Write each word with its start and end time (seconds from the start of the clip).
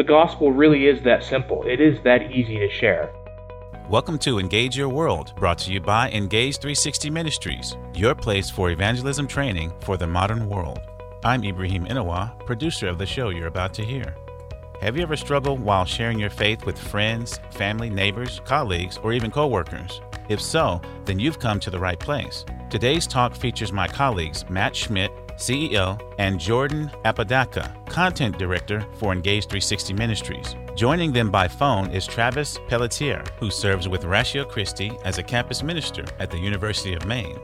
the 0.00 0.04
gospel 0.04 0.50
really 0.50 0.86
is 0.86 1.02
that 1.02 1.22
simple. 1.22 1.62
It 1.64 1.78
is 1.78 2.02
that 2.04 2.32
easy 2.32 2.56
to 2.56 2.70
share. 2.70 3.12
Welcome 3.90 4.18
to 4.20 4.38
Engage 4.38 4.74
Your 4.74 4.88
World, 4.88 5.34
brought 5.36 5.58
to 5.58 5.70
you 5.70 5.78
by 5.78 6.10
Engage 6.12 6.56
360 6.56 7.10
Ministries, 7.10 7.76
your 7.92 8.14
place 8.14 8.48
for 8.48 8.70
evangelism 8.70 9.26
training 9.26 9.74
for 9.80 9.98
the 9.98 10.06
modern 10.06 10.48
world. 10.48 10.80
I'm 11.22 11.44
Ibrahim 11.44 11.84
Inawa, 11.84 12.46
producer 12.46 12.88
of 12.88 12.96
the 12.96 13.04
show 13.04 13.28
you're 13.28 13.46
about 13.46 13.74
to 13.74 13.84
hear. 13.84 14.14
Have 14.80 14.96
you 14.96 15.02
ever 15.02 15.16
struggled 15.18 15.60
while 15.60 15.84
sharing 15.84 16.18
your 16.18 16.30
faith 16.30 16.64
with 16.64 16.78
friends, 16.78 17.38
family, 17.50 17.90
neighbors, 17.90 18.40
colleagues, 18.46 18.96
or 19.02 19.12
even 19.12 19.30
coworkers? 19.30 20.00
If 20.30 20.40
so, 20.40 20.80
then 21.04 21.18
you've 21.18 21.40
come 21.40 21.60
to 21.60 21.70
the 21.70 21.78
right 21.78 22.00
place. 22.00 22.46
Today's 22.70 23.06
talk 23.06 23.34
features 23.34 23.70
my 23.70 23.86
colleagues 23.86 24.48
Matt 24.48 24.74
Schmidt, 24.74 25.10
CEO, 25.40 26.00
and 26.18 26.38
Jordan 26.38 26.90
Apodaca, 27.04 27.74
Content 27.88 28.38
Director 28.38 28.86
for 28.98 29.12
Engage 29.12 29.44
360 29.44 29.94
Ministries. 29.94 30.54
Joining 30.76 31.12
them 31.12 31.30
by 31.30 31.48
phone 31.48 31.90
is 31.90 32.06
Travis 32.06 32.58
Pelletier, 32.68 33.24
who 33.38 33.50
serves 33.50 33.88
with 33.88 34.04
Ratio 34.04 34.44
Christi 34.44 34.92
as 35.04 35.18
a 35.18 35.22
campus 35.22 35.62
minister 35.62 36.04
at 36.18 36.30
the 36.30 36.38
University 36.38 36.94
of 36.94 37.06
Maine. 37.06 37.38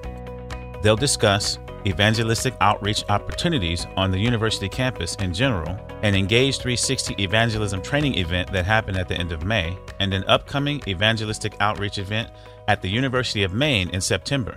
They'll 0.82 0.96
discuss 0.96 1.58
evangelistic 1.86 2.54
outreach 2.60 3.04
opportunities 3.08 3.86
on 3.96 4.10
the 4.10 4.18
university 4.18 4.68
campus 4.68 5.14
in 5.16 5.32
general, 5.32 5.78
an 6.02 6.14
Engage 6.14 6.58
360 6.58 7.14
evangelism 7.22 7.80
training 7.80 8.16
event 8.16 8.52
that 8.52 8.64
happened 8.64 8.96
at 8.96 9.08
the 9.08 9.16
end 9.16 9.32
of 9.32 9.44
May, 9.44 9.76
and 10.00 10.12
an 10.12 10.24
upcoming 10.26 10.82
evangelistic 10.86 11.54
outreach 11.60 11.98
event 11.98 12.30
at 12.68 12.82
the 12.82 12.88
University 12.88 13.42
of 13.42 13.52
Maine 13.52 13.88
in 13.90 14.00
September. 14.00 14.54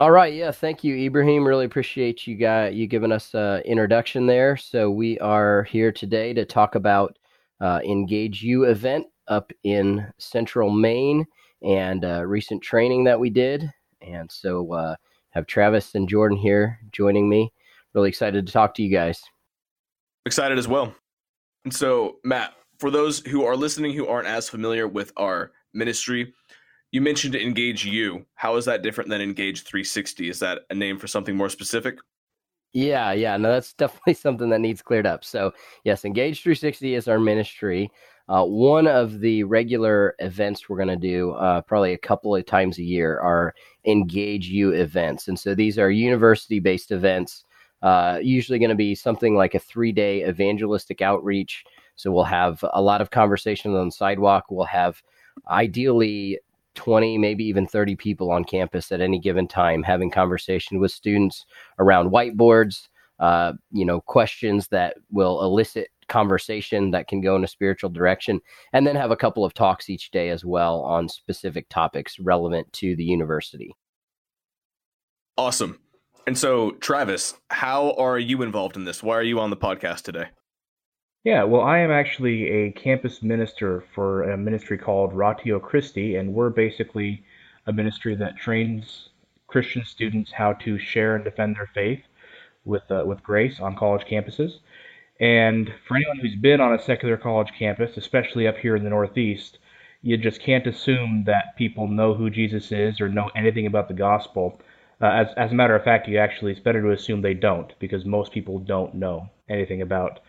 All 0.00 0.10
right, 0.10 0.32
yeah, 0.32 0.50
thank 0.50 0.82
you, 0.82 0.96
Ibrahim. 0.96 1.46
Really 1.46 1.64
appreciate 1.64 2.26
you 2.26 2.34
guys 2.34 2.74
you 2.74 2.86
giving 2.86 3.12
us 3.12 3.34
an 3.34 3.60
introduction 3.62 4.26
there. 4.26 4.56
So 4.56 4.90
we 4.90 5.18
are 5.20 5.62
here 5.64 5.92
today 5.92 6.32
to 6.32 6.44
talk 6.44 6.74
about 6.74 7.18
uh, 7.60 7.80
Engage 7.84 8.42
You 8.42 8.64
event 8.64 9.06
up 9.28 9.52
in 9.62 10.04
Central 10.18 10.70
Maine 10.70 11.24
and 11.62 12.04
uh, 12.04 12.24
recent 12.26 12.62
training 12.62 13.04
that 13.04 13.20
we 13.20 13.30
did. 13.30 13.70
And 14.00 14.30
so 14.32 14.72
uh, 14.72 14.96
have 15.30 15.46
Travis 15.46 15.94
and 15.94 16.08
Jordan 16.08 16.36
here 16.36 16.80
joining 16.90 17.28
me. 17.28 17.52
Really 17.94 18.08
excited 18.08 18.46
to 18.46 18.52
talk 18.52 18.74
to 18.74 18.82
you 18.82 18.90
guys. 18.90 19.22
Excited 20.26 20.58
as 20.58 20.66
well. 20.66 20.92
And 21.64 21.72
so, 21.72 22.16
Matt, 22.24 22.54
for 22.78 22.90
those 22.90 23.20
who 23.20 23.44
are 23.44 23.54
listening 23.54 23.92
who 23.92 24.08
aren't 24.08 24.26
as 24.26 24.48
familiar 24.48 24.88
with 24.88 25.12
our 25.16 25.52
ministry, 25.74 26.34
you 26.92 27.00
mentioned 27.00 27.34
Engage 27.34 27.84
You. 27.84 28.24
How 28.34 28.56
is 28.56 28.66
that 28.66 28.82
different 28.82 29.08
than 29.08 29.22
Engage 29.22 29.62
360? 29.62 30.28
Is 30.28 30.38
that 30.40 30.60
a 30.70 30.74
name 30.74 30.98
for 30.98 31.06
something 31.06 31.34
more 31.34 31.48
specific? 31.48 31.98
Yeah, 32.74 33.12
yeah, 33.12 33.36
no, 33.38 33.50
that's 33.50 33.72
definitely 33.78 34.14
something 34.14 34.50
that 34.50 34.60
needs 34.60 34.82
cleared 34.82 35.06
up. 35.06 35.24
So, 35.24 35.52
yes, 35.84 36.04
Engage 36.04 36.42
360 36.42 36.94
is 36.94 37.08
our 37.08 37.18
ministry. 37.18 37.90
Uh, 38.28 38.44
one 38.44 38.86
of 38.86 39.20
the 39.20 39.42
regular 39.44 40.14
events 40.20 40.68
we're 40.68 40.76
going 40.76 40.88
to 40.88 40.96
do, 40.96 41.32
uh, 41.32 41.62
probably 41.62 41.92
a 41.92 41.98
couple 41.98 42.36
of 42.36 42.46
times 42.46 42.78
a 42.78 42.82
year, 42.82 43.18
are 43.18 43.54
Engage 43.86 44.48
You 44.48 44.70
events. 44.72 45.28
And 45.28 45.38
so 45.38 45.54
these 45.54 45.78
are 45.78 45.90
university 45.90 46.60
based 46.60 46.92
events, 46.92 47.44
uh, 47.82 48.18
usually 48.22 48.58
going 48.58 48.68
to 48.68 48.76
be 48.76 48.94
something 48.94 49.34
like 49.34 49.54
a 49.54 49.58
three 49.58 49.92
day 49.92 50.28
evangelistic 50.28 51.00
outreach. 51.00 51.64
So 51.96 52.12
we'll 52.12 52.24
have 52.24 52.64
a 52.72 52.80
lot 52.80 53.00
of 53.00 53.10
conversations 53.10 53.74
on 53.74 53.86
the 53.86 53.92
sidewalk. 53.92 54.46
We'll 54.50 54.66
have 54.66 55.02
ideally 55.48 56.38
20, 56.74 57.18
maybe 57.18 57.44
even 57.44 57.66
30 57.66 57.96
people 57.96 58.30
on 58.30 58.44
campus 58.44 58.92
at 58.92 59.00
any 59.00 59.18
given 59.18 59.46
time 59.46 59.82
having 59.82 60.10
conversation 60.10 60.80
with 60.80 60.90
students 60.90 61.44
around 61.78 62.10
whiteboards, 62.10 62.88
uh, 63.18 63.52
you 63.70 63.84
know, 63.84 64.00
questions 64.00 64.68
that 64.68 64.96
will 65.10 65.42
elicit 65.42 65.88
conversation 66.08 66.90
that 66.90 67.08
can 67.08 67.20
go 67.20 67.36
in 67.36 67.44
a 67.44 67.48
spiritual 67.48 67.90
direction, 67.90 68.40
and 68.72 68.86
then 68.86 68.96
have 68.96 69.10
a 69.10 69.16
couple 69.16 69.44
of 69.44 69.54
talks 69.54 69.88
each 69.88 70.10
day 70.10 70.30
as 70.30 70.44
well 70.44 70.80
on 70.82 71.08
specific 71.08 71.68
topics 71.68 72.18
relevant 72.18 72.70
to 72.72 72.96
the 72.96 73.04
university. 73.04 73.74
Awesome. 75.38 75.78
And 76.26 76.36
so, 76.38 76.72
Travis, 76.72 77.34
how 77.50 77.92
are 77.92 78.18
you 78.18 78.42
involved 78.42 78.76
in 78.76 78.84
this? 78.84 79.02
Why 79.02 79.16
are 79.16 79.22
you 79.22 79.40
on 79.40 79.50
the 79.50 79.56
podcast 79.56 80.02
today? 80.02 80.26
Yeah, 81.24 81.42
well, 81.44 81.62
I 81.62 81.78
am 81.78 81.90
actually 81.90 82.48
a 82.48 82.70
campus 82.70 83.22
minister 83.24 83.82
for 83.92 84.22
a 84.22 84.36
ministry 84.36 84.78
called 84.78 85.12
Ratio 85.12 85.58
Christi, 85.58 86.14
and 86.14 86.32
we're 86.32 86.50
basically 86.50 87.24
a 87.66 87.72
ministry 87.72 88.14
that 88.14 88.36
trains 88.36 89.08
Christian 89.48 89.84
students 89.84 90.30
how 90.32 90.52
to 90.54 90.78
share 90.78 91.16
and 91.16 91.24
defend 91.24 91.56
their 91.56 91.66
faith 91.66 92.04
with 92.64 92.90
uh, 92.90 93.04
with 93.06 93.22
grace 93.24 93.60
on 93.60 93.76
college 93.76 94.06
campuses. 94.06 94.60
And 95.20 95.72
for 95.88 95.96
anyone 95.96 96.18
who's 96.20 96.36
been 96.36 96.60
on 96.60 96.74
a 96.74 96.82
secular 96.82 97.16
college 97.16 97.52
campus, 97.58 97.96
especially 97.96 98.46
up 98.48 98.58
here 98.58 98.76
in 98.76 98.84
the 98.84 98.90
Northeast, 98.90 99.58
you 100.02 100.16
just 100.16 100.40
can't 100.40 100.66
assume 100.66 101.24
that 101.26 101.56
people 101.56 101.88
know 101.88 102.14
who 102.14 102.30
Jesus 102.30 102.72
is 102.72 103.00
or 103.00 103.08
know 103.08 103.30
anything 103.36 103.66
about 103.66 103.88
the 103.88 103.94
gospel. 103.94 104.60
Uh, 105.00 105.06
as, 105.06 105.28
as 105.36 105.52
a 105.52 105.54
matter 105.54 105.76
of 105.76 105.84
fact, 105.84 106.08
you 106.08 106.18
actually 106.18 106.52
it's 106.52 106.60
better 106.60 106.82
to 106.82 106.90
assume 106.92 107.22
they 107.22 107.34
don't 107.34 107.78
because 107.80 108.04
most 108.04 108.32
people 108.32 108.58
don't 108.58 108.94
know 108.94 109.28
anything 109.48 109.82
about 109.82 110.20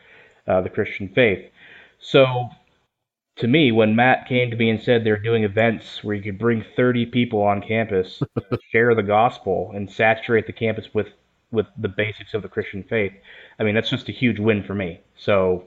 uh, 0.47 0.61
the 0.61 0.69
Christian 0.69 1.09
faith. 1.09 1.49
So, 1.99 2.49
to 3.37 3.47
me, 3.47 3.71
when 3.71 3.95
Matt 3.95 4.27
came 4.27 4.51
to 4.51 4.57
me 4.57 4.69
and 4.69 4.81
said 4.81 5.03
they're 5.03 5.17
doing 5.17 5.43
events 5.43 6.03
where 6.03 6.15
you 6.15 6.21
could 6.21 6.37
bring 6.37 6.63
30 6.75 7.07
people 7.07 7.41
on 7.41 7.61
campus, 7.61 8.21
to 8.37 8.59
share 8.71 8.93
the 8.93 9.03
gospel, 9.03 9.71
and 9.73 9.89
saturate 9.91 10.47
the 10.47 10.53
campus 10.53 10.87
with 10.93 11.07
with 11.51 11.67
the 11.77 11.87
basics 11.87 12.33
of 12.33 12.41
the 12.41 12.49
Christian 12.49 12.83
faith, 12.83 13.13
I 13.59 13.63
mean 13.63 13.75
that's 13.75 13.89
just 13.89 14.09
a 14.09 14.11
huge 14.11 14.39
win 14.39 14.63
for 14.63 14.73
me. 14.73 15.01
So, 15.17 15.65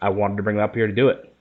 I 0.00 0.08
wanted 0.08 0.36
to 0.36 0.42
bring 0.42 0.56
them 0.56 0.64
up 0.64 0.74
here 0.74 0.86
to 0.86 0.92
do 0.92 1.08
it. 1.08 1.32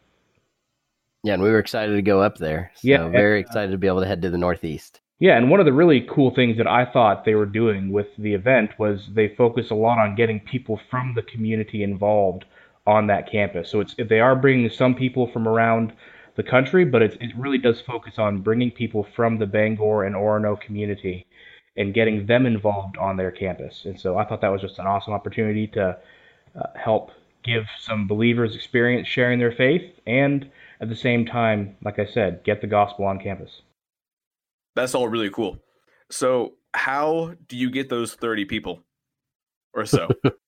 Yeah, 1.23 1.34
and 1.34 1.41
we 1.41 1.50
were 1.50 1.59
excited 1.59 1.96
to 1.96 2.02
go 2.03 2.22
up 2.22 2.38
there. 2.38 2.72
So 2.75 2.88
yeah, 2.88 3.07
very 3.07 3.40
excited 3.40 3.72
to 3.72 3.79
be 3.79 3.88
able 3.88 4.02
to 4.02 4.07
head 4.07 4.22
to 4.22 4.29
the 4.29 4.38
Northeast. 4.38 5.02
Yeah, 5.17 5.38
and 5.38 5.50
one 5.50 5.59
of 5.59 5.66
the 5.66 5.73
really 5.73 6.02
cool 6.02 6.35
things 6.35 6.57
that 6.57 6.67
I 6.67 6.85
thought 6.85 7.25
they 7.25 7.35
were 7.35 7.46
doing 7.46 7.91
with 7.91 8.07
the 8.17 8.34
event 8.34 8.72
was 8.78 9.09
they 9.13 9.34
focus 9.35 9.72
a 9.72 9.75
lot 9.75 9.97
on 9.97 10.16
getting 10.16 10.40
people 10.40 10.79
from 10.91 11.13
the 11.16 11.23
community 11.23 11.84
involved 11.84 12.46
on 12.85 13.07
that 13.07 13.29
campus. 13.31 13.69
So 13.69 13.79
it's 13.79 13.96
they 13.97 14.19
are 14.19 14.35
bringing 14.35 14.69
some 14.69 14.96
people 14.96 15.28
from 15.31 15.47
around 15.47 15.94
the 16.35 16.44
country, 16.44 16.85
but 16.85 17.01
it, 17.01 17.18
it 17.22 17.31
really 17.38 17.57
does 17.57 17.81
focus 17.81 18.16
on 18.18 18.41
bringing 18.41 18.72
people 18.72 19.07
from 19.16 19.38
the 19.38 19.46
Bangor 19.46 20.03
and 20.03 20.16
Orono 20.16 20.59
community 20.59 21.25
and 21.78 21.94
getting 21.94 22.25
them 22.25 22.46
involved 22.46 22.97
on 22.97 23.18
their 23.18 23.31
campus. 23.31 23.84
And 23.85 24.00
so 24.00 24.18
I 24.18 24.25
thought 24.25 24.41
that 24.41 24.51
was 24.51 24.62
just 24.62 24.79
an 24.79 24.88
awesome 24.88 25.13
opportunity 25.13 25.68
to 25.68 25.97
uh, 26.56 26.68
help 26.75 27.12
give 27.44 27.66
some 27.79 28.07
believers 28.07 28.56
experience 28.56 29.07
sharing 29.07 29.40
their 29.40 29.52
faith 29.52 29.84
and 30.06 30.50
at 30.81 30.90
the 30.90 30.96
same 30.96 31.25
time, 31.25 31.78
like 31.84 32.00
I 32.00 32.06
said, 32.06 32.44
get 32.44 32.62
the 32.62 32.67
gospel 32.67 33.06
on 33.06 33.19
campus. 33.19 33.62
That's 34.75 34.94
all 34.94 35.07
really 35.07 35.29
cool. 35.29 35.59
So, 36.12 36.53
how 36.73 37.35
do 37.47 37.56
you 37.56 37.69
get 37.69 37.90
those 37.90 38.16
30 38.16 38.46
people 38.46 38.81
or 39.73 39.85
so? 39.85 40.09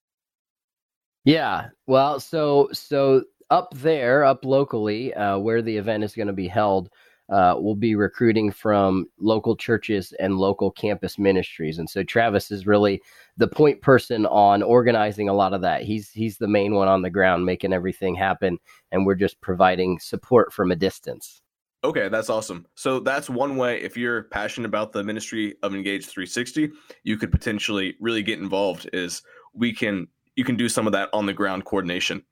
Yeah. 1.28 1.72
Well, 1.88 2.22
so 2.22 2.70
so 2.72 3.24
up 3.50 3.74
there, 3.76 4.24
up 4.24 4.46
locally, 4.46 5.14
uh, 5.14 5.38
where 5.38 5.62
the 5.62 5.76
event 5.76 6.06
is 6.06 6.16
going 6.16 6.28
to 6.28 6.34
be 6.34 6.48
held, 6.48 6.90
uh, 7.28 7.56
we'll 7.58 7.76
be 7.76 7.96
recruiting 7.96 8.50
from 8.50 9.08
local 9.20 9.58
churches 9.58 10.14
and 10.22 10.38
local 10.38 10.72
campus 10.72 11.20
ministries. 11.20 11.80
And 11.80 11.90
so 11.90 12.02
Travis 12.02 12.50
is 12.50 12.66
really 12.66 13.02
the 13.36 13.50
point 13.50 13.82
person 13.82 14.26
on 14.28 14.64
organizing 14.64 15.28
a 15.28 15.34
lot 15.34 15.54
of 15.54 15.60
that. 15.64 15.82
He's 15.82 16.10
he's 16.12 16.38
the 16.38 16.48
main 16.48 16.74
one 16.74 16.88
on 16.88 17.02
the 17.02 17.10
ground, 17.10 17.46
making 17.46 17.74
everything 17.74 18.16
happen, 18.16 18.58
and 18.94 19.06
we're 19.06 19.16
just 19.16 19.42
providing 19.42 20.00
support 20.00 20.54
from 20.54 20.72
a 20.72 20.78
distance. 20.78 21.42
Okay, 21.84 22.08
that's 22.08 22.30
awesome. 22.30 22.66
So 22.76 23.02
that's 23.02 23.30
one 23.30 23.58
way. 23.58 23.82
If 23.82 23.98
you're 23.98 24.24
passionate 24.24 24.68
about 24.68 24.94
the 24.94 25.04
ministry 25.04 25.56
of 25.62 25.76
Engage 25.76 26.06
360, 26.06 26.72
you 27.04 27.18
could 27.18 27.34
potentially 27.34 27.98
really 28.00 28.24
get 28.24 28.40
involved. 28.40 28.90
Is 28.94 29.24
we 29.54 29.74
can 29.74 30.08
you 30.38 30.46
can 30.46 30.56
do 30.56 30.70
some 30.70 30.88
of 30.88 30.94
that 30.94 31.10
on 31.12 31.26
the 31.26 31.34
ground 31.34 31.66
coordination. 31.66 32.24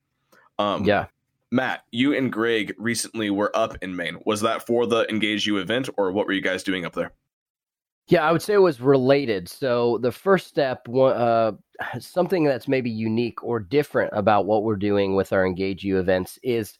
Um, 0.57 0.85
yeah. 0.85 1.07
Matt, 1.51 1.83
you 1.91 2.15
and 2.15 2.31
Greg 2.31 2.73
recently 2.77 3.29
were 3.29 3.55
up 3.55 3.77
in 3.81 3.95
Maine. 3.95 4.19
Was 4.25 4.41
that 4.41 4.65
for 4.65 4.85
the 4.85 5.09
Engage 5.09 5.45
You 5.45 5.57
event, 5.57 5.89
or 5.97 6.11
what 6.11 6.27
were 6.27 6.33
you 6.33 6.41
guys 6.41 6.63
doing 6.63 6.85
up 6.85 6.93
there? 6.93 7.11
Yeah, 8.07 8.27
I 8.27 8.31
would 8.31 8.41
say 8.41 8.53
it 8.53 8.61
was 8.61 8.79
related. 8.79 9.49
So 9.49 9.97
the 9.97 10.11
first 10.11 10.47
step, 10.47 10.87
uh, 10.87 11.53
something 11.99 12.43
that's 12.43 12.67
maybe 12.67 12.89
unique 12.89 13.43
or 13.43 13.59
different 13.59 14.11
about 14.13 14.45
what 14.45 14.63
we're 14.63 14.75
doing 14.75 15.15
with 15.15 15.33
our 15.33 15.45
Engage 15.45 15.83
You 15.83 15.99
events 15.99 16.39
is 16.43 16.77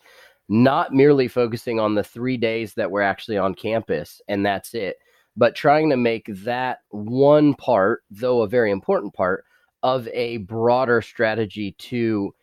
not 0.47 0.93
merely 0.93 1.27
focusing 1.27 1.79
on 1.79 1.95
the 1.95 2.03
three 2.03 2.37
days 2.37 2.75
that 2.75 2.91
we're 2.91 3.01
actually 3.01 3.37
on 3.37 3.55
campus 3.55 4.21
and 4.27 4.45
that's 4.45 4.75
it, 4.75 4.97
but 5.35 5.55
trying 5.55 5.89
to 5.89 5.97
make 5.97 6.27
that 6.43 6.79
one 6.89 7.55
part, 7.55 8.03
though 8.11 8.43
a 8.43 8.47
very 8.47 8.69
important 8.69 9.11
part, 9.15 9.43
of 9.85 10.07
a 10.07 10.37
broader 10.37 10.99
strategy 10.99 11.73
to 11.77 12.33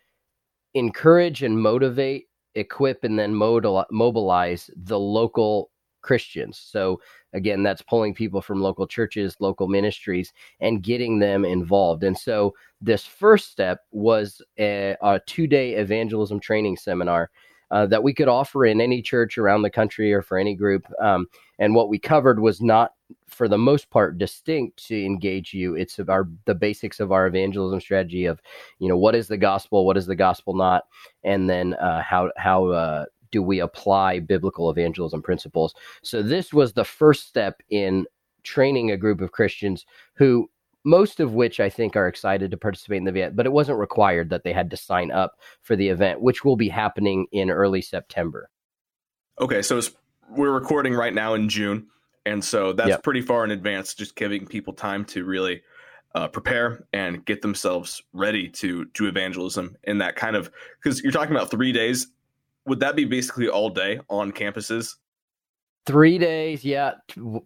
encourage 0.75 1.43
and 1.43 1.59
motivate, 1.61 2.27
equip, 2.55 3.03
and 3.03 3.19
then 3.19 3.35
mobilize 3.35 4.69
the 4.77 4.97
local 4.97 5.69
Christians. 6.01 6.57
So 6.57 7.01
again, 7.33 7.61
that's 7.61 7.81
pulling 7.81 8.13
people 8.13 8.41
from 8.41 8.61
local 8.61 8.87
churches, 8.87 9.35
local 9.41 9.67
ministries, 9.67 10.31
and 10.61 10.81
getting 10.81 11.19
them 11.19 11.43
involved. 11.43 12.05
And 12.05 12.17
so 12.17 12.53
this 12.79 13.05
first 13.05 13.51
step 13.51 13.81
was 13.91 14.41
a, 14.57 14.95
a 15.01 15.19
two 15.27 15.45
day 15.45 15.73
evangelism 15.73 16.39
training 16.39 16.77
seminar. 16.77 17.29
Uh, 17.73 17.87
that 17.87 18.03
we 18.03 18.13
could 18.13 18.27
offer 18.27 18.67
in 18.67 18.79
any 18.79 19.01
church 19.01 19.39
around 19.39 19.63
the 19.63 19.69
country 19.69 20.13
or 20.13 20.21
for 20.21 20.37
any 20.37 20.53
group. 20.53 20.85
Um, 21.01 21.25
and 21.57 21.73
what 21.73 21.89
we 21.89 21.97
covered 21.97 22.39
was 22.39 22.61
not, 22.61 22.91
for 23.27 23.47
the 23.47 23.57
most 23.57 23.89
part, 23.89 24.19
distinct 24.19 24.87
to 24.89 25.03
engage 25.03 25.55
you. 25.55 25.75
It's 25.75 25.99
our 25.99 26.29
the 26.45 26.53
basics 26.53 26.99
of 26.99 27.11
our 27.11 27.25
evangelism 27.25 27.81
strategy 27.81 28.25
of, 28.27 28.39
you 28.77 28.87
know, 28.87 28.97
what 28.97 29.15
is 29.15 29.27
the 29.27 29.37
gospel, 29.37 29.87
what 29.87 29.97
is 29.97 30.05
the 30.05 30.15
gospel 30.15 30.53
not, 30.53 30.83
and 31.23 31.49
then 31.49 31.73
uh, 31.73 32.03
how 32.03 32.29
how 32.37 32.67
uh, 32.67 33.05
do 33.31 33.41
we 33.41 33.59
apply 33.59 34.19
biblical 34.19 34.69
evangelism 34.69 35.23
principles? 35.23 35.73
So 36.03 36.21
this 36.21 36.53
was 36.53 36.73
the 36.73 36.85
first 36.85 37.27
step 37.27 37.63
in 37.71 38.05
training 38.43 38.91
a 38.91 38.97
group 38.97 39.19
of 39.19 39.31
Christians 39.31 39.87
who 40.13 40.47
most 40.83 41.19
of 41.19 41.33
which 41.33 41.59
I 41.59 41.69
think 41.69 41.95
are 41.95 42.07
excited 42.07 42.51
to 42.51 42.57
participate 42.57 42.97
in 42.97 43.03
the 43.05 43.11
event, 43.11 43.35
but 43.35 43.45
it 43.45 43.51
wasn't 43.51 43.79
required 43.79 44.29
that 44.29 44.43
they 44.43 44.53
had 44.53 44.69
to 44.71 44.77
sign 44.77 45.11
up 45.11 45.33
for 45.61 45.75
the 45.75 45.89
event, 45.89 46.21
which 46.21 46.43
will 46.43 46.55
be 46.55 46.69
happening 46.69 47.27
in 47.31 47.49
early 47.49 47.81
September. 47.81 48.49
Okay, 49.39 49.61
so 49.61 49.81
we're 50.29 50.51
recording 50.51 50.93
right 50.93 51.13
now 51.13 51.33
in 51.33 51.49
June, 51.49 51.87
and 52.25 52.43
so 52.43 52.73
that's 52.73 52.89
yep. 52.89 53.03
pretty 53.03 53.21
far 53.21 53.43
in 53.43 53.51
advance, 53.51 53.93
just 53.93 54.15
giving 54.15 54.45
people 54.45 54.73
time 54.73 55.05
to 55.05 55.25
really 55.25 55.61
uh, 56.15 56.27
prepare 56.27 56.85
and 56.93 57.25
get 57.25 57.41
themselves 57.41 58.03
ready 58.13 58.47
to 58.47 58.85
do 58.93 59.07
evangelism 59.07 59.75
in 59.83 59.97
that 59.97 60.15
kind 60.15 60.35
of 60.35 60.51
because 60.81 61.01
you're 61.01 61.11
talking 61.11 61.35
about 61.35 61.49
three 61.49 61.71
days 61.71 62.07
would 62.65 62.79
that 62.79 62.95
be 62.95 63.05
basically 63.05 63.49
all 63.49 63.69
day 63.69 63.99
on 64.09 64.31
campuses? 64.31 64.95
Three 65.85 66.17
days, 66.17 66.63
yeah, 66.63 66.93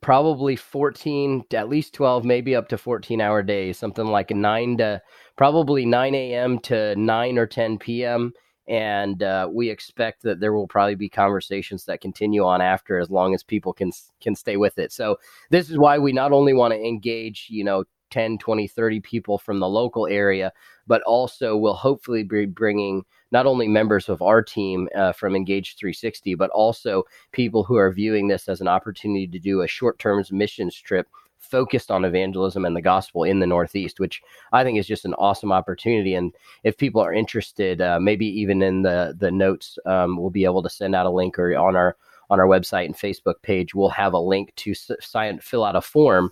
probably 0.02 0.56
14, 0.56 1.46
at 1.54 1.70
least 1.70 1.94
12, 1.96 2.24
maybe 2.24 2.56
up 2.56 2.68
to 2.70 2.78
14 2.78 3.20
hour 3.20 3.42
days, 3.42 3.80
something 3.80 4.06
like 4.06 4.30
9 4.30 4.78
to 4.78 5.02
probably 5.38 5.88
9 5.88 6.14
a.m. 6.14 6.60
to 6.60 6.96
9 6.96 7.38
or 7.40 7.48
10 7.48 7.80
p.m. 7.80 8.34
And 8.68 9.24
uh, 9.24 9.50
we 9.52 9.72
expect 9.72 10.22
that 10.22 10.40
there 10.40 10.54
will 10.54 10.68
probably 10.68 10.94
be 10.94 11.10
conversations 11.10 11.86
that 11.86 12.02
continue 12.02 12.46
on 12.46 12.62
after 12.62 13.00
as 13.00 13.10
long 13.10 13.34
as 13.34 13.42
people 13.42 13.74
can 13.74 13.92
can 14.22 14.36
stay 14.36 14.58
with 14.58 14.78
it. 14.78 14.92
So 14.92 15.18
this 15.50 15.72
is 15.72 15.80
why 15.80 15.98
we 15.98 16.12
not 16.12 16.32
only 16.32 16.54
want 16.54 16.74
to 16.74 16.80
engage, 16.80 17.48
you 17.50 17.64
know, 17.64 17.86
10, 18.10 18.38
20, 18.38 18.68
30 18.68 19.00
people 19.02 19.38
from 19.38 19.60
the 19.60 19.68
local 19.68 20.08
area, 20.08 20.52
but 20.88 21.02
also 21.04 21.58
will 21.58 21.74
hopefully 21.74 22.24
be 22.24 22.46
bringing 22.46 23.04
not 23.32 23.46
only 23.46 23.68
members 23.68 24.10
of 24.10 24.22
our 24.22 24.42
team 24.42 24.88
uh, 24.96 25.12
from 25.12 25.36
Engage 25.36 25.76
360, 25.76 26.36
but 26.36 26.50
also 26.52 27.04
people 27.32 27.64
who 27.64 27.76
are 27.76 27.92
viewing 27.92 28.28
this 28.28 28.48
as 28.48 28.62
an 28.62 28.68
opportunity 28.68 29.28
to 29.28 29.40
do 29.40 29.62
a 29.62 29.68
short 29.68 30.00
term 30.00 30.24
missions 30.32 30.76
trip 30.76 31.08
focused 31.38 31.92
on 31.92 32.06
evangelism 32.06 32.66
and 32.66 32.76
the 32.76 32.82
gospel 32.82 33.24
in 33.24 33.40
the 33.40 33.48
Northeast, 33.48 34.00
which 34.00 34.22
I 34.52 34.64
think 34.64 34.78
is 34.78 34.88
just 34.88 35.06
an 35.06 35.14
awesome 35.16 35.52
opportunity. 35.52 36.14
And 36.14 36.34
if 36.64 36.78
people 36.78 37.02
are 37.02 37.14
interested, 37.14 37.82
uh, 37.82 38.00
maybe 38.00 38.26
even 38.26 38.62
in 38.62 38.82
the 38.82 39.16
the 39.18 39.32
notes, 39.32 39.78
um, 39.86 40.18
we'll 40.18 40.30
be 40.30 40.46
able 40.46 40.64
to 40.64 40.70
send 40.70 40.96
out 40.96 41.06
a 41.06 41.12
link 41.12 41.38
or 41.40 41.56
on 41.56 41.76
our 41.76 41.96
on 42.30 42.40
our 42.40 42.48
website 42.48 42.86
and 42.86 42.96
Facebook 42.96 43.42
page, 43.42 43.74
we'll 43.74 43.90
have 43.90 44.14
a 44.14 44.20
link 44.20 44.54
to 44.56 44.74
sign 44.74 45.40
fill 45.40 45.64
out 45.64 45.76
a 45.76 45.82
form 45.82 46.32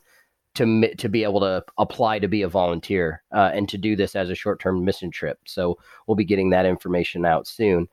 to 0.55 0.95
to 0.95 1.09
be 1.09 1.23
able 1.23 1.39
to 1.41 1.63
apply 1.77 2.19
to 2.19 2.27
be 2.27 2.41
a 2.41 2.47
volunteer 2.47 3.21
uh, 3.33 3.51
and 3.53 3.69
to 3.69 3.77
do 3.77 3.95
this 3.95 4.15
as 4.15 4.29
a 4.29 4.35
short 4.35 4.59
term 4.59 4.83
mission 4.83 5.11
trip. 5.11 5.39
So 5.45 5.77
we'll 6.07 6.15
be 6.15 6.25
getting 6.25 6.49
that 6.49 6.65
information 6.65 7.25
out 7.25 7.47
soon. 7.47 7.87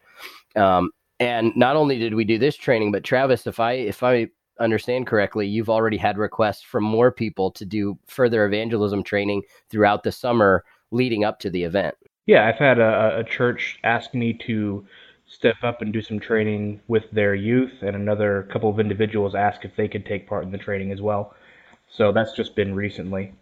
Um, 0.57 0.91
and 1.21 1.55
not 1.57 1.77
only 1.77 1.99
did 1.99 2.15
we 2.15 2.25
do 2.25 2.39
this 2.39 2.57
training, 2.57 2.93
but 2.93 3.05
Travis, 3.05 3.47
if 3.47 3.61
I 3.61 3.73
if 3.73 4.03
I 4.03 4.29
understand 4.61 5.07
correctly, 5.07 5.47
you've 5.47 5.71
already 5.71 5.97
had 5.97 6.19
requests 6.19 6.63
from 6.63 6.85
more 6.85 7.11
people 7.11 7.51
to 7.53 7.65
do 7.65 7.99
further 8.07 8.45
evangelism 8.45 9.03
training 9.03 9.43
throughout 9.69 10.03
the 10.03 10.13
summer 10.13 10.65
leading 10.91 11.25
up 11.25 11.39
to 11.41 11.51
the 11.51 11.65
event. 11.65 11.95
Yeah, 12.27 12.47
I've 12.47 12.59
had 12.59 12.79
a, 12.79 13.19
a 13.19 13.25
church 13.25 13.79
ask 13.83 14.15
me 14.15 14.35
to 14.47 14.87
step 15.27 15.57
up 15.63 15.81
and 15.81 15.93
do 15.93 16.03
some 16.03 16.21
training 16.21 16.81
with 16.89 17.05
their 17.11 17.35
youth, 17.35 17.73
and 17.81 17.97
another 17.97 18.49
couple 18.53 18.69
of 18.69 18.79
individuals 18.79 19.35
ask 19.35 19.65
if 19.65 19.75
they 19.77 19.89
could 19.89 20.05
take 20.05 20.29
part 20.29 20.45
in 20.45 20.53
the 20.53 20.59
training 20.59 20.93
as 20.93 21.01
well. 21.01 21.35
So 21.95 22.11
that's 22.11 22.33
just 22.33 22.57
been 22.57 22.75
recently. 22.75 23.35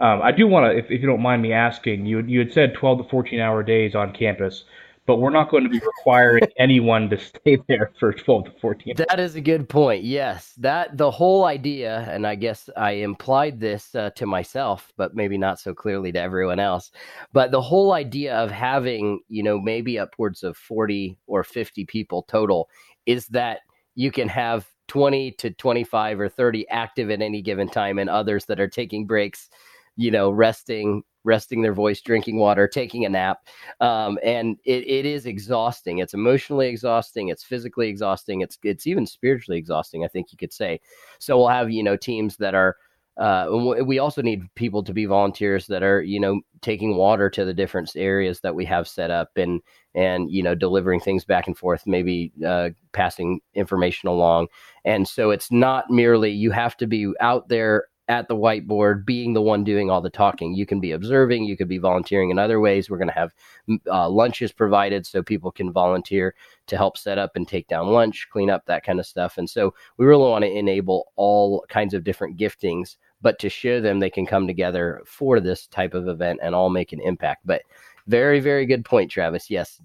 Um, 0.00 0.20
I 0.22 0.32
do 0.32 0.46
want 0.46 0.70
to, 0.70 0.76
if, 0.76 0.86
if 0.90 1.00
you 1.00 1.06
don't 1.06 1.22
mind 1.22 1.40
me 1.40 1.52
asking, 1.52 2.04
you 2.04 2.20
you 2.20 2.40
had 2.40 2.52
said 2.52 2.74
12 2.74 2.98
to 2.98 3.08
14 3.08 3.40
hour 3.40 3.62
days 3.62 3.94
on 3.94 4.12
campus, 4.12 4.64
but 5.06 5.16
we're 5.16 5.30
not 5.30 5.50
going 5.50 5.62
to 5.62 5.70
be 5.70 5.78
requiring 5.78 6.42
anyone 6.58 7.08
to 7.08 7.18
stay 7.18 7.58
there 7.68 7.92
for 7.98 8.12
12 8.12 8.46
to 8.46 8.50
14. 8.60 8.94
That 8.96 9.20
is 9.20 9.36
a 9.36 9.40
good 9.40 9.68
point. 9.68 10.04
Yes, 10.04 10.52
that 10.58 10.98
the 10.98 11.10
whole 11.10 11.44
idea, 11.44 12.06
and 12.10 12.26
I 12.26 12.34
guess 12.34 12.68
I 12.76 12.90
implied 12.92 13.58
this 13.60 13.94
uh, 13.94 14.10
to 14.16 14.26
myself, 14.26 14.92
but 14.96 15.14
maybe 15.14 15.38
not 15.38 15.60
so 15.60 15.72
clearly 15.72 16.12
to 16.12 16.20
everyone 16.20 16.58
else. 16.58 16.90
But 17.32 17.52
the 17.52 17.62
whole 17.62 17.92
idea 17.92 18.34
of 18.34 18.50
having, 18.50 19.20
you 19.28 19.44
know, 19.44 19.58
maybe 19.58 19.98
upwards 19.98 20.42
of 20.42 20.56
40 20.56 21.16
or 21.26 21.44
50 21.44 21.86
people 21.86 22.24
total 22.24 22.68
is 23.06 23.28
that 23.28 23.60
you 23.96 24.12
can 24.12 24.28
have 24.28 24.68
20 24.86 25.32
to 25.32 25.50
25 25.50 26.20
or 26.20 26.28
30 26.28 26.68
active 26.68 27.10
at 27.10 27.20
any 27.20 27.42
given 27.42 27.68
time 27.68 27.98
and 27.98 28.08
others 28.08 28.44
that 28.44 28.60
are 28.60 28.68
taking 28.68 29.04
breaks 29.04 29.48
you 29.96 30.10
know 30.10 30.30
resting 30.30 31.02
resting 31.24 31.60
their 31.60 31.74
voice 31.74 32.00
drinking 32.00 32.38
water 32.38 32.68
taking 32.68 33.04
a 33.04 33.08
nap. 33.08 33.38
Um, 33.80 34.16
and 34.22 34.56
it, 34.64 34.86
it 34.86 35.04
is 35.04 35.26
exhausting. 35.26 35.98
It's 35.98 36.14
emotionally 36.14 36.68
exhausting. 36.68 37.30
It's 37.30 37.42
physically 37.42 37.88
exhausting. 37.88 38.42
It's 38.42 38.56
it's 38.62 38.86
even 38.86 39.06
spiritually 39.06 39.58
exhausting 39.58 40.04
i 40.04 40.08
think 40.08 40.30
you 40.30 40.38
could 40.38 40.52
say. 40.52 40.80
So 41.18 41.36
we'll 41.36 41.48
have 41.48 41.70
you 41.70 41.82
know 41.82 41.96
teams 41.96 42.36
that 42.36 42.54
are 42.54 42.76
uh, 43.18 43.46
we 43.84 43.98
also 43.98 44.20
need 44.20 44.42
people 44.56 44.82
to 44.82 44.92
be 44.92 45.06
volunteers 45.06 45.66
that 45.68 45.82
are 45.82 46.02
you 46.02 46.20
know 46.20 46.40
taking 46.60 46.96
water 46.96 47.30
to 47.30 47.44
the 47.44 47.54
different 47.54 47.90
areas 47.96 48.40
that 48.40 48.54
we 48.54 48.64
have 48.64 48.86
set 48.86 49.10
up 49.10 49.30
and 49.36 49.62
and 49.94 50.30
you 50.30 50.42
know 50.42 50.54
delivering 50.54 51.00
things 51.00 51.24
back 51.24 51.46
and 51.46 51.56
forth 51.56 51.86
maybe 51.86 52.32
uh, 52.46 52.70
passing 52.92 53.40
information 53.54 54.08
along. 54.08 54.48
And 54.84 55.08
so 55.08 55.30
it's 55.30 55.50
not 55.50 55.90
merely 55.90 56.30
you 56.30 56.50
have 56.50 56.76
to 56.78 56.86
be 56.86 57.12
out 57.20 57.48
there 57.48 57.86
at 58.08 58.28
the 58.28 58.36
whiteboard 58.36 59.04
being 59.04 59.32
the 59.32 59.42
one 59.42 59.64
doing 59.64 59.90
all 59.90 60.00
the 60.00 60.10
talking. 60.10 60.54
You 60.54 60.64
can 60.64 60.78
be 60.78 60.92
observing 60.92 61.44
you 61.44 61.56
could 61.56 61.68
be 61.68 61.78
volunteering 61.78 62.30
in 62.30 62.38
other 62.38 62.60
ways. 62.60 62.88
We're 62.88 62.98
going 62.98 63.08
to 63.08 63.14
have 63.14 63.34
uh, 63.90 64.08
lunches 64.08 64.52
provided 64.52 65.06
so 65.06 65.22
people 65.22 65.50
can 65.50 65.72
volunteer 65.72 66.34
to 66.68 66.76
help 66.76 66.96
set 66.98 67.18
up 67.18 67.32
and 67.34 67.48
take 67.48 67.66
down 67.66 67.88
lunch 67.88 68.28
clean 68.30 68.50
up 68.50 68.66
that 68.66 68.84
kind 68.84 69.00
of 69.00 69.06
stuff. 69.06 69.38
And 69.38 69.48
so 69.48 69.74
we 69.96 70.06
really 70.06 70.28
want 70.28 70.44
to 70.44 70.50
enable 70.50 71.06
all 71.16 71.64
kinds 71.68 71.94
of 71.94 72.04
different 72.04 72.38
giftings 72.38 72.96
but 73.22 73.38
to 73.38 73.48
show 73.48 73.80
them 73.80 73.98
they 73.98 74.10
can 74.10 74.26
come 74.26 74.46
together 74.46 75.02
for 75.06 75.40
this 75.40 75.66
type 75.66 75.94
of 75.94 76.08
event 76.08 76.40
and 76.42 76.54
all 76.54 76.70
make 76.70 76.92
an 76.92 77.00
impact. 77.00 77.46
But 77.46 77.62
very, 78.06 78.40
very 78.40 78.66
good 78.66 78.84
point, 78.84 79.10
Travis. 79.10 79.50
Yes, 79.50 79.80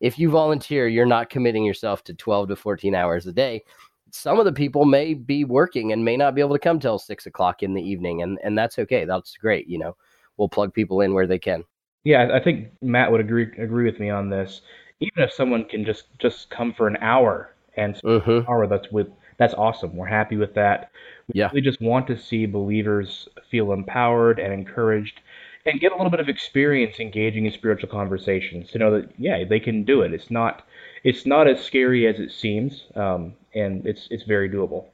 if 0.00 0.18
you 0.18 0.30
volunteer, 0.30 0.88
you're 0.88 1.06
not 1.06 1.30
committing 1.30 1.64
yourself 1.64 2.04
to 2.04 2.14
12 2.14 2.48
to 2.48 2.56
14 2.56 2.94
hours 2.94 3.26
a 3.26 3.32
day. 3.32 3.64
Some 4.10 4.38
of 4.38 4.44
the 4.44 4.52
people 4.52 4.84
may 4.84 5.14
be 5.14 5.44
working 5.44 5.92
and 5.92 6.04
may 6.04 6.16
not 6.16 6.34
be 6.34 6.40
able 6.40 6.54
to 6.54 6.60
come 6.60 6.78
till 6.78 6.98
six 6.98 7.26
o'clock 7.26 7.62
in 7.62 7.74
the 7.74 7.82
evening, 7.82 8.22
and 8.22 8.38
and 8.42 8.56
that's 8.56 8.78
okay. 8.78 9.04
That's 9.04 9.36
great. 9.36 9.68
You 9.68 9.78
know, 9.78 9.96
we'll 10.36 10.48
plug 10.48 10.72
people 10.72 11.00
in 11.00 11.12
where 11.12 11.26
they 11.26 11.38
can. 11.38 11.64
Yeah, 12.04 12.30
I 12.32 12.40
think 12.40 12.68
Matt 12.80 13.10
would 13.10 13.20
agree 13.20 13.48
agree 13.58 13.84
with 13.84 13.98
me 13.98 14.10
on 14.10 14.30
this. 14.30 14.62
Even 15.00 15.24
if 15.24 15.32
someone 15.32 15.64
can 15.64 15.84
just 15.84 16.04
just 16.18 16.50
come 16.50 16.72
for 16.72 16.86
an 16.86 16.96
hour 16.98 17.54
and 17.76 17.96
mm-hmm. 17.96 18.30
an 18.30 18.46
hour, 18.48 18.66
that's 18.66 18.90
with 18.90 19.08
that's 19.38 19.54
awesome. 19.54 19.96
We're 19.96 20.06
happy 20.06 20.36
with 20.36 20.54
that. 20.54 20.90
We 21.28 21.40
yeah. 21.40 21.48
really 21.48 21.60
just 21.60 21.80
want 21.80 22.06
to 22.08 22.18
see 22.18 22.46
believers 22.46 23.28
feel 23.50 23.72
empowered 23.72 24.38
and 24.38 24.52
encouraged 24.52 25.20
and 25.66 25.80
get 25.80 25.92
a 25.92 25.96
little 25.96 26.10
bit 26.10 26.20
of 26.20 26.28
experience 26.28 27.00
engaging 27.00 27.44
in 27.44 27.52
spiritual 27.52 27.88
conversations 27.88 28.70
to 28.70 28.78
know 28.78 28.98
that 28.98 29.10
yeah 29.18 29.44
they 29.44 29.60
can 29.60 29.84
do 29.84 30.00
it 30.02 30.14
it's 30.14 30.30
not 30.30 30.64
it's 31.04 31.26
not 31.26 31.48
as 31.48 31.62
scary 31.62 32.06
as 32.06 32.18
it 32.18 32.30
seems 32.30 32.84
um, 32.94 33.34
and 33.54 33.86
it's 33.86 34.08
it's 34.10 34.22
very 34.22 34.48
doable 34.48 34.86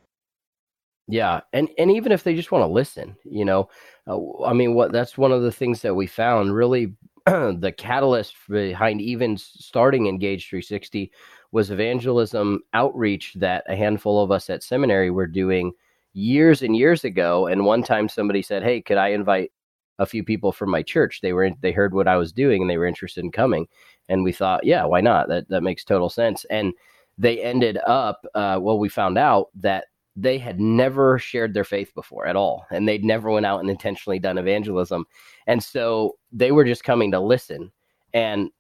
yeah 1.09 1.41
and 1.53 1.69
and 1.79 1.91
even 1.91 2.11
if 2.11 2.25
they 2.25 2.35
just 2.35 2.51
want 2.51 2.63
to 2.63 2.67
listen 2.67 3.15
you 3.25 3.45
know 3.45 3.69
uh, 4.09 4.43
i 4.45 4.53
mean 4.53 4.75
what 4.75 4.93
that's 4.93 5.19
one 5.19 5.33
of 5.33 5.43
the 5.43 5.53
things 5.53 5.83
that 5.83 5.95
we 5.95 6.07
found 6.07 6.55
really 6.55 6.93
the 7.27 7.75
catalyst 7.77 8.35
behind 8.49 9.01
even 9.01 9.37
starting 9.37 10.07
engage 10.07 10.49
360 10.49 11.11
was 11.53 11.71
evangelism 11.71 12.61
outreach 12.75 13.35
that 13.35 13.65
a 13.69 13.77
handful 13.77 14.23
of 14.23 14.31
us 14.31 14.51
at 14.51 14.63
seminary 14.63 15.11
were 15.11 15.27
doing 15.27 15.73
years 16.15 16.63
and 16.63 16.77
years 16.77 17.05
ago. 17.05 17.47
And 17.47 17.65
one 17.65 17.83
time 17.83 18.09
somebody 18.09 18.43
said, 18.43 18.63
Hey, 18.63 18.81
could 18.81 18.97
I 18.97 19.09
invite 19.09 19.53
a 19.99 20.07
few 20.07 20.25
people 20.25 20.53
from 20.53 20.71
my 20.71 20.83
church? 20.83 21.21
They 21.21 21.33
were, 21.33 21.51
they 21.61 21.73
heard 21.73 21.95
what 21.95 22.09
I 22.09 22.17
was 22.17 22.33
doing 22.33 22.63
and 22.63 22.71
they 22.71 22.79
were 22.79 22.87
interested 22.87 23.23
in 23.25 23.31
coming. 23.31 23.67
And 24.09 24.25
we 24.25 24.33
thought, 24.33 24.65
yeah, 24.65 24.85
why 24.85 25.01
not? 25.01 25.29
That, 25.29 25.49
that 25.49 25.63
makes 25.63 25.85
total 25.85 26.11
sense. 26.11 26.45
And 26.51 26.73
they 27.19 27.41
ended 27.43 27.79
up, 27.87 28.27
uh, 28.35 28.59
well, 28.61 28.79
we 28.79 28.89
found 28.89 29.19
out 29.19 29.49
that 29.57 29.87
they 30.15 30.39
had 30.39 30.61
never 30.61 31.19
shared 31.19 31.55
their 31.55 31.65
faith 31.65 31.95
before 31.95 32.27
at 32.27 32.37
all. 32.37 32.67
And 32.71 32.87
they'd 32.87 33.05
never 33.05 33.31
went 33.31 33.47
out 33.47 33.61
and 33.61 33.71
intentionally 33.71 34.19
done 34.19 34.39
evangelism. 34.39 35.07
And 35.47 35.63
so 35.63 36.17
they 36.31 36.53
were 36.53 36.65
just 36.65 36.85
coming 36.85 37.11
to 37.13 37.21
listen. 37.21 37.73
And 38.13 38.51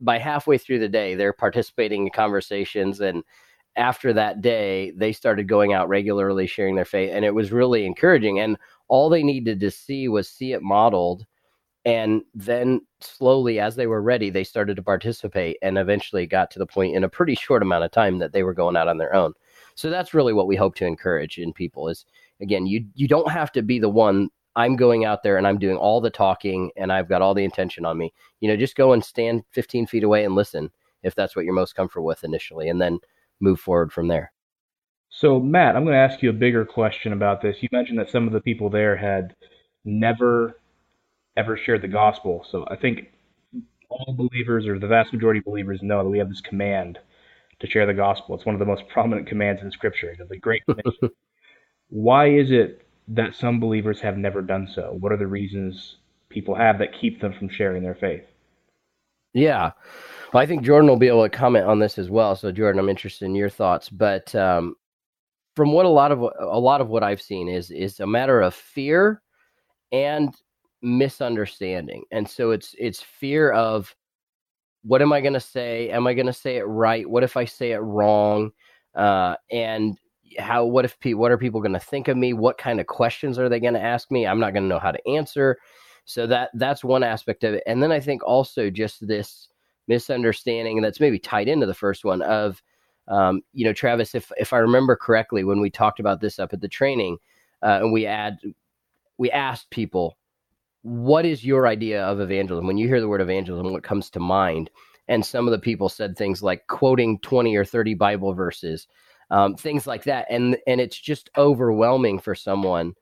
by 0.00 0.18
halfway 0.18 0.58
through 0.58 0.78
the 0.78 0.88
day, 0.88 1.14
they're 1.14 1.32
participating 1.32 2.06
in 2.06 2.12
conversations 2.12 3.00
and 3.00 3.24
after 3.76 4.12
that 4.12 4.40
day, 4.40 4.92
they 4.96 5.12
started 5.12 5.48
going 5.48 5.72
out 5.72 5.88
regularly, 5.88 6.46
sharing 6.46 6.74
their 6.74 6.84
faith, 6.84 7.10
and 7.12 7.24
it 7.24 7.34
was 7.34 7.52
really 7.52 7.86
encouraging. 7.86 8.38
And 8.38 8.56
all 8.88 9.08
they 9.08 9.22
needed 9.22 9.60
to 9.60 9.70
see 9.70 10.08
was 10.08 10.28
see 10.28 10.52
it 10.52 10.62
modeled. 10.62 11.24
And 11.84 12.22
then 12.34 12.82
slowly, 13.00 13.58
as 13.58 13.74
they 13.74 13.86
were 13.86 14.02
ready, 14.02 14.30
they 14.30 14.44
started 14.44 14.76
to 14.76 14.82
participate 14.82 15.56
and 15.62 15.78
eventually 15.78 16.26
got 16.26 16.50
to 16.52 16.58
the 16.58 16.66
point 16.66 16.94
in 16.94 17.02
a 17.02 17.08
pretty 17.08 17.34
short 17.34 17.62
amount 17.62 17.84
of 17.84 17.90
time 17.90 18.18
that 18.18 18.32
they 18.32 18.42
were 18.42 18.54
going 18.54 18.76
out 18.76 18.88
on 18.88 18.98
their 18.98 19.14
own. 19.14 19.32
So 19.74 19.90
that's 19.90 20.14
really 20.14 20.32
what 20.32 20.46
we 20.46 20.56
hope 20.56 20.74
to 20.76 20.86
encourage 20.86 21.38
in 21.38 21.52
people 21.52 21.88
is 21.88 22.04
again, 22.40 22.66
you 22.66 22.84
you 22.94 23.08
don't 23.08 23.30
have 23.30 23.52
to 23.52 23.62
be 23.62 23.78
the 23.78 23.88
one 23.88 24.28
I'm 24.54 24.76
going 24.76 25.04
out 25.04 25.22
there 25.22 25.38
and 25.38 25.46
I'm 25.46 25.58
doing 25.58 25.76
all 25.76 26.00
the 26.00 26.10
talking 26.10 26.70
and 26.76 26.92
I've 26.92 27.08
got 27.08 27.22
all 27.22 27.34
the 27.34 27.44
intention 27.44 27.84
on 27.84 27.96
me. 27.96 28.12
You 28.40 28.48
know, 28.48 28.56
just 28.56 28.76
go 28.76 28.92
and 28.92 29.02
stand 29.04 29.44
15 29.50 29.86
feet 29.86 30.04
away 30.04 30.24
and 30.24 30.34
listen 30.34 30.70
if 31.02 31.14
that's 31.14 31.34
what 31.34 31.44
you're 31.44 31.54
most 31.54 31.74
comfortable 31.74 32.06
with 32.06 32.24
initially, 32.24 32.68
and 32.68 32.80
then 32.80 32.98
move 33.40 33.58
forward 33.58 33.92
from 33.92 34.08
there. 34.08 34.32
So, 35.10 35.38
Matt, 35.40 35.76
I'm 35.76 35.84
going 35.84 35.94
to 35.94 35.98
ask 35.98 36.22
you 36.22 36.30
a 36.30 36.34
bigger 36.34 36.64
question 36.64 37.12
about 37.12 37.42
this. 37.42 37.56
You 37.60 37.68
mentioned 37.72 37.98
that 37.98 38.10
some 38.10 38.26
of 38.26 38.32
the 38.32 38.40
people 38.40 38.70
there 38.70 38.96
had 38.96 39.34
never 39.84 40.58
ever 41.36 41.56
shared 41.56 41.82
the 41.82 41.88
gospel. 41.88 42.46
So, 42.50 42.66
I 42.70 42.76
think 42.76 43.12
all 43.88 44.14
believers, 44.14 44.66
or 44.66 44.78
the 44.78 44.86
vast 44.86 45.12
majority 45.12 45.38
of 45.38 45.44
believers, 45.44 45.80
know 45.82 46.02
that 46.02 46.08
we 46.08 46.18
have 46.18 46.28
this 46.28 46.40
command 46.40 46.98
to 47.62 47.70
share 47.70 47.86
the 47.86 47.94
gospel. 47.94 48.34
It's 48.34 48.44
one 48.44 48.54
of 48.54 48.58
the 48.58 48.66
most 48.66 48.82
prominent 48.88 49.26
commands 49.26 49.62
in 49.62 49.70
Scripture, 49.70 50.14
the 50.28 50.36
Great 50.36 50.64
Commission. 50.66 51.10
Why 51.88 52.28
is 52.28 52.50
it 52.50 52.86
that 53.08 53.34
some 53.34 53.60
believers 53.60 54.00
have 54.00 54.18
never 54.18 54.42
done 54.42 54.68
so? 54.74 54.96
What 54.98 55.12
are 55.12 55.16
the 55.16 55.26
reasons 55.26 55.96
people 56.28 56.54
have 56.56 56.78
that 56.80 56.98
keep 57.00 57.20
them 57.20 57.32
from 57.38 57.48
sharing 57.48 57.82
their 57.82 57.94
faith? 57.94 58.24
Yeah. 59.32 59.70
Well, 60.32 60.42
I 60.42 60.46
think 60.46 60.62
Jordan 60.62 60.88
will 60.88 60.96
be 60.96 61.08
able 61.08 61.22
to 61.22 61.30
comment 61.30 61.66
on 61.66 61.78
this 61.78 61.98
as 61.98 62.10
well. 62.10 62.34
So, 62.34 62.50
Jordan, 62.50 62.80
I'm 62.80 62.88
interested 62.88 63.26
in 63.26 63.34
your 63.34 63.48
thoughts. 63.48 63.88
But 63.88 64.34
um, 64.34 64.74
from 65.54 65.72
what 65.72 65.86
a 65.86 65.88
lot 65.88 66.10
of 66.10 66.20
a 66.20 66.58
lot 66.58 66.80
of 66.80 66.88
what 66.88 67.04
I've 67.04 67.22
seen 67.22 67.48
is 67.48 67.70
is 67.70 68.00
a 68.00 68.06
matter 68.06 68.40
of 68.40 68.54
fear 68.54 69.22
and 69.92 70.34
misunderstanding, 70.82 72.04
and 72.10 72.28
so 72.28 72.50
it's 72.50 72.74
it's 72.78 73.00
fear 73.00 73.52
of 73.52 73.94
what 74.82 75.02
am 75.02 75.12
I 75.12 75.20
going 75.20 75.34
to 75.34 75.40
say? 75.40 75.90
Am 75.90 76.06
I 76.06 76.14
going 76.14 76.26
to 76.26 76.32
say 76.32 76.56
it 76.56 76.64
right? 76.64 77.08
What 77.08 77.24
if 77.24 77.36
I 77.36 77.44
say 77.44 77.72
it 77.72 77.78
wrong? 77.78 78.50
Uh, 78.94 79.36
and 79.50 79.96
how 80.38 80.64
what 80.64 80.84
if 80.84 80.98
pe- 81.00 81.14
what 81.14 81.30
are 81.30 81.38
people 81.38 81.60
going 81.60 81.72
to 81.72 81.80
think 81.80 82.08
of 82.08 82.16
me? 82.16 82.32
What 82.32 82.58
kind 82.58 82.80
of 82.80 82.86
questions 82.86 83.38
are 83.38 83.48
they 83.48 83.60
going 83.60 83.74
to 83.74 83.82
ask 83.82 84.10
me? 84.10 84.26
I'm 84.26 84.40
not 84.40 84.52
going 84.52 84.64
to 84.64 84.68
know 84.68 84.78
how 84.78 84.92
to 84.92 85.08
answer. 85.08 85.58
So 86.04 86.26
that 86.26 86.50
that's 86.54 86.82
one 86.82 87.02
aspect 87.02 87.44
of 87.44 87.54
it. 87.54 87.62
And 87.66 87.82
then 87.82 87.92
I 87.92 88.00
think 88.00 88.24
also 88.24 88.70
just 88.70 89.06
this 89.06 89.48
misunderstanding 89.88 90.80
that's 90.80 91.00
maybe 91.00 91.18
tied 91.18 91.48
into 91.48 91.66
the 91.66 91.74
first 91.74 92.04
one 92.04 92.22
of 92.22 92.62
um, 93.08 93.42
you 93.52 93.64
know 93.64 93.72
travis 93.72 94.14
if 94.14 94.30
if 94.36 94.52
i 94.52 94.58
remember 94.58 94.94
correctly 94.94 95.44
when 95.44 95.60
we 95.60 95.70
talked 95.70 96.00
about 96.00 96.20
this 96.20 96.38
up 96.38 96.52
at 96.52 96.60
the 96.60 96.68
training 96.68 97.18
uh, 97.62 97.78
and 97.82 97.92
we 97.92 98.06
add 98.06 98.38
we 99.18 99.30
asked 99.30 99.70
people 99.70 100.16
what 100.82 101.24
is 101.24 101.44
your 101.44 101.66
idea 101.66 102.04
of 102.04 102.20
evangelism? 102.20 102.66
When 102.66 102.78
you 102.78 102.88
hear 102.88 103.00
the 103.00 103.08
word 103.08 103.20
evangelism 103.20 103.72
what 103.72 103.82
comes 103.82 104.10
to 104.10 104.20
mind? 104.20 104.70
And 105.08 105.24
some 105.24 105.46
of 105.46 105.52
the 105.52 105.58
people 105.58 105.88
said 105.88 106.16
things 106.16 106.42
like 106.42 106.66
quoting 106.68 107.18
20 107.20 107.56
or 107.56 107.64
30 107.64 107.94
bible 107.94 108.34
verses 108.34 108.86
um, 109.30 109.56
things 109.56 109.86
like 109.86 110.04
that. 110.04 110.26
And 110.28 110.58
and 110.66 110.80
it's 110.80 110.98
just 110.98 111.30
overwhelming 111.36 112.18
for 112.18 112.34
someone 112.34 112.94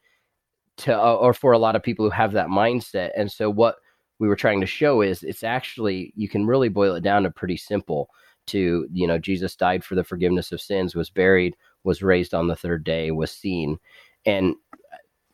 to 0.79 0.97
uh, 0.97 1.15
or 1.15 1.35
for 1.35 1.53
a 1.53 1.59
lot 1.59 1.77
of 1.77 1.83
people 1.83 2.05
who 2.05 2.11
have 2.11 2.33
that 2.33 2.49
mindset. 2.49 3.11
And 3.17 3.31
so 3.31 3.51
what 3.51 3.77
we 4.19 4.29
were 4.29 4.37
trying 4.37 4.61
to 4.61 4.67
show 4.67 5.03
is 5.03 5.23
it's 5.23 5.43
actually 5.43 6.13
you 6.15 6.29
can 6.29 6.47
really 6.47 6.69
boil 6.69 6.95
it 6.95 7.03
down 7.03 7.25
to 7.25 7.31
pretty 7.31 7.57
simple 7.57 8.11
to 8.47 8.89
you 8.93 9.07
know 9.07 9.19
jesus 9.19 9.55
died 9.55 9.85
for 9.85 9.95
the 9.95 10.05
forgiveness 10.05 10.51
of 10.51 10.61
sins 10.61 10.95
was 10.95 11.11
buried 11.11 11.55
was 11.85 12.03
raised 12.03 12.35
on 12.35 12.49
the 12.49 12.57
third 12.57 12.85
day 12.85 13.11
was 13.11 13.31
seen. 13.31 13.79
And 14.27 14.55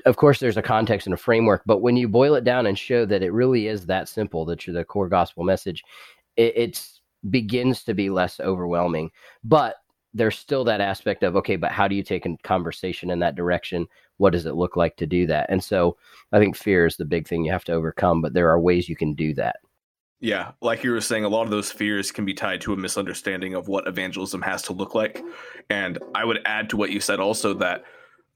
of 0.06 0.16
course 0.16 0.40
there's 0.40 0.56
a 0.56 0.62
context 0.62 1.06
and 1.06 1.14
a 1.14 1.18
framework 1.18 1.62
but 1.66 1.82
when 1.82 1.96
you 1.96 2.08
boil 2.08 2.34
it 2.34 2.44
down 2.44 2.66
and 2.66 2.78
show 2.78 3.04
that 3.04 3.22
it 3.22 3.32
really 3.32 3.66
is 3.66 3.86
that 3.86 4.08
simple 4.08 4.44
that 4.44 4.66
you're 4.66 4.75
the 4.75 4.84
core 4.84 5.08
gospel 5.08 5.44
message 5.44 5.82
it 6.36 6.52
it's 6.56 6.96
begins 7.30 7.82
to 7.84 7.94
be 7.94 8.10
less 8.10 8.40
overwhelming. 8.40 9.10
But 9.44 9.76
there's 10.14 10.38
still 10.38 10.64
that 10.64 10.80
aspect 10.80 11.22
of 11.22 11.36
okay 11.36 11.56
but 11.56 11.72
how 11.72 11.86
do 11.86 11.94
you 11.94 12.02
take 12.02 12.25
a 12.25 12.36
conversation 12.42 13.10
in 13.10 13.18
that 13.18 13.34
direction? 13.34 13.86
What 14.16 14.30
does 14.30 14.46
it 14.46 14.54
look 14.54 14.76
like 14.76 14.96
to 14.96 15.06
do 15.06 15.26
that? 15.26 15.46
And 15.50 15.62
so 15.62 15.96
i 16.32 16.38
think 16.38 16.56
fear 16.56 16.86
is 16.86 16.96
the 16.96 17.04
big 17.04 17.28
thing 17.28 17.44
you 17.44 17.52
have 17.52 17.64
to 17.64 17.72
overcome 17.72 18.22
but 18.22 18.32
there 18.32 18.48
are 18.48 18.60
ways 18.60 18.88
you 18.88 18.96
can 18.96 19.14
do 19.14 19.34
that. 19.34 19.56
Yeah 20.20 20.52
like 20.62 20.82
you 20.82 20.92
were 20.92 21.00
saying 21.02 21.25
a 21.25 21.28
lot 21.28 21.42
of 21.42 21.50
those 21.50 21.70
fears 21.70 22.10
can 22.10 22.25
be 22.25 22.32
tied 22.32 22.62
to 22.62 22.72
a 22.72 22.76
misunderstanding 22.76 23.54
of 23.54 23.68
what 23.68 23.86
evangelism 23.86 24.40
has 24.42 24.62
to 24.62 24.72
look 24.72 24.94
like. 24.94 25.22
And 25.68 25.98
i 26.14 26.25
would 26.25 26.40
add 26.46 26.70
to 26.70 26.76
what 26.78 26.90
you 26.90 27.00
said 27.00 27.20
also 27.20 27.52
that 27.54 27.84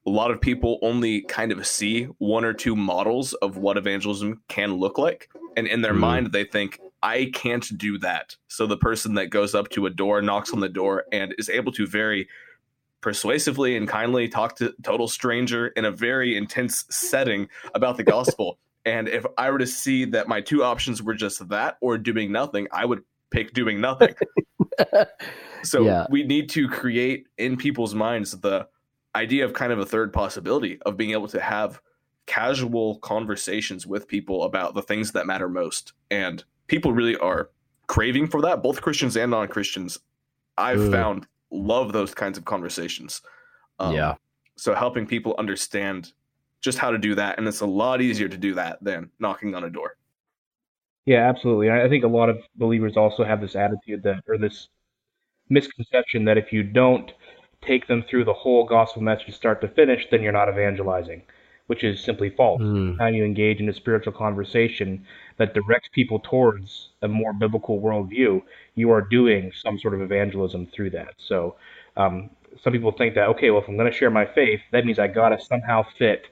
a 0.07 0.11
lot 0.11 0.31
of 0.31 0.41
people 0.41 0.79
only 0.83 1.23
kind 1.23 1.53
of 1.53 1.67
see 1.67 2.05
one 2.19 2.45
or 2.45 2.53
two 2.53 2.75
models 2.75 3.35
of 3.35 3.57
what 3.57 3.77
evangelism 3.77 4.43
can 4.49 4.75
look 4.75 4.99
like 4.99 5.29
and 5.57 5.67
in 5.67 5.83
their 5.83 5.95
mm. 5.95 5.99
mind 5.99 6.33
they 6.33 6.45
think 6.45 6.81
I 7.03 7.31
can't 7.33 7.67
do 7.79 7.99
that. 7.99 8.37
So 8.49 8.67
the 8.67 8.77
person 8.77 9.15
that 9.15 9.31
goes 9.31 9.55
up 9.55 9.71
to 9.71 9.87
a 9.87 9.91
door, 9.91 10.21
knocks 10.21 10.53
on 10.53 10.61
the 10.61 10.69
door, 10.69 11.05
and 11.13 11.35
is 11.39 11.49
able 11.49 11.73
to 11.73 11.87
very 11.87 12.29
persuasively 13.01 13.77
and 13.77 13.89
kindly 13.89 14.29
talk 14.29 14.57
to 14.57 14.75
total 14.83 15.09
stranger 15.09 15.69
in 15.69 15.87
a 15.87 15.91
very 15.91 16.37
intense 16.37 16.85
setting 16.91 17.49
about 17.75 17.97
the 17.97 18.05
gospel. 18.05 18.59
and 18.85 19.09
if 19.09 19.25
I 19.39 19.51
were 19.51 19.59
to 19.59 19.67
see 19.67 20.05
that 20.07 20.29
my 20.29 20.41
two 20.41 20.63
options 20.63 21.03
were 21.03 21.15
just 21.15 21.49
that 21.49 21.79
or 21.81 21.97
doing 21.97 22.33
nothing, 22.33 22.69
I 22.71 22.85
would 22.85 23.03
pick 23.31 23.55
doing 23.55 23.81
nothing. 23.81 24.15
so 25.63 25.83
yeah. 25.83 26.07
we 26.11 26.25
need 26.25 26.51
to 26.51 26.69
create 26.69 27.27
in 27.39 27.57
people's 27.57 27.95
minds 27.95 28.39
the 28.41 28.67
idea 29.15 29.45
of 29.45 29.53
kind 29.53 29.73
of 29.73 29.79
a 29.79 29.87
third 29.87 30.13
possibility 30.13 30.79
of 30.83 30.97
being 30.97 31.11
able 31.11 31.29
to 31.29 31.41
have 31.41 31.81
casual 32.27 32.99
conversations 32.99 33.87
with 33.87 34.07
people 34.07 34.45
about 34.45 34.75
the 34.75 34.83
things 34.83 35.13
that 35.13 35.27
matter 35.27 35.49
most. 35.49 35.93
And 36.11 36.45
people 36.69 36.93
really 36.93 37.17
are 37.17 37.51
craving 37.87 38.29
for 38.29 38.41
that, 38.43 38.63
both 38.63 38.81
Christians 38.81 39.17
and 39.17 39.31
non 39.31 39.49
Christians. 39.49 39.99
I've 40.57 40.79
mm. 40.79 40.93
found 40.93 41.27
love 41.51 41.93
those 41.93 42.15
kinds 42.15 42.39
of 42.39 42.45
conversations. 42.45 43.23
Um, 43.79 43.95
yeah. 43.95 44.15
So 44.57 44.75
helping 44.75 45.07
people 45.07 45.35
understand 45.39 46.13
just 46.61 46.79
how 46.79 46.91
to 46.91 46.99
do 46.99 47.15
that, 47.15 47.39
and 47.39 47.49
it's 47.49 47.63
a 47.63 47.67
lot 47.67 48.03
easier 48.03 48.29
to 48.29 48.37
do 48.37 48.55
that 48.55 48.83
than 48.83 49.11
knocking 49.19 49.55
on 49.55 49.65
a 49.65 49.71
door. 49.71 49.97
Yeah, 51.07 51.29
absolutely. 51.29 51.71
I 51.71 51.89
think 51.89 52.05
a 52.05 52.09
lot 52.09 52.29
of 52.29 52.39
believers 52.57 52.97
also 52.97 53.25
have 53.25 53.41
this 53.41 53.57
attitude 53.57 54.03
that, 54.03 54.23
or 54.29 54.37
this 54.37 54.69
misconception 55.49 56.25
that 56.27 56.39
if 56.39 56.53
you 56.53 56.63
don't 56.63 57.11
take 57.65 57.87
them 57.87 58.03
through 58.09 58.25
the 58.25 58.33
whole 58.33 58.65
gospel 58.65 59.03
message 59.03 59.35
start 59.35 59.61
to 59.61 59.69
finish, 59.69 60.07
then 60.11 60.23
you're 60.23 60.33
not 60.33 60.49
evangelizing 60.49 61.23
which 61.71 61.85
is 61.85 62.03
simply 62.03 62.31
false. 62.31 62.61
Mm. 62.61 62.99
How 62.99 63.07
you 63.07 63.25
engage 63.25 63.61
in 63.61 63.69
a 63.69 63.73
spiritual 63.73 64.13
conversation 64.13 65.07
that 65.37 65.55
directs 65.55 65.89
people 65.93 66.19
towards 66.19 66.89
a 67.01 67.07
more 67.07 67.33
biblical 67.33 67.81
worldview, 67.81 68.43
you 68.75 68.91
are 68.91 69.01
doing 69.01 69.53
some 69.55 69.79
sort 69.79 69.95
of 69.95 70.03
evangelism 70.03 70.67
through 70.75 70.91
that. 70.91 71.15
So, 71.19 71.55
um, 71.97 72.31
some 72.65 72.73
people 72.73 72.91
think 72.91 73.15
that 73.15 73.29
okay, 73.29 73.51
well, 73.51 73.63
if 73.63 73.69
I'm 73.69 73.77
going 73.77 73.89
to 73.89 73.97
share 73.97 74.11
my 74.11 74.27
faith, 74.27 74.59
that 74.73 74.85
means 74.85 74.99
I 74.99 75.07
got 75.07 75.29
to 75.29 75.41
somehow 75.41 75.85
fit, 75.97 76.27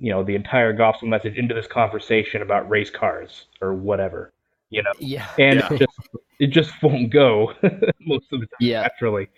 you 0.00 0.10
know, 0.10 0.24
the 0.24 0.34
entire 0.34 0.72
gospel 0.72 1.06
message 1.06 1.36
into 1.36 1.54
this 1.54 1.68
conversation 1.68 2.42
about 2.42 2.68
race 2.68 2.90
cars 2.90 3.44
or 3.60 3.72
whatever, 3.72 4.32
you 4.70 4.82
know. 4.82 4.90
Yeah. 4.98 5.28
And 5.38 5.60
yeah. 5.60 5.74
It, 5.74 5.78
just, 5.78 5.92
it 6.40 6.48
just 6.48 6.72
won't 6.82 7.10
go 7.10 7.52
most 8.00 8.24
of 8.32 8.40
the 8.40 8.46
time 8.46 8.56
yeah. 8.60 8.82
naturally. 8.82 9.28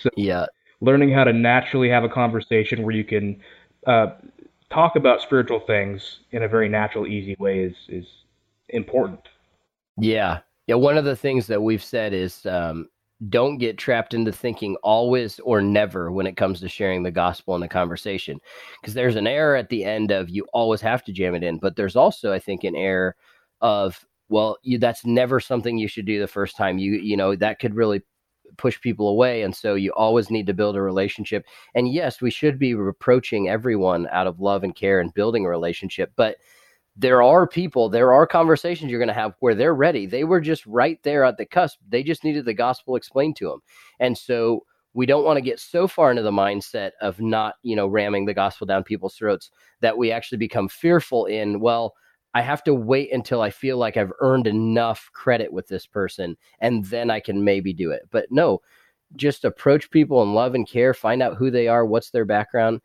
So, 0.00 0.08
yeah. 0.16 0.46
Learning 0.80 1.12
how 1.12 1.24
to 1.24 1.32
naturally 1.32 1.90
have 1.90 2.04
a 2.04 2.08
conversation 2.08 2.82
where 2.82 2.94
you 2.94 3.04
can 3.04 3.40
uh, 3.86 4.12
talk 4.70 4.96
about 4.96 5.20
spiritual 5.20 5.60
things 5.60 6.20
in 6.30 6.44
a 6.44 6.48
very 6.48 6.68
natural, 6.68 7.06
easy 7.06 7.36
way 7.38 7.64
is 7.64 7.76
is 7.88 8.06
important. 8.70 9.20
Yeah, 9.98 10.40
yeah. 10.66 10.76
One 10.76 10.96
of 10.96 11.04
the 11.04 11.16
things 11.16 11.46
that 11.48 11.62
we've 11.62 11.82
said 11.82 12.12
is 12.12 12.46
um, 12.46 12.88
don't 13.28 13.58
get 13.58 13.78
trapped 13.78 14.14
into 14.14 14.32
thinking 14.32 14.76
always 14.82 15.38
or 15.40 15.60
never 15.60 16.10
when 16.10 16.26
it 16.26 16.36
comes 16.36 16.58
to 16.60 16.68
sharing 16.68 17.02
the 17.02 17.10
gospel 17.10 17.54
in 17.54 17.60
the 17.60 17.68
conversation, 17.68 18.40
because 18.80 18.94
there's 18.94 19.16
an 19.16 19.26
error 19.26 19.54
at 19.54 19.68
the 19.68 19.84
end 19.84 20.10
of 20.10 20.30
you 20.30 20.46
always 20.52 20.80
have 20.80 21.04
to 21.04 21.12
jam 21.12 21.34
it 21.34 21.44
in, 21.44 21.58
but 21.58 21.76
there's 21.76 21.96
also, 21.96 22.32
I 22.32 22.38
think, 22.40 22.64
an 22.64 22.74
error 22.74 23.14
of 23.60 24.04
well, 24.32 24.58
you, 24.62 24.78
that's 24.78 25.04
never 25.04 25.38
something 25.38 25.78
you 25.78 25.88
should 25.88 26.06
do 26.06 26.18
the 26.18 26.26
first 26.26 26.56
time. 26.56 26.78
You 26.78 26.94
you 26.94 27.16
know 27.16 27.36
that 27.36 27.60
could 27.60 27.74
really 27.74 28.02
push 28.56 28.80
people 28.80 29.08
away. 29.08 29.42
And 29.42 29.54
so 29.54 29.74
you 29.74 29.92
always 29.92 30.30
need 30.30 30.46
to 30.46 30.54
build 30.54 30.76
a 30.76 30.82
relationship. 30.82 31.46
And 31.74 31.92
yes, 31.92 32.20
we 32.20 32.30
should 32.30 32.58
be 32.58 32.72
approaching 32.72 33.48
everyone 33.48 34.08
out 34.10 34.26
of 34.26 34.40
love 34.40 34.64
and 34.64 34.74
care 34.74 35.00
and 35.00 35.14
building 35.14 35.44
a 35.44 35.48
relationship. 35.48 36.12
But 36.16 36.36
there 36.96 37.22
are 37.22 37.46
people, 37.46 37.88
there 37.88 38.12
are 38.12 38.26
conversations 38.26 38.90
you're 38.90 39.00
going 39.00 39.08
to 39.08 39.14
have 39.14 39.34
where 39.40 39.54
they're 39.54 39.74
ready. 39.74 40.06
They 40.06 40.24
were 40.24 40.40
just 40.40 40.66
right 40.66 41.02
there 41.02 41.24
at 41.24 41.38
the 41.38 41.46
cusp. 41.46 41.78
They 41.88 42.02
just 42.02 42.24
needed 42.24 42.44
the 42.44 42.54
gospel 42.54 42.96
explained 42.96 43.36
to 43.36 43.48
them. 43.48 43.60
And 43.98 44.16
so 44.16 44.66
we 44.92 45.06
don't 45.06 45.24
want 45.24 45.38
to 45.38 45.42
get 45.42 45.58
so 45.58 45.88
far 45.88 46.10
into 46.10 46.22
the 46.22 46.30
mindset 46.30 46.90
of 47.00 47.18
not, 47.18 47.54
you 47.62 47.74
know, 47.74 47.86
ramming 47.86 48.26
the 48.26 48.34
gospel 48.34 48.66
down 48.66 48.84
people's 48.84 49.14
throats 49.14 49.50
that 49.80 49.96
we 49.96 50.12
actually 50.12 50.36
become 50.36 50.68
fearful 50.68 51.24
in, 51.24 51.60
well, 51.60 51.94
I 52.34 52.42
have 52.42 52.64
to 52.64 52.74
wait 52.74 53.12
until 53.12 53.42
I 53.42 53.50
feel 53.50 53.76
like 53.76 53.96
I've 53.96 54.12
earned 54.20 54.46
enough 54.46 55.10
credit 55.12 55.52
with 55.52 55.68
this 55.68 55.86
person 55.86 56.36
and 56.60 56.84
then 56.86 57.10
I 57.10 57.20
can 57.20 57.44
maybe 57.44 57.72
do 57.72 57.90
it. 57.90 58.08
But 58.10 58.26
no, 58.30 58.62
just 59.16 59.44
approach 59.44 59.90
people 59.90 60.22
and 60.22 60.34
love 60.34 60.54
and 60.54 60.68
care, 60.68 60.94
find 60.94 61.22
out 61.22 61.36
who 61.36 61.50
they 61.50 61.68
are, 61.68 61.84
what's 61.84 62.10
their 62.10 62.24
background, 62.24 62.80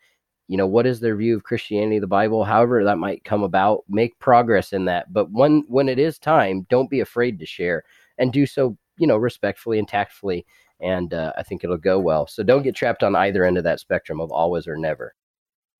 you 0.48 0.58
know, 0.58 0.68
what 0.68 0.86
is 0.86 1.00
their 1.00 1.16
view 1.16 1.36
of 1.36 1.44
Christianity, 1.44 2.00
the 2.00 2.08
Bible, 2.08 2.44
however 2.44 2.84
that 2.84 2.98
might 2.98 3.24
come 3.24 3.44
about, 3.44 3.84
make 3.90 4.20
progress 4.20 4.74
in 4.74 4.86
that. 4.86 5.12
But 5.12 5.32
when 5.32 5.64
when 5.68 5.90
it 5.90 6.00
is 6.00 6.20
time, 6.20 6.66
don't 6.70 6.90
be 6.90 7.00
afraid 7.00 7.40
to 7.40 7.46
share 7.46 7.84
and 8.18 8.34
do 8.34 8.46
so, 8.46 8.78
you 8.98 9.08
know, 9.08 9.18
respectfully 9.18 9.80
and 9.80 9.88
tactfully. 9.88 10.46
And 10.80 11.14
uh, 11.14 11.34
I 11.38 11.44
think 11.44 11.64
it'll 11.64 11.78
go 11.78 12.00
well. 12.00 12.28
So 12.28 12.44
don't 12.44 12.64
get 12.64 12.76
trapped 12.76 13.04
on 13.04 13.16
either 13.16 13.44
end 13.44 13.58
of 13.58 13.64
that 13.64 13.80
spectrum 13.80 14.20
of 14.20 14.32
always 14.32 14.68
or 14.68 14.78
never. 14.78 15.16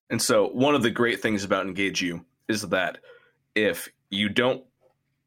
And 0.10 0.22
so 0.22 0.48
one 0.50 0.74
of 0.74 0.84
the 0.84 0.90
great 0.90 1.22
things 1.22 1.44
about 1.44 1.68
Engage 1.68 2.02
You 2.02 2.26
is 2.48 2.64
that 2.64 3.00
if 3.58 3.90
you 4.10 4.30
don't 4.30 4.64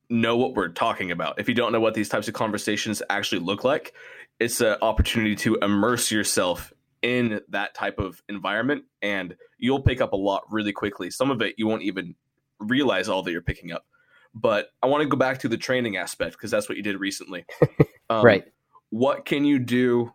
know 0.08 0.36
what 0.36 0.54
we're 0.54 0.68
talking 0.68 1.10
about, 1.10 1.38
if 1.38 1.48
you 1.48 1.54
don't 1.54 1.72
know 1.72 1.80
what 1.80 1.94
these 1.94 2.08
types 2.08 2.28
of 2.28 2.34
conversations 2.34 3.02
actually 3.10 3.40
look 3.40 3.64
like, 3.64 3.92
it's 4.38 4.60
an 4.60 4.76
opportunity 4.80 5.34
to 5.36 5.56
immerse 5.56 6.10
yourself 6.10 6.72
in 7.02 7.40
that 7.48 7.74
type 7.74 7.98
of 7.98 8.22
environment 8.28 8.84
and 9.02 9.34
you'll 9.58 9.82
pick 9.82 10.00
up 10.00 10.12
a 10.12 10.16
lot 10.16 10.44
really 10.50 10.72
quickly. 10.72 11.10
Some 11.10 11.30
of 11.30 11.42
it 11.42 11.56
you 11.58 11.66
won't 11.66 11.82
even 11.82 12.14
realize 12.60 13.08
all 13.08 13.22
that 13.22 13.32
you're 13.32 13.42
picking 13.42 13.72
up. 13.72 13.84
But 14.32 14.68
I 14.80 14.86
want 14.86 15.02
to 15.02 15.08
go 15.08 15.16
back 15.16 15.38
to 15.40 15.48
the 15.48 15.56
training 15.56 15.96
aspect 15.96 16.32
because 16.36 16.52
that's 16.52 16.68
what 16.68 16.76
you 16.76 16.84
did 16.84 16.98
recently. 16.98 17.44
Um, 18.10 18.24
right. 18.24 18.44
What 18.88 19.24
can 19.24 19.44
you 19.44 19.60
do? 19.60 20.12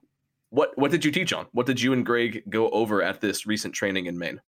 What 0.50 0.78
what 0.78 0.92
did 0.92 1.06
you 1.06 1.12
teach 1.12 1.32
on? 1.32 1.46
What 1.54 1.66
did 1.66 1.80
you 1.80 1.94
and 1.94 2.06
Greg 2.06 2.44
go 2.50 2.70
over 2.72 3.02
at 3.02 3.22
this 3.22 3.48
recent 3.48 3.74
training 3.74 4.08
in 4.08 4.18
Maine? 4.18 4.42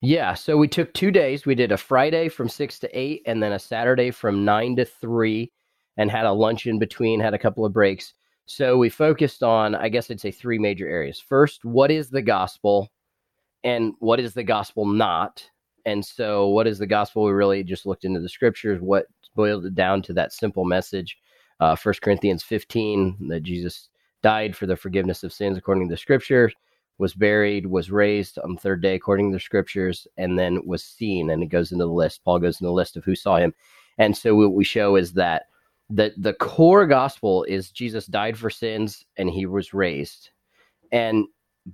Yeah, 0.00 0.34
so 0.34 0.56
we 0.56 0.68
took 0.68 0.92
two 0.92 1.10
days. 1.10 1.46
We 1.46 1.54
did 1.54 1.72
a 1.72 1.76
Friday 1.76 2.28
from 2.28 2.48
six 2.48 2.78
to 2.80 2.98
eight, 2.98 3.22
and 3.26 3.42
then 3.42 3.52
a 3.52 3.58
Saturday 3.58 4.10
from 4.10 4.44
nine 4.44 4.76
to 4.76 4.84
three, 4.84 5.50
and 5.96 6.10
had 6.10 6.26
a 6.26 6.32
lunch 6.32 6.66
in 6.66 6.78
between. 6.78 7.20
Had 7.20 7.34
a 7.34 7.38
couple 7.38 7.64
of 7.64 7.72
breaks. 7.72 8.12
So 8.46 8.76
we 8.76 8.90
focused 8.90 9.42
on, 9.42 9.74
I 9.74 9.88
guess 9.88 10.10
I'd 10.10 10.20
say, 10.20 10.30
three 10.30 10.58
major 10.58 10.86
areas. 10.86 11.18
First, 11.18 11.64
what 11.64 11.90
is 11.90 12.10
the 12.10 12.22
gospel, 12.22 12.90
and 13.62 13.94
what 14.00 14.20
is 14.20 14.34
the 14.34 14.44
gospel 14.44 14.84
not? 14.84 15.48
And 15.86 16.04
so, 16.04 16.48
what 16.48 16.66
is 16.66 16.78
the 16.78 16.86
gospel? 16.86 17.24
We 17.24 17.32
really 17.32 17.62
just 17.62 17.86
looked 17.86 18.04
into 18.04 18.20
the 18.20 18.28
scriptures. 18.28 18.80
What 18.80 19.06
boiled 19.34 19.64
it 19.64 19.74
down 19.74 20.02
to 20.02 20.12
that 20.14 20.32
simple 20.32 20.64
message? 20.64 21.16
Uh, 21.60 21.76
1 21.76 21.94
Corinthians 22.02 22.42
15 22.42 23.28
that 23.28 23.42
Jesus 23.42 23.88
died 24.22 24.56
for 24.56 24.66
the 24.66 24.76
forgiveness 24.76 25.22
of 25.22 25.32
sins 25.32 25.56
according 25.56 25.88
to 25.88 25.92
the 25.92 25.98
scriptures 25.98 26.52
was 26.98 27.14
buried, 27.14 27.66
was 27.66 27.90
raised 27.90 28.38
on 28.38 28.54
the 28.54 28.60
third 28.60 28.82
day 28.82 28.94
according 28.94 29.30
to 29.30 29.36
the 29.36 29.40
scriptures, 29.40 30.06
and 30.16 30.38
then 30.38 30.64
was 30.66 30.84
seen. 30.84 31.30
And 31.30 31.42
it 31.42 31.46
goes 31.46 31.72
into 31.72 31.84
the 31.84 31.92
list. 31.92 32.24
Paul 32.24 32.38
goes 32.38 32.56
into 32.56 32.68
the 32.68 32.72
list 32.72 32.96
of 32.96 33.04
who 33.04 33.14
saw 33.14 33.36
him. 33.36 33.54
And 33.98 34.16
so 34.16 34.34
what 34.34 34.54
we 34.54 34.64
show 34.64 34.96
is 34.96 35.12
that 35.14 35.44
the 35.90 36.12
the 36.16 36.34
core 36.34 36.86
gospel 36.86 37.44
is 37.44 37.70
Jesus 37.70 38.06
died 38.06 38.38
for 38.38 38.50
sins 38.50 39.04
and 39.16 39.28
he 39.28 39.46
was 39.46 39.74
raised. 39.74 40.30
And 40.92 41.26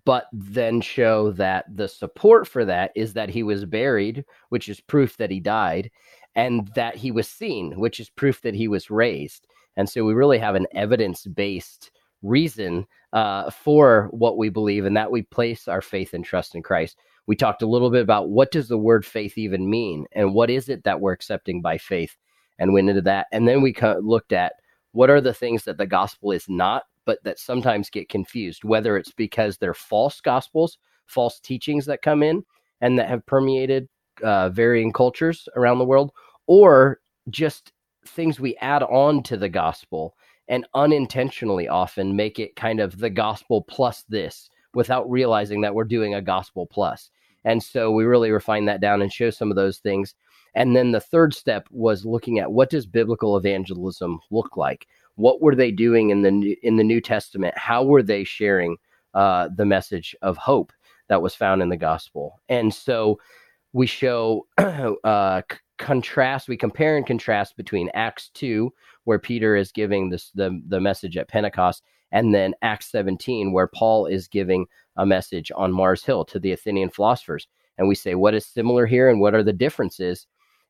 but 0.05 0.27
then 0.33 0.81
show 0.81 1.33
that 1.33 1.65
the 1.75 1.89
support 1.89 2.47
for 2.47 2.65
that 2.65 2.93
is 2.95 3.13
that 3.15 3.29
he 3.29 3.43
was 3.43 3.65
buried, 3.65 4.25
which 4.51 4.69
is 4.69 4.81
proof 4.81 5.17
that 5.17 5.31
he 5.31 5.41
died, 5.41 5.91
and 6.35 6.69
that 6.75 6.95
he 6.97 7.11
was 7.11 7.29
seen, 7.29 7.79
which 7.79 7.99
is 7.99 8.09
proof 8.09 8.41
that 8.43 8.55
he 8.55 8.69
was 8.69 8.91
raised. 8.91 9.47
And 9.77 9.89
so 9.89 10.05
we 10.05 10.15
really 10.15 10.39
have 10.39 10.55
an 10.55 10.67
evidence 10.75 11.27
based 11.27 11.91
reason 12.23 12.87
uh, 13.13 13.51
for 13.51 14.09
what 14.13 14.39
we 14.39 14.49
believe 14.49 14.85
and 14.85 14.97
that 14.97 15.11
we 15.11 15.23
place 15.23 15.69
our 15.69 15.83
faith 15.83 16.15
and 16.15 16.25
trust 16.25 16.55
in 16.55 16.63
Christ. 16.63 16.99
We 17.27 17.37
talked 17.37 17.63
a 17.63 17.67
little 17.67 17.91
bit 17.91 18.03
about 18.03 18.29
what 18.29 18.51
does 18.51 18.69
the 18.69 18.79
word 18.79 19.05
faith 19.05 19.39
even 19.39 19.69
mean 19.69 20.07
and 20.13 20.35
what 20.35 20.51
is 20.51 20.69
it 20.69 20.85
that 20.85 21.01
we're 21.01 21.13
accepting 21.13 21.63
by 21.63 21.79
faith 21.79 22.17
and 22.59 22.73
went 22.73 22.89
into 22.89 23.03
that. 23.03 23.27
And 23.33 23.49
then 23.49 23.63
we 23.63 23.75
looked 24.01 24.33
at 24.33 24.55
what 24.93 25.11
are 25.11 25.21
the 25.21 25.35
things 25.35 25.65
that 25.65 25.79
the 25.79 25.87
gospel 25.87 26.33
is 26.33 26.49
not, 26.49 26.85
but 27.05 27.23
that 27.25 27.39
sometimes 27.39 27.91
get 27.91 28.09
confused, 28.09 28.65
whether 28.65 28.97
it's 28.97 29.13
because 29.13 29.57
they're 29.57 29.75
false 29.75 30.21
gospels, 30.21 30.79
false 31.07 31.41
teachings 31.41 31.87
that 31.87 32.03
come 32.03 32.23
in 32.23 32.45
and 32.81 32.99
that 32.99 33.09
have 33.09 33.25
permeated 33.27 33.89
uh, 34.23 34.51
varying 34.51 34.93
cultures 34.93 35.49
around 35.57 35.79
the 35.79 35.85
world, 35.85 36.13
or 36.47 37.01
just 37.31 37.73
things 38.07 38.41
we 38.41 38.57
add 38.57 38.83
on 38.83 39.23
to 39.23 39.37
the 39.37 39.49
gospel 39.49 40.15
and 40.51 40.67
unintentionally 40.75 41.69
often 41.69 42.17
make 42.17 42.39
it 42.39 42.57
kind 42.57 42.81
of 42.81 42.99
the 42.99 43.09
gospel 43.09 43.63
plus 43.63 44.05
this 44.09 44.51
without 44.75 45.09
realizing 45.09 45.61
that 45.61 45.75
we're 45.75 45.85
doing 45.85 46.13
a 46.13 46.21
gospel 46.21 46.67
plus. 46.67 47.09
And 47.45 47.63
so 47.63 47.91
we 47.91 48.05
really 48.05 48.33
refine 48.33 48.67
that 48.67 48.81
down 48.81 49.01
and 49.01 49.13
show 49.13 49.31
some 49.31 49.51
of 49.51 49.57
those 49.57 49.79
things. 49.79 50.15
And 50.55 50.75
then 50.75 50.91
the 50.91 51.01
third 51.01 51.33
step 51.35 51.69
was 51.71 52.05
looking 52.05 52.41
at 52.41 52.51
what 52.51 52.69
does 52.69 52.85
biblical 52.85 53.37
evangelism 53.37 54.19
look 54.31 54.57
like? 54.57 54.89
What 55.15 55.41
were 55.41 55.55
they 55.55 55.71
doing 55.71 56.11
in 56.11 56.23
the 56.23 56.59
in 56.63 56.77
the 56.77 56.85
New 56.85 57.01
Testament? 57.01 57.57
How 57.57 57.85
were 57.85 58.03
they 58.03 58.25
sharing 58.25 58.77
uh, 59.15 59.49
the 59.55 59.65
message 59.65 60.17
of 60.21 60.37
hope 60.37 60.73
that 61.09 61.23
was 61.23 61.35
found 61.35 61.63
in 61.63 61.69
the 61.69 61.77
gospel? 61.77 62.41
And 62.49 62.75
so 62.75 63.21
we 63.73 63.87
show 63.87 64.47
uh, 64.59 65.43
contrast. 65.81 66.49
We 66.49 66.57
compare 66.57 66.97
and 66.97 67.07
contrast 67.07 67.57
between 67.57 67.91
Acts 67.95 68.31
two, 68.35 68.73
where 69.05 69.19
Peter 69.19 69.57
is 69.57 69.73
giving 69.73 70.11
this 70.11 70.31
the 70.35 70.63
the 70.69 70.81
message 70.81 71.17
at 71.17 71.29
Pentecost, 71.29 71.83
and 72.13 72.33
then 72.35 72.55
Acts 72.63 72.91
17, 72.91 73.53
where 73.53 73.67
Paul 73.67 74.07
is 74.07 74.29
giving 74.29 74.67
a 74.97 75.07
message 75.07 75.51
on 75.57 75.73
Mars 75.73 76.05
Hill 76.05 76.25
to 76.27 76.39
the 76.39 76.53
Athenian 76.53 76.91
philosophers. 76.91 77.49
And 77.79 77.89
we 77.89 77.95
say, 77.95 78.15
what 78.15 78.35
is 78.35 78.47
similar 78.47 78.87
here 78.87 79.09
and 79.09 79.21
what 79.21 79.35
are 79.35 79.43
the 79.43 79.53
differences? 79.53 80.27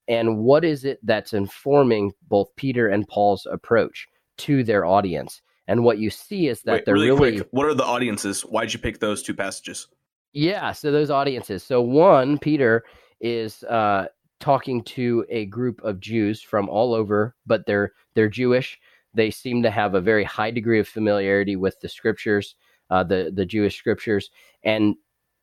And 0.07 0.39
what 0.39 0.65
is 0.65 0.85
it 0.85 1.01
that's 1.03 1.33
informing 1.33 2.13
both 2.29 2.49
Peter 2.57 2.89
and 2.89 3.07
Paul's 3.07 3.47
approach 3.51 4.07
to 4.39 4.63
their 4.63 4.85
audience? 4.85 5.43
And 5.67 5.85
what 5.85 5.99
you 5.99 6.11
see 6.11 6.49
is 6.49 6.63
that 6.63 6.73
Wait, 6.73 6.85
they're 6.85 6.95
really, 6.95 7.11
really 7.11 7.37
quick, 7.39 7.49
what 7.51 7.67
are 7.67 7.75
the 7.75 7.85
audiences? 7.85 8.43
Why'd 8.43 8.73
you 8.73 8.79
pick 8.79 9.01
those 9.01 9.23
two 9.23 9.35
passages? 9.35 9.89
Yeah, 10.33 10.73
so 10.73 10.93
those 10.93 11.11
audiences. 11.11 11.63
So 11.63 11.83
one, 11.83 12.39
Peter 12.39 12.85
is 13.21 13.65
uh, 13.65 14.07
talking 14.41 14.83
to 14.83 15.25
a 15.29 15.47
group 15.47 15.83
of 15.85 16.01
Jews 16.01 16.43
from 16.43 16.69
all 16.69 16.95
over, 16.95 17.37
but 17.47 17.65
they're 17.67 17.93
they're 18.15 18.29
Jewish. 18.29 18.79
They 19.15 19.31
seem 19.31 19.63
to 19.63 19.71
have 19.71 19.95
a 19.95 20.01
very 20.01 20.25
high 20.25 20.51
degree 20.51 20.81
of 20.81 20.89
familiarity 20.89 21.57
with 21.57 21.79
the 21.81 21.89
scriptures, 21.89 22.57
uh, 22.91 23.05
the 23.05 23.31
the 23.35 23.47
Jewish 23.47 23.77
scriptures, 23.77 24.31
and 24.65 24.97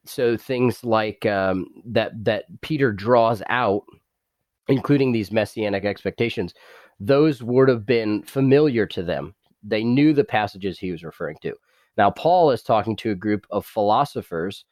so 0.05 0.35
things 0.37 0.83
like 0.83 1.25
um, 1.25 1.67
that 1.85 2.11
that 2.25 2.45
Peter 2.61 2.91
draws 2.91 3.41
out, 3.49 3.83
including 4.67 5.11
these 5.11 5.31
messianic 5.31 5.85
expectations, 5.85 6.53
those 6.99 7.43
would 7.43 7.69
have 7.69 7.85
been 7.85 8.23
familiar 8.23 8.85
to 8.87 9.03
them. 9.03 9.35
They 9.63 9.83
knew 9.83 10.13
the 10.13 10.23
passages 10.23 10.79
he 10.79 10.91
was 10.91 11.03
referring 11.03 11.37
to. 11.41 11.53
Now 11.97 12.11
Paul 12.11 12.51
is 12.51 12.63
talking 12.63 12.95
to 12.97 13.11
a 13.11 13.15
group 13.15 13.45
of 13.51 13.65
philosophers 13.65 14.65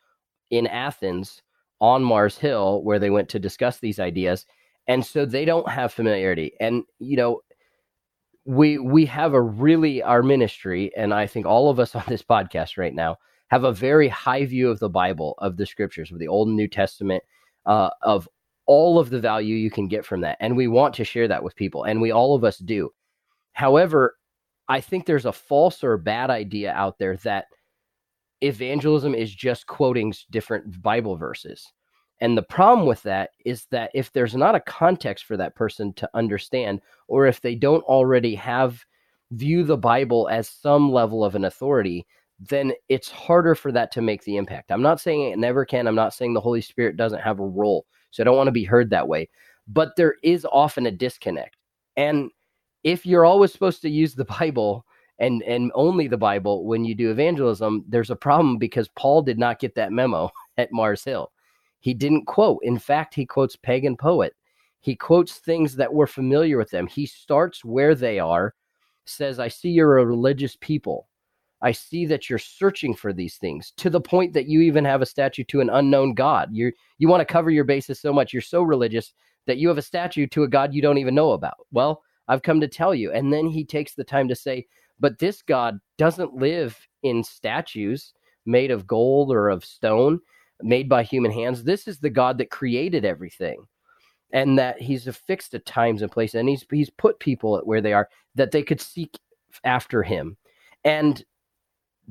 in 0.52 0.68
Athens 0.68 1.42
on 1.82 2.04
Mars 2.04 2.38
Hill 2.38 2.84
where 2.84 3.00
they 3.00 3.10
went 3.10 3.30
to 3.30 3.40
discuss 3.40 3.80
these 3.80 4.00
ideas. 4.00 4.46
And 4.88 5.06
so 5.06 5.26
they 5.26 5.46
don't 5.46 5.70
have 5.70 5.94
familiarity. 5.94 6.54
And, 6.60 6.84
you 7.00 7.18
know, 7.18 7.42
we 8.46 8.78
we 8.78 9.06
have 9.08 9.34
a 9.34 9.42
really 9.42 10.04
our 10.04 10.22
ministry, 10.22 10.92
and 10.96 11.14
I 11.14 11.28
think 11.28 11.46
all 11.46 11.70
of 11.70 11.80
us 11.80 11.96
on 11.96 12.04
this 12.08 12.24
podcast 12.24 12.78
right 12.78 12.94
now 12.94 13.18
have 13.50 13.64
a 13.64 13.74
very 13.74 14.08
high 14.08 14.46
view 14.46 14.70
of 14.70 14.80
the 14.80 14.90
Bible, 14.90 15.36
of 15.40 15.58
the 15.58 15.66
scriptures, 15.66 16.12
of 16.12 16.20
the 16.20 16.28
Old 16.28 16.48
and 16.48 16.58
New 16.58 16.68
Testament, 16.68 17.24
uh, 17.66 17.90
of 18.02 18.28
all 18.66 18.98
of 18.98 19.10
the 19.10 19.20
value 19.20 19.56
you 19.56 19.70
can 19.70 19.88
get 19.88 20.06
from 20.06 20.22
that. 20.22 20.38
And 20.40 20.58
we 20.58 20.68
want 20.68 20.96
to 20.96 21.04
share 21.04 21.28
that 21.28 21.44
with 21.44 21.56
people, 21.56 21.84
and 21.84 22.02
we 22.02 22.12
all 22.12 22.36
of 22.36 22.44
us 22.44 22.58
do. 22.58 22.92
However, 23.54 24.16
I 24.68 24.82
think 24.82 25.06
there's 25.06 25.26
a 25.26 25.32
false 25.32 25.84
or 25.84 25.98
bad 25.98 26.30
idea 26.30 26.74
out 26.74 26.98
there 26.98 27.18
that 27.18 27.46
evangelism 28.46 29.16
is 29.16 29.34
just 29.34 29.68
quoting 29.68 30.14
different 30.32 30.82
Bible 30.82 31.16
verses. 31.16 31.72
And 32.22 32.38
the 32.38 32.44
problem 32.44 32.88
with 32.88 33.04
that 33.04 33.32
is 33.46 33.66
that 33.72 33.92
if 33.94 34.12
there's 34.12 34.36
not 34.36 34.56
a 34.56 34.62
context 34.62 35.26
for 35.26 35.36
that 35.38 35.56
person 35.56 35.94
to 35.94 36.10
understand, 36.14 36.82
or 37.08 37.26
if 37.26 37.42
they 37.42 37.56
don't 37.56 37.84
already 37.84 38.36
have 38.36 38.84
view 39.32 39.64
the 39.64 39.78
Bible 39.78 40.30
as 40.30 40.50
some 40.50 40.92
level 40.92 41.26
of 41.26 41.36
an 41.36 41.46
authority, 41.46 42.06
then 42.40 42.72
it's 42.90 43.10
harder 43.10 43.56
for 43.56 43.72
that 43.72 43.92
to 43.92 44.02
make 44.02 44.24
the 44.24 44.38
impact. 44.38 44.72
I'm 44.72 44.82
not 44.82 45.00
saying 45.02 45.24
it 45.24 45.40
never 45.40 45.66
can. 45.66 45.88
I'm 45.88 45.96
not 45.96 46.14
saying 46.14 46.34
the 46.34 46.42
Holy 46.42 46.62
Spirit 46.62 46.98
doesn't 46.98 47.22
have 47.22 47.40
a 47.40 47.46
role. 47.46 47.86
So 48.12 48.24
I 48.24 48.26
don't 48.26 48.38
want 48.38 48.48
to 48.48 48.52
be 48.52 48.64
heard 48.64 48.90
that 48.90 49.08
way. 49.08 49.30
But 49.68 49.96
there 49.98 50.16
is 50.24 50.46
often 50.52 50.86
a 50.86 50.92
disconnect. 50.92 51.58
And 51.98 52.30
if 52.84 53.06
you're 53.06 53.26
always 53.26 53.52
supposed 53.52 53.82
to 53.82 53.90
use 53.90 54.16
the 54.16 54.26
Bible 54.26 54.85
and 55.20 55.44
and 55.44 55.72
only 55.76 56.08
the 56.08 56.18
Bible 56.18 56.66
when 56.66 56.84
you 56.84 56.96
do 56.96 57.12
evangelism, 57.12 57.86
there's 57.88 58.10
a 58.10 58.16
problem 58.16 58.58
because 58.58 58.90
Paul 58.90 59.22
did 59.22 59.40
not 59.40 59.60
get 59.60 59.76
that 59.76 59.92
memo 59.92 60.30
at 60.58 60.72
Mars 60.72 61.04
Hill. 61.04 61.32
He 61.80 61.94
didn't 61.94 62.26
quote. 62.26 62.60
In 62.64 62.80
fact, 62.80 63.14
he 63.14 63.26
quotes 63.26 63.56
pagan 63.56 63.96
poet. 63.96 64.34
He 64.82 64.96
quotes 64.96 65.38
things 65.38 65.76
that 65.76 65.94
were 65.94 66.08
familiar 66.08 66.58
with 66.58 66.70
them. 66.70 66.88
He 66.88 67.06
starts 67.06 67.66
where 67.66 67.96
they 67.96 68.20
are, 68.20 68.54
says, 69.06 69.40
I 69.40 69.48
see 69.48 69.70
you're 69.70 69.98
a 69.98 70.06
religious 70.06 70.58
people. 70.62 71.08
I 71.62 71.72
see 71.72 72.06
that 72.08 72.30
you're 72.30 72.38
searching 72.38 72.94
for 72.94 73.14
these 73.14 73.38
things 73.38 73.72
to 73.78 73.90
the 73.90 74.02
point 74.02 74.34
that 74.34 74.48
you 74.48 74.62
even 74.62 74.86
have 74.86 75.02
a 75.02 75.06
statue 75.06 75.44
to 75.46 75.62
an 75.62 75.70
unknown 75.70 76.14
God. 76.14 76.50
You 76.52 76.72
you 76.98 77.08
want 77.08 77.22
to 77.22 77.34
cover 77.34 77.50
your 77.50 77.64
bases 77.64 78.00
so 78.00 78.14
much, 78.14 78.34
you're 78.34 78.42
so 78.42 78.62
religious 78.62 79.14
that 79.48 79.58
you 79.58 79.68
have 79.70 79.78
a 79.78 79.82
statue 79.82 80.28
to 80.28 80.44
a 80.44 80.48
God 80.48 80.74
you 80.74 80.82
don't 80.82 80.98
even 80.98 81.16
know 81.16 81.32
about. 81.32 81.56
Well, 81.72 82.04
I've 82.28 82.42
come 82.42 82.60
to 82.62 82.68
tell 82.68 82.94
you. 82.94 83.12
And 83.12 83.32
then 83.32 83.48
he 83.48 83.64
takes 83.64 83.94
the 83.94 84.04
time 84.04 84.28
to 84.28 84.36
say, 84.36 84.66
But 85.00 85.20
this 85.20 85.42
God 85.42 85.80
doesn't 85.98 86.36
live 86.36 86.78
in 87.04 87.24
statues 87.24 88.14
made 88.46 88.72
of 88.72 88.88
gold 88.88 89.32
or 89.32 89.50
of 89.50 89.66
stone, 89.66 90.20
made 90.62 90.88
by 90.88 91.04
human 91.04 91.32
hands. 91.32 91.64
This 91.64 91.88
is 91.88 92.00
the 92.00 92.10
God 92.10 92.38
that 92.38 92.52
created 92.52 93.06
everything. 93.06 93.66
And 94.32 94.58
that 94.58 94.82
he's 94.82 95.08
affixed 95.08 95.54
at 95.54 95.66
times 95.66 96.02
and 96.02 96.12
places, 96.12 96.36
and 96.36 96.50
he's 96.50 96.66
he's 96.70 96.90
put 96.90 97.20
people 97.20 97.58
at 97.58 97.66
where 97.66 97.80
they 97.80 97.94
are 97.94 98.10
that 98.34 98.52
they 98.52 98.64
could 98.64 98.82
seek 98.82 99.18
after 99.64 100.04
him. 100.04 100.36
And 100.84 101.24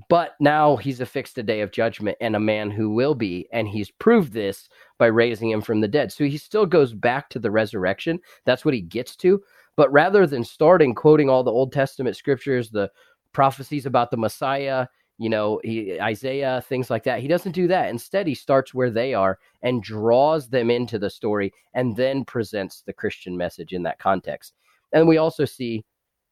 but 0.08 0.34
now 0.40 0.76
he's 0.76 1.00
affixed 1.00 1.38
a 1.38 1.42
day 1.42 1.60
of 1.60 1.70
judgment 1.70 2.16
and 2.20 2.34
a 2.34 2.40
man 2.40 2.70
who 2.70 2.90
will 2.90 3.14
be, 3.14 3.46
and 3.52 3.68
he's 3.68 3.90
proved 3.90 4.32
this 4.32 4.68
by 4.98 5.06
raising 5.06 5.50
him 5.50 5.60
from 5.60 5.80
the 5.80 5.88
dead. 5.88 6.12
So 6.12 6.24
he 6.24 6.38
still 6.38 6.66
goes 6.66 6.94
back 6.94 7.28
to 7.30 7.38
the 7.38 7.50
resurrection. 7.50 8.20
That's 8.44 8.64
what 8.64 8.74
he 8.74 8.80
gets 8.80 9.16
to. 9.16 9.42
But 9.76 9.92
rather 9.92 10.26
than 10.26 10.44
starting 10.44 10.94
quoting 10.94 11.28
all 11.28 11.42
the 11.42 11.52
Old 11.52 11.72
Testament 11.72 12.16
scriptures, 12.16 12.70
the 12.70 12.90
prophecies 13.32 13.86
about 13.86 14.10
the 14.10 14.16
Messiah, 14.16 14.86
you 15.18 15.28
know, 15.28 15.60
he, 15.62 16.00
Isaiah, 16.00 16.62
things 16.68 16.90
like 16.90 17.04
that, 17.04 17.20
he 17.20 17.28
doesn't 17.28 17.52
do 17.52 17.68
that. 17.68 17.88
Instead, 17.88 18.26
he 18.26 18.34
starts 18.34 18.74
where 18.74 18.90
they 18.90 19.14
are 19.14 19.38
and 19.62 19.82
draws 19.82 20.48
them 20.48 20.70
into 20.70 20.98
the 20.98 21.10
story 21.10 21.52
and 21.74 21.96
then 21.96 22.24
presents 22.24 22.82
the 22.82 22.92
Christian 22.92 23.36
message 23.36 23.72
in 23.72 23.82
that 23.84 23.98
context. 23.98 24.54
And 24.92 25.06
we 25.06 25.18
also 25.18 25.44
see 25.44 25.84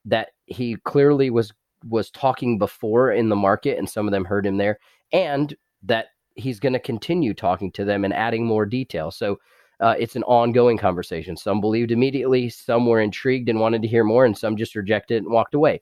that 0.04 0.30
he 0.46 0.76
clearly 0.84 1.30
was 1.30 1.52
was 1.88 2.10
talking 2.10 2.58
before 2.58 3.12
in 3.12 3.28
the 3.28 3.36
market 3.36 3.76
and 3.76 3.90
some 3.90 4.06
of 4.06 4.12
them 4.12 4.24
heard 4.24 4.46
him 4.46 4.56
there 4.56 4.78
and 5.12 5.56
that 5.82 6.06
he's 6.36 6.60
going 6.60 6.72
to 6.72 6.78
continue 6.78 7.34
talking 7.34 7.72
to 7.72 7.84
them 7.84 8.04
and 8.04 8.14
adding 8.14 8.46
more 8.46 8.64
detail 8.64 9.10
so 9.10 9.36
uh, 9.80 9.94
it's 9.98 10.16
an 10.16 10.22
ongoing 10.24 10.76
conversation 10.78 11.36
some 11.36 11.60
believed 11.60 11.90
immediately 11.90 12.48
some 12.48 12.86
were 12.86 13.00
intrigued 13.00 13.48
and 13.48 13.60
wanted 13.60 13.82
to 13.82 13.88
hear 13.88 14.04
more 14.04 14.24
and 14.24 14.36
some 14.36 14.56
just 14.56 14.74
rejected 14.74 15.16
it 15.16 15.24
and 15.24 15.32
walked 15.32 15.54
away 15.54 15.80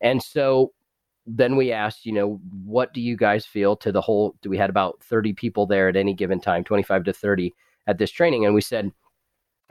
and 0.00 0.22
so 0.22 0.72
then 1.26 1.56
we 1.56 1.72
asked 1.72 2.04
you 2.04 2.12
know 2.12 2.40
what 2.64 2.92
do 2.92 3.00
you 3.00 3.16
guys 3.16 3.46
feel 3.46 3.76
to 3.76 3.92
the 3.92 4.00
whole 4.00 4.34
we 4.46 4.58
had 4.58 4.70
about 4.70 5.02
30 5.04 5.32
people 5.32 5.66
there 5.66 5.88
at 5.88 5.96
any 5.96 6.14
given 6.14 6.40
time 6.40 6.64
25 6.64 7.04
to 7.04 7.12
30 7.12 7.52
at 7.86 7.98
this 7.98 8.10
training 8.10 8.44
and 8.44 8.54
we 8.54 8.60
said 8.60 8.90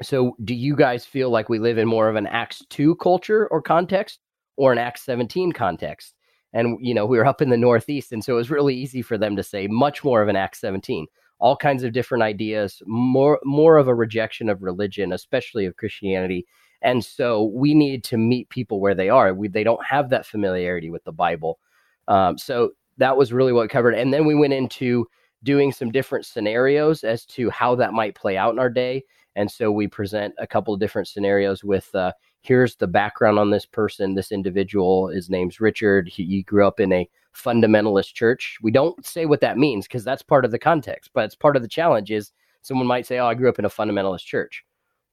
so 0.02 0.36
do 0.43 0.56
you 0.56 0.76
guys 0.76 1.06
feel 1.06 1.30
like 1.30 1.49
we 1.49 1.60
live 1.60 1.78
in 1.78 1.88
more 1.88 2.10
of 2.10 2.15
an 2.15 2.28
acts 2.28 2.63
2 2.69 2.95
culture 2.95 3.47
or 3.47 3.62
context 3.62 4.19
or 4.58 4.71
an 4.71 4.78
Acts 4.78 5.04
17 5.04 5.52
context. 5.52 6.15
And, 6.54 6.78
you 6.82 6.93
know, 6.93 7.06
we 7.06 7.17
were 7.17 7.26
up 7.26 7.41
in 7.41 7.49
the 7.49 7.58
Northeast. 7.58 8.12
And 8.12 8.23
so 8.23 8.34
it 8.34 8.38
was 8.38 8.52
really 8.52 8.76
easy 8.76 9.02
for 9.02 9.17
them 9.17 9.36
to 9.36 9.43
say 9.43 9.67
much 9.67 10.04
more 10.04 10.21
of 10.21 10.28
an 10.28 10.36
Acts 10.36 10.60
17, 10.60 11.08
all 11.43 11.58
kinds 11.58 11.84
of 11.84 11.91
different 11.91 12.23
ideas, 12.23 12.82
more, 12.86 13.38
more 13.43 13.75
of 13.75 13.89
a 13.89 13.93
rejection 13.93 14.47
of 14.47 14.63
religion, 14.63 15.12
especially 15.12 15.65
of 15.65 15.75
Christianity. 15.75 16.47
And 16.82 17.03
so 17.03 17.51
we 17.53 17.73
need 17.73 18.06
to 18.06 18.17
meet 18.17 18.47
people 18.47 18.79
where 18.79 18.95
they 18.95 19.10
are. 19.10 19.34
We, 19.34 19.49
they 19.49 19.65
don't 19.65 19.86
have 19.86 20.10
that 20.10 20.25
familiarity 20.25 20.89
with 20.89 21.03
the 21.03 21.12
Bible. 21.12 21.60
Um, 22.08 22.38
so 22.38 22.71
that 22.97 23.17
was 23.17 23.34
really 23.34 23.51
what 23.51 23.69
covered. 23.69 23.93
And 23.93 24.13
then 24.13 24.25
we 24.25 24.36
went 24.36 24.53
into 24.53 25.06
doing 25.43 25.73
some 25.73 25.91
different 25.91 26.25
scenarios 26.25 27.03
as 27.03 27.25
to 27.25 27.49
how 27.49 27.75
that 27.75 27.91
might 27.91 28.15
play 28.15 28.38
out 28.38 28.53
in 28.53 28.60
our 28.60 28.69
day. 28.69 29.03
And 29.36 29.51
so 29.51 29.69
we 29.69 29.86
present 29.86 30.34
a 30.38 30.47
couple 30.47 30.73
of 30.73 30.79
different 30.79 31.10
scenarios 31.10 31.62
with 31.62 31.93
uh, 31.93 32.13
here's 32.39 32.77
the 32.77 32.88
background 32.88 33.38
on 33.38 33.49
this 33.49 33.65
person, 33.65 34.15
this 34.15 34.32
individual. 34.32 35.10
His 35.10 35.29
name's 35.29 35.60
Richard. 35.60 36.08
He, 36.08 36.23
he 36.23 36.43
grew 36.43 36.65
up 36.65 36.79
in 36.79 36.93
a 36.93 37.10
fundamentalist 37.36 38.13
church. 38.13 38.58
We 38.62 38.72
don't 38.72 39.06
say 39.06 39.26
what 39.26 39.41
that 39.41 39.58
means 39.58 39.88
because 39.88 40.04
that's 40.04 40.22
part 40.22 40.46
of 40.46 40.52
the 40.52 40.60
context, 40.60 41.12
but 41.13 41.26
it's 41.26 41.36
part 41.36 41.56
of 41.56 41.62
the 41.62 41.67
challenge 41.67 42.12
is 42.12 42.32
someone 42.62 42.88
might 42.88 43.06
say, 43.06 43.19
Oh, 43.19 43.28
I 43.28 43.34
grew 43.34 43.50
up 43.50 43.60
in 43.60 43.65
a 43.65 43.69
fundamentalist 43.69 44.26
church. 44.26 44.63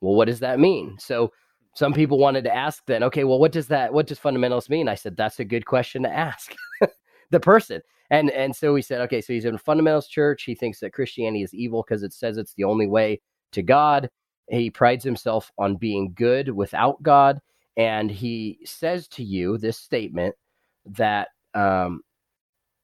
Well, 0.00 0.14
what 0.14 0.26
does 0.26 0.40
that 0.40 0.58
mean? 0.58 0.96
So 0.98 1.32
some 1.74 1.92
people 1.92 2.18
wanted 2.18 2.44
to 2.44 2.54
ask 2.54 2.82
then, 2.86 3.02
okay, 3.04 3.24
well, 3.24 3.38
what 3.38 3.52
does 3.52 3.68
that 3.68 3.92
what 3.92 4.06
does 4.06 4.18
fundamentalist 4.18 4.70
mean? 4.70 4.88
I 4.88 4.94
said, 4.94 5.16
that's 5.16 5.40
a 5.40 5.44
good 5.44 5.66
question 5.66 6.02
to 6.02 6.12
ask 6.12 6.54
the 7.30 7.40
person. 7.40 7.80
And 8.10 8.30
and 8.30 8.54
so 8.54 8.72
we 8.72 8.82
said, 8.82 9.00
okay, 9.02 9.20
so 9.20 9.32
he's 9.32 9.44
in 9.44 9.54
a 9.54 9.58
fundamentalist 9.58 10.08
church. 10.08 10.42
He 10.42 10.54
thinks 10.54 10.80
that 10.80 10.92
Christianity 10.92 11.42
is 11.42 11.54
evil 11.54 11.84
because 11.86 12.02
it 12.02 12.12
says 12.12 12.38
it's 12.38 12.54
the 12.54 12.64
only 12.64 12.86
way 12.86 13.20
to 13.52 13.62
God. 13.62 14.10
He 14.48 14.68
prides 14.68 15.04
himself 15.04 15.52
on 15.58 15.76
being 15.76 16.12
good 16.14 16.48
without 16.48 17.00
God. 17.02 17.40
And 17.76 18.10
he 18.10 18.58
says 18.64 19.06
to 19.08 19.22
you 19.22 19.58
this 19.58 19.78
statement 19.78 20.34
that 20.86 21.28
um, 21.54 22.02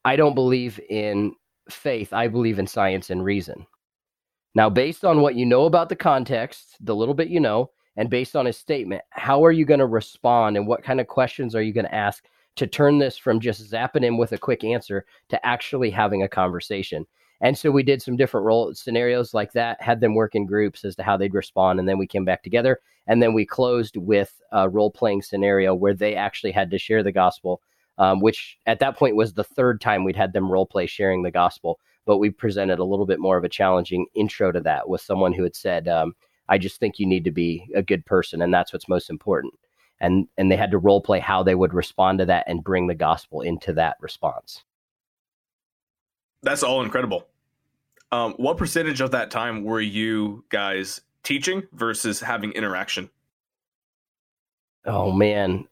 I 0.07 0.15
don't 0.15 0.37
believe 0.37 0.79
in 0.89 1.35
faith, 1.69 2.13
I 2.13 2.29
believe 2.29 2.61
in 2.61 2.69
science 2.69 3.11
and 3.11 3.25
reason. 3.25 3.67
Now, 4.55 4.71
based 4.71 5.05
on 5.05 5.21
what 5.21 5.35
you 5.35 5.45
know 5.45 5.65
about 5.65 5.89
the 5.89 5.97
context, 5.97 6.77
the 6.81 6.95
little 6.95 7.13
bit 7.13 7.27
you 7.27 7.41
know, 7.41 7.71
and 7.97 8.09
based 8.09 8.37
on 8.37 8.47
his 8.47 8.57
statement, 8.57 9.03
how 9.11 9.45
are 9.45 9.51
you 9.51 9.65
going 9.65 9.81
to 9.81 9.87
respond 9.87 10.57
and 10.57 10.69
what 10.69 10.85
kind 10.85 11.01
of 11.01 11.09
questions 11.09 11.57
are 11.57 11.63
you 11.63 11.73
going 11.73 11.87
to 11.87 11.95
ask 11.95 12.25
to 12.55 12.69
turn 12.69 12.99
this 12.99 13.19
from 13.19 13.41
just 13.41 13.69
zapping 13.69 14.05
him 14.05 14.17
with 14.17 14.31
a 14.31 14.39
quick 14.39 14.63
answer 14.63 15.05
to 15.29 15.45
actually 15.45 15.91
having 15.91 16.23
a 16.23 16.29
conversation? 16.29 17.05
And 17.41 17.59
so 17.59 17.73
we 17.73 17.83
did 17.83 18.01
some 18.01 18.17
different 18.17 18.47
role 18.47 18.73
scenarios 18.75 19.35
like 19.35 19.53
that, 19.55 19.83
had 19.83 20.01
them 20.01 20.15
work 20.15 20.37
in 20.37 20.47
groups 20.47 20.85
as 20.85 20.95
to 20.97 21.03
how 21.03 21.17
they'd 21.17 21.35
respond. 21.35 21.81
And 21.81 21.89
then 21.89 21.99
we 21.99 22.07
came 22.07 22.25
back 22.25 22.45
together. 22.45 22.79
And 23.09 23.21
then 23.21 23.35
we 23.35 23.45
closed 23.45 23.97
with 23.97 24.41
a 24.53 24.69
role 24.69 24.93
playing 24.93 25.23
scenario 25.23 25.75
where 25.75 25.95
they 25.95 26.15
actually 26.15 26.53
had 26.53 26.71
to 26.71 26.79
share 26.79 27.03
the 27.03 27.11
gospel, 27.11 27.61
um, 27.99 28.21
which 28.21 28.59
at 28.67 28.79
that 28.81 28.97
point 28.97 29.17
was 29.17 29.35
the 29.35 29.45
third 29.45 29.81
time 29.81 30.05
we'd 30.05 30.17
had 30.17 30.33
them 30.33 30.51
role 30.51 30.67
play 30.67 30.87
sharing 30.87 31.23
the 31.23 31.31
gospel. 31.31 31.79
But 32.05 32.19
we 32.19 32.31
presented 32.31 32.79
a 32.79 32.85
little 32.85 33.07
bit 33.07 33.19
more 33.19 33.37
of 33.37 33.45
a 33.45 33.49
challenging 33.49 34.07
intro 34.15 34.53
to 34.53 34.61
that 34.61 34.89
with 34.89 35.01
someone 35.01 35.33
who 35.33 35.43
had 35.43 35.57
said, 35.57 35.89
um, 35.89 36.15
I 36.49 36.59
just 36.59 36.79
think 36.79 36.99
you 36.99 37.07
need 37.07 37.25
to 37.25 37.33
be 37.33 37.69
a 37.75 37.83
good 37.83 38.07
person. 38.07 38.41
And 38.41 38.55
that's 38.55 38.73
what's 38.73 38.89
most 38.89 39.11
important. 39.11 39.55
And, 39.99 40.29
and 40.37 40.53
they 40.53 40.57
had 40.57 40.71
to 40.71 40.79
role 40.79 41.01
play 41.01 41.19
how 41.19 41.43
they 41.43 41.55
would 41.55 41.75
respond 41.75 42.21
to 42.21 42.27
that 42.27 42.45
and 42.47 42.63
bring 42.63 42.87
the 42.87 42.95
gospel 42.95 43.41
into 43.41 43.73
that 43.73 43.97
response. 44.01 44.63
That's 46.43 46.63
all 46.63 46.83
incredible. 46.83 47.27
Um, 48.13 48.35
what 48.35 48.57
percentage 48.57 49.01
of 49.01 49.11
that 49.11 49.33
time 49.33 49.65
were 49.65 49.81
you 49.81 50.45
guys 50.49 51.01
teaching 51.25 51.65
versus 51.73 52.21
having 52.21 52.53
interaction? 52.53 53.11
Oh 54.85 55.11
man, 55.11 55.67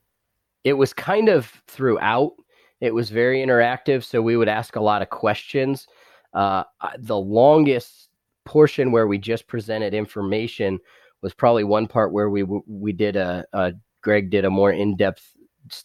it 0.65 0.75
was 0.75 0.93
kind 0.93 1.29
of 1.29 1.47
throughout. 1.67 2.33
It 2.81 2.93
was 2.93 3.11
very 3.11 3.39
interactive, 3.39 4.05
so 4.05 4.21
we 4.21 4.37
would 4.37 4.49
ask 4.49 4.77
a 4.77 4.81
lot 4.81 5.03
of 5.03 5.11
questions. 5.11 5.87
Uh, 6.33 6.65
the 6.99 7.19
longest 7.19 8.11
portion 8.45 8.93
where 8.93 9.07
we 9.07 9.17
just 9.17 9.47
presented 9.47 9.95
information 9.95 10.79
was 11.23 11.33
probably 11.33 11.65
one 11.65 11.87
part 11.87 12.13
where 12.13 12.29
we 12.29 12.43
we 12.43 12.93
did 12.93 13.17
a, 13.17 13.45
a 13.53 13.73
Greg 14.03 14.31
did 14.31 14.45
a 14.45 14.51
more 14.51 14.73
in 14.73 14.97
depth 14.97 15.31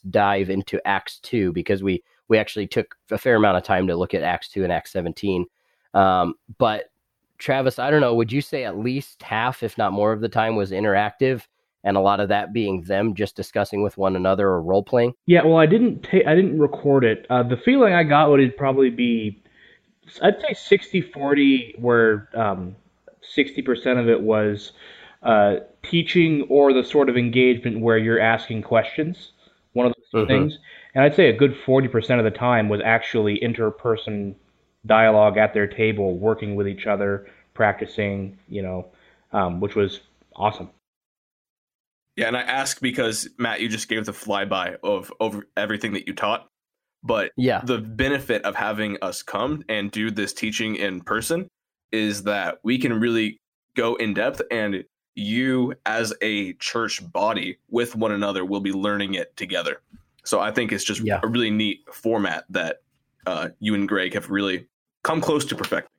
dive 0.10 0.50
into 0.50 0.86
Acts 0.86 1.20
two 1.20 1.54
because 1.54 1.84
we 1.84 2.04
we 2.30 2.38
actually 2.38 2.68
took 2.68 2.96
a 3.12 3.18
fair 3.18 3.36
amount 3.36 3.58
of 3.58 3.63
time 3.63 3.88
to 3.88 3.96
look 3.96 4.13
at 4.13 4.24
Acts 4.24 4.50
2 4.50 4.63
and 4.63 4.72
Acts 4.72 4.92
17. 4.92 5.46
Um, 5.94 6.36
but 6.58 6.92
Travis, 7.39 7.80
I 7.80 7.89
don't 7.89 8.02
know, 8.02 8.13
would 8.13 8.32
you 8.32 8.42
say 8.42 8.63
at 8.63 8.78
least 8.78 9.24
half, 9.24 9.63
if 9.63 9.78
not 9.78 9.94
more 9.94 10.13
of 10.13 10.22
the 10.22 10.30
time 10.30 10.56
was 10.56 10.72
interactive? 10.72 11.48
And 11.84 11.96
a 11.96 12.02
lot 12.02 12.20
of 12.20 12.30
that 12.30 12.52
being 12.52 12.82
them 12.84 13.15
just 13.15 13.36
discussing 13.36 13.82
with 13.82 13.98
one 13.98 14.15
another 14.15 14.48
or 14.50 14.62
role 14.62 14.84
playing. 14.84 15.13
Yeah, 15.26 15.46
well, 15.46 15.58
I 15.58 15.65
didn't 15.65 16.04
take, 16.04 16.28
I 16.28 16.36
didn't 16.36 16.60
record 16.60 17.06
it. 17.06 17.26
Uh, 17.30 17.44
the 17.44 17.58
feeling 17.58 17.94
I 17.94 18.04
got 18.04 18.30
would 18.30 18.58
probably 18.58 18.89
be, 18.89 19.42
I'd 20.22 20.42
say 20.42 20.78
60-40, 20.78 21.80
where 21.80 22.28
um, 22.34 22.76
60% 23.38 24.00
of 24.00 24.10
it 24.10 24.22
was 24.22 24.74
uh, 25.24 25.58
teaching 25.84 26.46
or 26.50 26.74
the 26.74 26.84
sort 26.84 27.08
of 27.08 27.15
engagement 27.15 27.80
where 27.80 27.98
you're 27.98 28.20
asking 28.20 28.63
questions. 28.63 29.32
One 29.72 29.86
of 29.86 29.94
those 30.12 30.24
mm-hmm. 30.24 30.28
things 30.28 30.60
and 30.96 31.04
I'd 31.04 31.15
say 31.15 31.30
a 31.30 31.34
good 31.34 31.56
40% 31.65 32.18
of 32.18 32.24
the 32.24 32.32
time 32.32 32.70
was 32.70 32.82
actually 32.84 33.39
interperson 33.39 34.36
dialogue 34.86 35.38
at 35.38 35.54
their 35.54 35.68
table, 35.68 36.18
working 36.18 36.56
with 36.56 36.68
each 36.68 36.88
other, 36.88 37.28
practicing, 37.54 38.38
you 38.48 38.62
know, 38.62 38.88
um, 39.32 39.60
which 39.60 39.76
was 39.76 40.02
awesome. 40.36 40.70
Yeah, 42.20 42.28
and 42.28 42.38
I 42.38 42.42
ask 42.42 42.82
because 42.82 43.30
Matt, 43.38 43.62
you 43.62 43.70
just 43.70 43.88
gave 43.88 44.06
the 44.06 44.12
flyby 44.12 44.78
of 44.84 45.12
over 45.20 45.48
everything 45.56 45.94
that 45.94 46.08
you 46.08 46.14
taught, 46.14 46.48
but 47.04 47.32
yeah, 47.38 47.62
the 47.64 47.78
benefit 47.78 48.44
of 48.44 48.56
having 48.56 48.98
us 49.02 49.22
come 49.24 49.64
and 49.70 49.90
do 49.92 50.12
this 50.12 50.34
teaching 50.34 50.76
in 50.76 51.02
person 51.02 51.48
is 51.92 52.24
that 52.24 52.60
we 52.64 52.78
can 52.78 53.00
really 53.00 53.40
go 53.76 53.96
in 53.96 54.14
depth 54.14 54.42
and 54.52 54.84
you 55.16 55.74
as 55.86 56.14
a 56.22 56.54
church 56.54 57.02
body 57.12 57.58
with 57.70 57.96
one 57.96 58.12
another 58.12 58.46
will 58.46 58.60
be 58.62 58.72
learning 58.72 59.16
it 59.16 59.36
together. 59.36 59.82
So 60.24 60.40
I 60.40 60.52
think 60.52 60.72
it's 60.72 60.84
just 60.84 61.02
yeah. 61.02 61.20
a 61.24 61.28
really 61.28 61.50
neat 61.50 61.82
format 61.92 62.46
that 62.50 62.82
uh, 63.26 63.50
you 63.60 63.76
and 63.76 63.88
Greg 63.88 64.14
have 64.14 64.30
really 64.30 64.68
come 65.04 65.22
close 65.22 65.46
to 65.46 65.56
perfecting. 65.56 65.92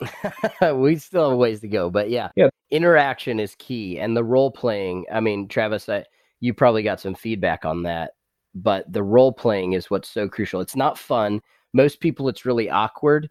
we 0.74 0.96
still 0.96 1.24
have 1.24 1.32
a 1.32 1.36
ways 1.36 1.60
to 1.60 1.68
go, 1.68 1.90
but 1.90 2.10
yeah, 2.10 2.30
yeah, 2.36 2.48
interaction 2.70 3.40
is 3.40 3.54
key, 3.56 3.98
and 3.98 4.16
the 4.16 4.24
role 4.24 4.50
playing. 4.50 5.04
I 5.12 5.20
mean, 5.20 5.48
Travis, 5.48 5.88
I, 5.88 6.04
you 6.40 6.54
probably 6.54 6.82
got 6.82 7.00
some 7.00 7.14
feedback 7.14 7.64
on 7.64 7.82
that, 7.82 8.12
but 8.54 8.90
the 8.92 9.02
role 9.02 9.32
playing 9.32 9.72
is 9.72 9.90
what's 9.90 10.08
so 10.08 10.28
crucial. 10.28 10.60
It's 10.60 10.76
not 10.76 10.98
fun. 10.98 11.40
Most 11.72 12.00
people, 12.00 12.28
it's 12.28 12.46
really 12.46 12.70
awkward, 12.70 13.28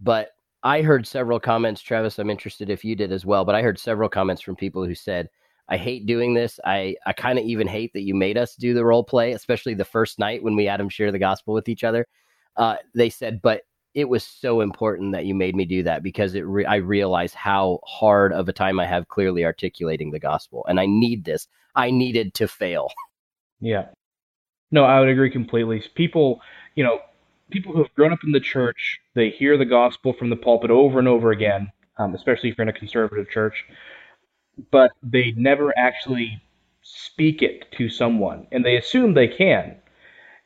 but 0.00 0.30
I 0.62 0.82
heard 0.82 1.06
several 1.06 1.40
comments. 1.40 1.80
Travis, 1.80 2.18
I'm 2.18 2.30
interested 2.30 2.68
if 2.68 2.84
you 2.84 2.94
did 2.94 3.12
as 3.12 3.24
well, 3.24 3.44
but 3.44 3.54
I 3.54 3.62
heard 3.62 3.78
several 3.78 4.08
comments 4.08 4.42
from 4.42 4.56
people 4.56 4.84
who 4.84 4.94
said, 4.94 5.28
I 5.68 5.76
hate 5.76 6.04
doing 6.06 6.34
this. 6.34 6.58
I, 6.64 6.96
I 7.06 7.12
kind 7.12 7.38
of 7.38 7.44
even 7.44 7.66
hate 7.66 7.92
that 7.94 8.02
you 8.02 8.14
made 8.14 8.36
us 8.36 8.56
do 8.56 8.74
the 8.74 8.84
role 8.84 9.04
play, 9.04 9.32
especially 9.32 9.74
the 9.74 9.84
first 9.84 10.18
night 10.18 10.42
when 10.42 10.56
we 10.56 10.64
had 10.64 10.80
them 10.80 10.88
share 10.88 11.12
the 11.12 11.18
gospel 11.18 11.54
with 11.54 11.68
each 11.68 11.84
other. 11.84 12.06
Uh, 12.56 12.76
they 12.94 13.08
said, 13.08 13.40
but 13.40 13.62
it 13.94 14.08
was 14.08 14.24
so 14.24 14.60
important 14.60 15.12
that 15.12 15.24
you 15.24 15.34
made 15.34 15.54
me 15.54 15.64
do 15.64 15.82
that 15.82 16.02
because 16.02 16.34
it 16.34 16.42
re- 16.42 16.64
I 16.64 16.76
realized 16.76 17.34
how 17.34 17.80
hard 17.84 18.32
of 18.32 18.48
a 18.48 18.52
time 18.52 18.78
I 18.78 18.86
have 18.86 19.08
clearly 19.08 19.44
articulating 19.44 20.10
the 20.10 20.20
gospel, 20.20 20.64
and 20.68 20.78
I 20.78 20.86
need 20.86 21.24
this. 21.24 21.48
I 21.74 21.90
needed 21.90 22.34
to 22.34 22.48
fail. 22.48 22.90
Yeah. 23.62 23.88
No, 24.70 24.84
I 24.84 25.00
would 25.00 25.10
agree 25.10 25.30
completely. 25.30 25.84
People, 25.94 26.40
you 26.76 26.82
know, 26.82 27.00
people 27.50 27.74
who 27.74 27.82
have 27.82 27.94
grown 27.94 28.10
up 28.10 28.20
in 28.24 28.32
the 28.32 28.40
church, 28.40 28.98
they 29.12 29.28
hear 29.28 29.58
the 29.58 29.66
gospel 29.66 30.14
from 30.14 30.30
the 30.30 30.36
pulpit 30.36 30.70
over 30.70 30.98
and 30.98 31.06
over 31.06 31.30
again, 31.30 31.70
um, 31.98 32.14
especially 32.14 32.48
if 32.48 32.56
you're 32.56 32.62
in 32.66 32.74
a 32.74 32.78
conservative 32.78 33.28
church 33.28 33.66
but 34.70 34.92
they 35.02 35.32
never 35.36 35.76
actually 35.78 36.40
speak 36.82 37.42
it 37.42 37.70
to 37.72 37.88
someone, 37.88 38.46
and 38.52 38.64
they 38.64 38.76
assume 38.76 39.14
they 39.14 39.28
can. 39.28 39.76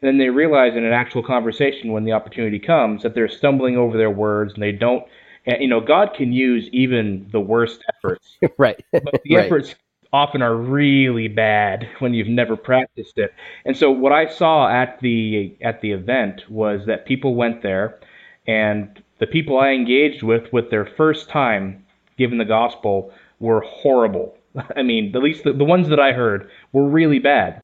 Then 0.05 0.19
they 0.19 0.29
realize 0.29 0.77
in 0.77 0.85
an 0.85 0.93
actual 0.93 1.23
conversation, 1.23 1.91
when 1.91 2.05
the 2.05 2.13
opportunity 2.13 2.59
comes, 2.59 3.03
that 3.03 3.15
they're 3.15 3.27
stumbling 3.27 3.79
over 3.79 3.97
their 3.97 4.11
words 4.11 4.53
and 4.53 4.63
they 4.63 4.71
don't. 4.71 5.03
And, 5.47 5.63
you 5.63 5.69
know, 5.69 5.81
God 5.81 6.13
can 6.15 6.31
use 6.31 6.69
even 6.73 7.27
the 7.33 7.41
worst 7.41 7.83
efforts. 7.97 8.37
right. 8.59 8.85
But 8.93 9.23
the 9.25 9.37
right. 9.37 9.47
efforts 9.47 9.75
often 10.13 10.43
are 10.43 10.55
really 10.55 11.29
bad 11.29 11.89
when 12.01 12.13
you've 12.13 12.29
never 12.29 12.55
practiced 12.55 13.17
it. 13.17 13.33
And 13.65 13.75
so 13.75 13.91
what 13.91 14.13
I 14.13 14.29
saw 14.29 14.69
at 14.69 15.01
the 15.01 15.57
at 15.63 15.81
the 15.81 15.93
event 15.93 16.51
was 16.51 16.85
that 16.87 17.07
people 17.07 17.35
went 17.35 17.63
there 17.63 17.99
and 18.47 19.03
the 19.21 19.27
people 19.27 19.59
I 19.59 19.71
engaged 19.71 20.23
with 20.23 20.53
with 20.53 20.71
their 20.71 20.85
first 20.85 21.31
time 21.31 21.83
given 22.19 22.37
the 22.37 22.45
gospel 22.45 23.11
were 23.41 23.63
horrible. 23.63 24.37
I 24.77 24.83
mean, 24.83 25.17
at 25.17 25.23
least 25.23 25.45
the, 25.45 25.55
the 25.55 25.65
ones 25.65 25.89
that 25.89 25.99
I 25.99 26.13
heard 26.13 26.51
were 26.75 26.87
really 26.87 27.21
bad. 27.21 27.63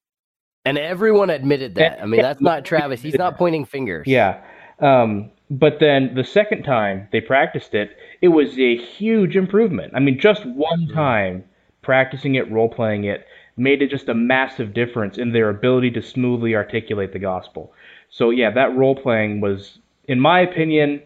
And 0.65 0.77
everyone 0.79 1.31
admitted 1.31 1.75
that. 1.77 2.03
I 2.03 2.07
mean, 2.07 2.21
that's 2.21 2.41
not 2.41 2.65
Travis. 2.65 3.01
He's 3.01 3.15
not 3.15 3.39
pointing 3.39 3.65
fingers. 3.65 4.07
Yeah. 4.07 4.43
Um, 4.79 5.31
but 5.51 5.79
then 5.81 6.15
the 6.15 6.25
second 6.25 6.63
time 6.65 7.09
they 7.13 7.21
practiced 7.21 7.75
it, 7.75 7.97
it 8.21 8.29
was 8.29 8.59
a 8.59 8.77
huge 8.77 9.37
improvement. 9.37 9.93
I 9.95 10.01
mean, 10.01 10.19
just 10.21 10.45
one 10.45 10.87
mm-hmm. 10.87 10.95
time 10.95 11.45
practicing 11.83 12.35
it, 12.35 12.51
role 12.51 12.69
playing 12.69 13.05
it, 13.05 13.27
made 13.57 13.83
it 13.83 13.91
just 13.91 14.09
a 14.09 14.15
massive 14.15 14.75
difference 14.75 15.19
in 15.19 15.33
their 15.33 15.49
ability 15.49 15.91
to 15.93 16.03
smoothly 16.03 16.55
articulate 16.55 17.13
the 17.13 17.19
gospel. 17.19 17.73
So 18.11 18.31
yeah, 18.31 18.51
that 18.51 18.77
role 18.77 18.95
playing 18.95 19.41
was, 19.41 19.79
in 20.05 20.21
my 20.21 20.41
opinion, 20.41 21.03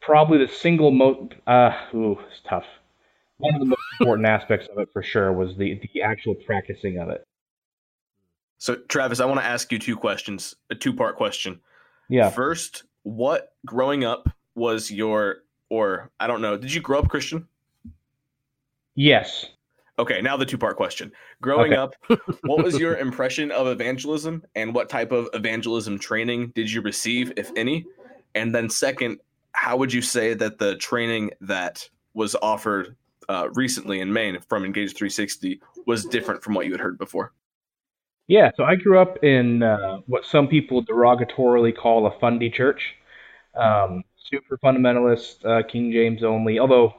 probably 0.00 0.38
the 0.38 0.52
single 0.52 0.90
most. 0.90 1.34
Uh, 1.46 1.72
ooh, 1.94 2.18
it's 2.30 2.40
tough 2.48 2.64
one 3.40 3.54
of 3.54 3.60
the 3.60 3.66
most 3.66 3.80
important 4.00 4.28
aspects 4.28 4.68
of 4.70 4.78
it 4.78 4.88
for 4.92 5.02
sure 5.02 5.32
was 5.32 5.56
the 5.56 5.80
the 5.94 6.02
actual 6.02 6.34
practicing 6.34 6.98
of 6.98 7.08
it. 7.08 7.26
So, 8.60 8.76
Travis, 8.88 9.20
I 9.20 9.24
want 9.24 9.40
to 9.40 9.46
ask 9.46 9.72
you 9.72 9.78
two 9.78 9.96
questions, 9.96 10.54
a 10.68 10.74
two 10.74 10.92
part 10.92 11.16
question. 11.16 11.58
Yeah. 12.10 12.28
First, 12.28 12.84
what 13.04 13.54
growing 13.64 14.04
up 14.04 14.28
was 14.54 14.90
your, 14.90 15.38
or 15.70 16.10
I 16.20 16.26
don't 16.26 16.42
know, 16.42 16.58
did 16.58 16.72
you 16.72 16.82
grow 16.82 16.98
up 16.98 17.08
Christian? 17.08 17.48
Yes. 18.94 19.46
Okay, 19.98 20.20
now 20.20 20.36
the 20.36 20.44
two 20.44 20.58
part 20.58 20.76
question. 20.76 21.10
Growing 21.40 21.72
okay. 21.72 21.80
up, 21.80 22.20
what 22.42 22.62
was 22.62 22.78
your 22.78 22.98
impression 22.98 23.50
of 23.50 23.66
evangelism 23.66 24.44
and 24.54 24.74
what 24.74 24.90
type 24.90 25.10
of 25.10 25.30
evangelism 25.32 25.98
training 25.98 26.52
did 26.54 26.70
you 26.70 26.82
receive, 26.82 27.32
if 27.38 27.50
any? 27.56 27.86
And 28.34 28.54
then, 28.54 28.68
second, 28.68 29.20
how 29.52 29.78
would 29.78 29.90
you 29.90 30.02
say 30.02 30.34
that 30.34 30.58
the 30.58 30.76
training 30.76 31.30
that 31.40 31.88
was 32.12 32.36
offered 32.42 32.94
uh, 33.30 33.48
recently 33.54 34.00
in 34.00 34.12
Maine 34.12 34.38
from 34.50 34.66
Engage 34.66 34.90
360 34.90 35.62
was 35.86 36.04
different 36.04 36.42
from 36.42 36.52
what 36.52 36.66
you 36.66 36.72
had 36.72 36.80
heard 36.80 36.98
before? 36.98 37.32
Yeah, 38.30 38.52
so 38.56 38.62
I 38.62 38.76
grew 38.76 39.00
up 39.00 39.24
in 39.24 39.64
uh, 39.64 40.02
what 40.06 40.24
some 40.24 40.46
people 40.46 40.84
derogatorily 40.84 41.76
call 41.76 42.06
a 42.06 42.16
fundy 42.20 42.48
church. 42.48 42.94
Um, 43.56 44.04
super 44.16 44.56
fundamentalist, 44.58 45.44
uh, 45.44 45.66
King 45.66 45.90
James 45.90 46.22
only, 46.22 46.60
although 46.60 46.94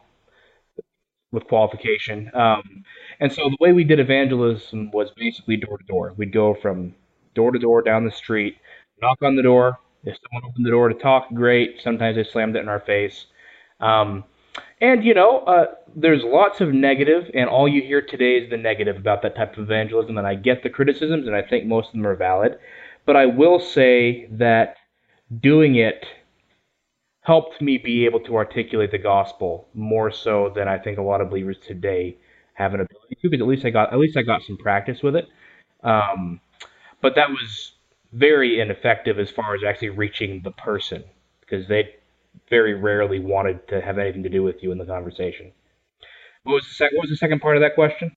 with 1.32 1.46
qualification. 1.48 2.30
Um, 2.34 2.84
and 3.20 3.32
so 3.32 3.50
the 3.50 3.58
way 3.60 3.72
we 3.72 3.84
did 3.84 4.00
evangelism 4.00 4.92
was 4.92 5.12
basically 5.16 5.58
door 5.58 5.78
to 5.78 5.86
door. 5.86 6.14
We'd 6.18 6.34
go 6.34 6.54
from 6.54 6.96
door 7.36 7.52
to 7.52 7.60
door 7.60 7.82
down 7.82 8.06
the 8.06 8.12
street, 8.12 8.58
knock 9.02 9.18
on 9.22 9.36
the 9.36 9.44
door. 9.44 9.80
If 10.04 10.18
someone 10.24 10.50
opened 10.50 10.66
the 10.66 10.72
door 10.72 10.90
to 10.90 10.96
talk, 10.96 11.28
great. 11.34 11.80
Sometimes 11.82 12.18
they 12.18 12.24
slammed 12.24 12.56
it 12.56 12.60
in 12.60 12.68
our 12.70 12.80
face. 12.80 13.28
Um, 13.80 14.26
and, 14.82 15.04
you 15.04 15.14
know, 15.14 15.40
uh, 15.40 15.66
there's 15.96 16.24
lots 16.24 16.60
of 16.60 16.74
negative, 16.74 17.30
and 17.34 17.50
all 17.50 17.68
you 17.68 17.82
hear 17.82 18.02
today 18.02 18.38
is 18.38 18.50
the 18.50 18.58
negative 18.58 18.98
about 18.98 19.22
that 19.22 19.36
type 19.36 19.56
of 19.58 19.64
evangelism. 19.64 20.18
And 20.18 20.28
I 20.28 20.36
get 20.36 20.64
the 20.64 20.70
criticisms, 20.70 21.28
and 21.28 21.36
I 21.36 21.42
think 21.44 21.66
most 21.66 21.88
of 21.88 21.94
them 21.94 22.08
are 22.08 22.16
valid. 22.16 22.58
But 23.06 23.16
I 23.16 23.28
will 23.28 23.60
say 23.60 24.28
that 24.32 24.76
doing 25.42 25.76
it 25.76 26.06
helped 27.22 27.62
me 27.62 27.78
be 27.78 28.06
able 28.06 28.20
to 28.22 28.36
articulate 28.36 28.92
the 28.92 28.98
gospel 28.98 29.68
more 29.74 30.12
so 30.12 30.52
than 30.56 30.68
I 30.68 30.80
think 30.80 30.98
a 30.98 31.04
lot 31.04 31.22
of 31.22 31.30
believers 31.30 31.58
today 31.66 32.18
have 32.54 32.74
an 32.74 32.82
ability 32.82 33.16
to. 33.22 33.30
Because 33.30 33.42
at 33.42 33.48
least 33.48 33.66
I 33.66 33.70
got 33.70 33.94
at 33.94 34.00
least 34.00 34.18
I 34.18 34.24
got 34.24 34.42
some 34.44 34.58
practice 34.58 35.02
with 35.04 35.16
it. 35.16 35.28
Um, 35.84 36.42
but 37.02 37.16
that 37.16 37.30
was 37.30 37.74
very 38.14 38.60
ineffective 38.60 39.20
as 39.20 39.30
far 39.30 39.56
as 39.56 39.62
actually 39.64 39.90
reaching 39.90 40.42
the 40.44 40.52
person 40.52 41.04
because 41.42 41.68
they 41.68 41.96
very 42.50 42.74
rarely 42.74 43.20
wanted 43.20 43.68
to 43.70 43.82
have 43.82 43.98
anything 43.98 44.24
to 44.24 44.30
do 44.30 44.44
with 44.44 44.62
you 44.62 44.72
in 44.72 44.78
the 44.78 44.86
conversation. 44.86 45.52
What 46.44 46.54
was 46.54 46.68
the 46.68 46.74
sec- 46.74 46.92
What 46.94 47.02
was 47.02 47.10
the 47.10 47.18
second 47.18 47.40
part 47.40 47.56
of 47.56 47.62
that 47.62 47.76
question? 47.76 48.12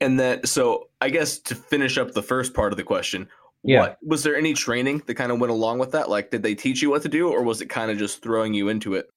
And 0.00 0.18
then, 0.18 0.44
so 0.46 0.88
I 1.00 1.10
guess 1.10 1.38
to 1.40 1.54
finish 1.54 1.98
up 1.98 2.12
the 2.12 2.22
first 2.22 2.54
part 2.54 2.72
of 2.72 2.76
the 2.76 2.84
question, 2.84 3.28
yeah. 3.62 3.80
what 3.80 3.98
was 4.02 4.22
there 4.22 4.36
any 4.36 4.54
training 4.54 5.02
that 5.06 5.14
kind 5.14 5.32
of 5.32 5.40
went 5.40 5.50
along 5.50 5.78
with 5.78 5.92
that? 5.92 6.08
Like, 6.08 6.30
did 6.30 6.42
they 6.42 6.54
teach 6.54 6.82
you 6.82 6.90
what 6.90 7.02
to 7.02 7.08
do, 7.08 7.28
or 7.28 7.42
was 7.42 7.60
it 7.60 7.66
kind 7.66 7.90
of 7.90 7.98
just 7.98 8.22
throwing 8.22 8.54
you 8.54 8.68
into 8.68 8.94
it? 8.94 9.10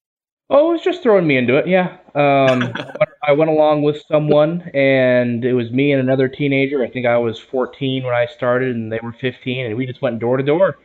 Oh, 0.50 0.70
it 0.70 0.74
was 0.74 0.82
just 0.82 1.02
throwing 1.02 1.26
me 1.28 1.38
into 1.38 1.56
it. 1.58 1.68
Yeah, 1.68 1.98
um, 2.16 2.74
I 3.24 3.32
went 3.32 3.52
along 3.52 3.84
with 3.84 4.04
someone, 4.08 4.62
and 4.74 5.46
it 5.46 5.54
was 5.54 5.72
me 5.72 5.92
and 5.92 6.02
another 6.02 6.28
teenager. 6.28 6.84
I 6.84 6.90
think 6.90 7.06
I 7.06 7.18
was 7.18 7.40
14 7.40 8.04
when 8.04 8.14
I 8.14 8.26
started, 8.26 8.76
and 8.76 8.92
they 8.92 9.00
were 9.02 9.14
15, 9.14 9.68
and 9.68 9.78
we 9.78 9.86
just 9.86 10.02
went 10.02 10.20
door 10.20 10.38
to 10.38 10.44
door. 10.44 10.78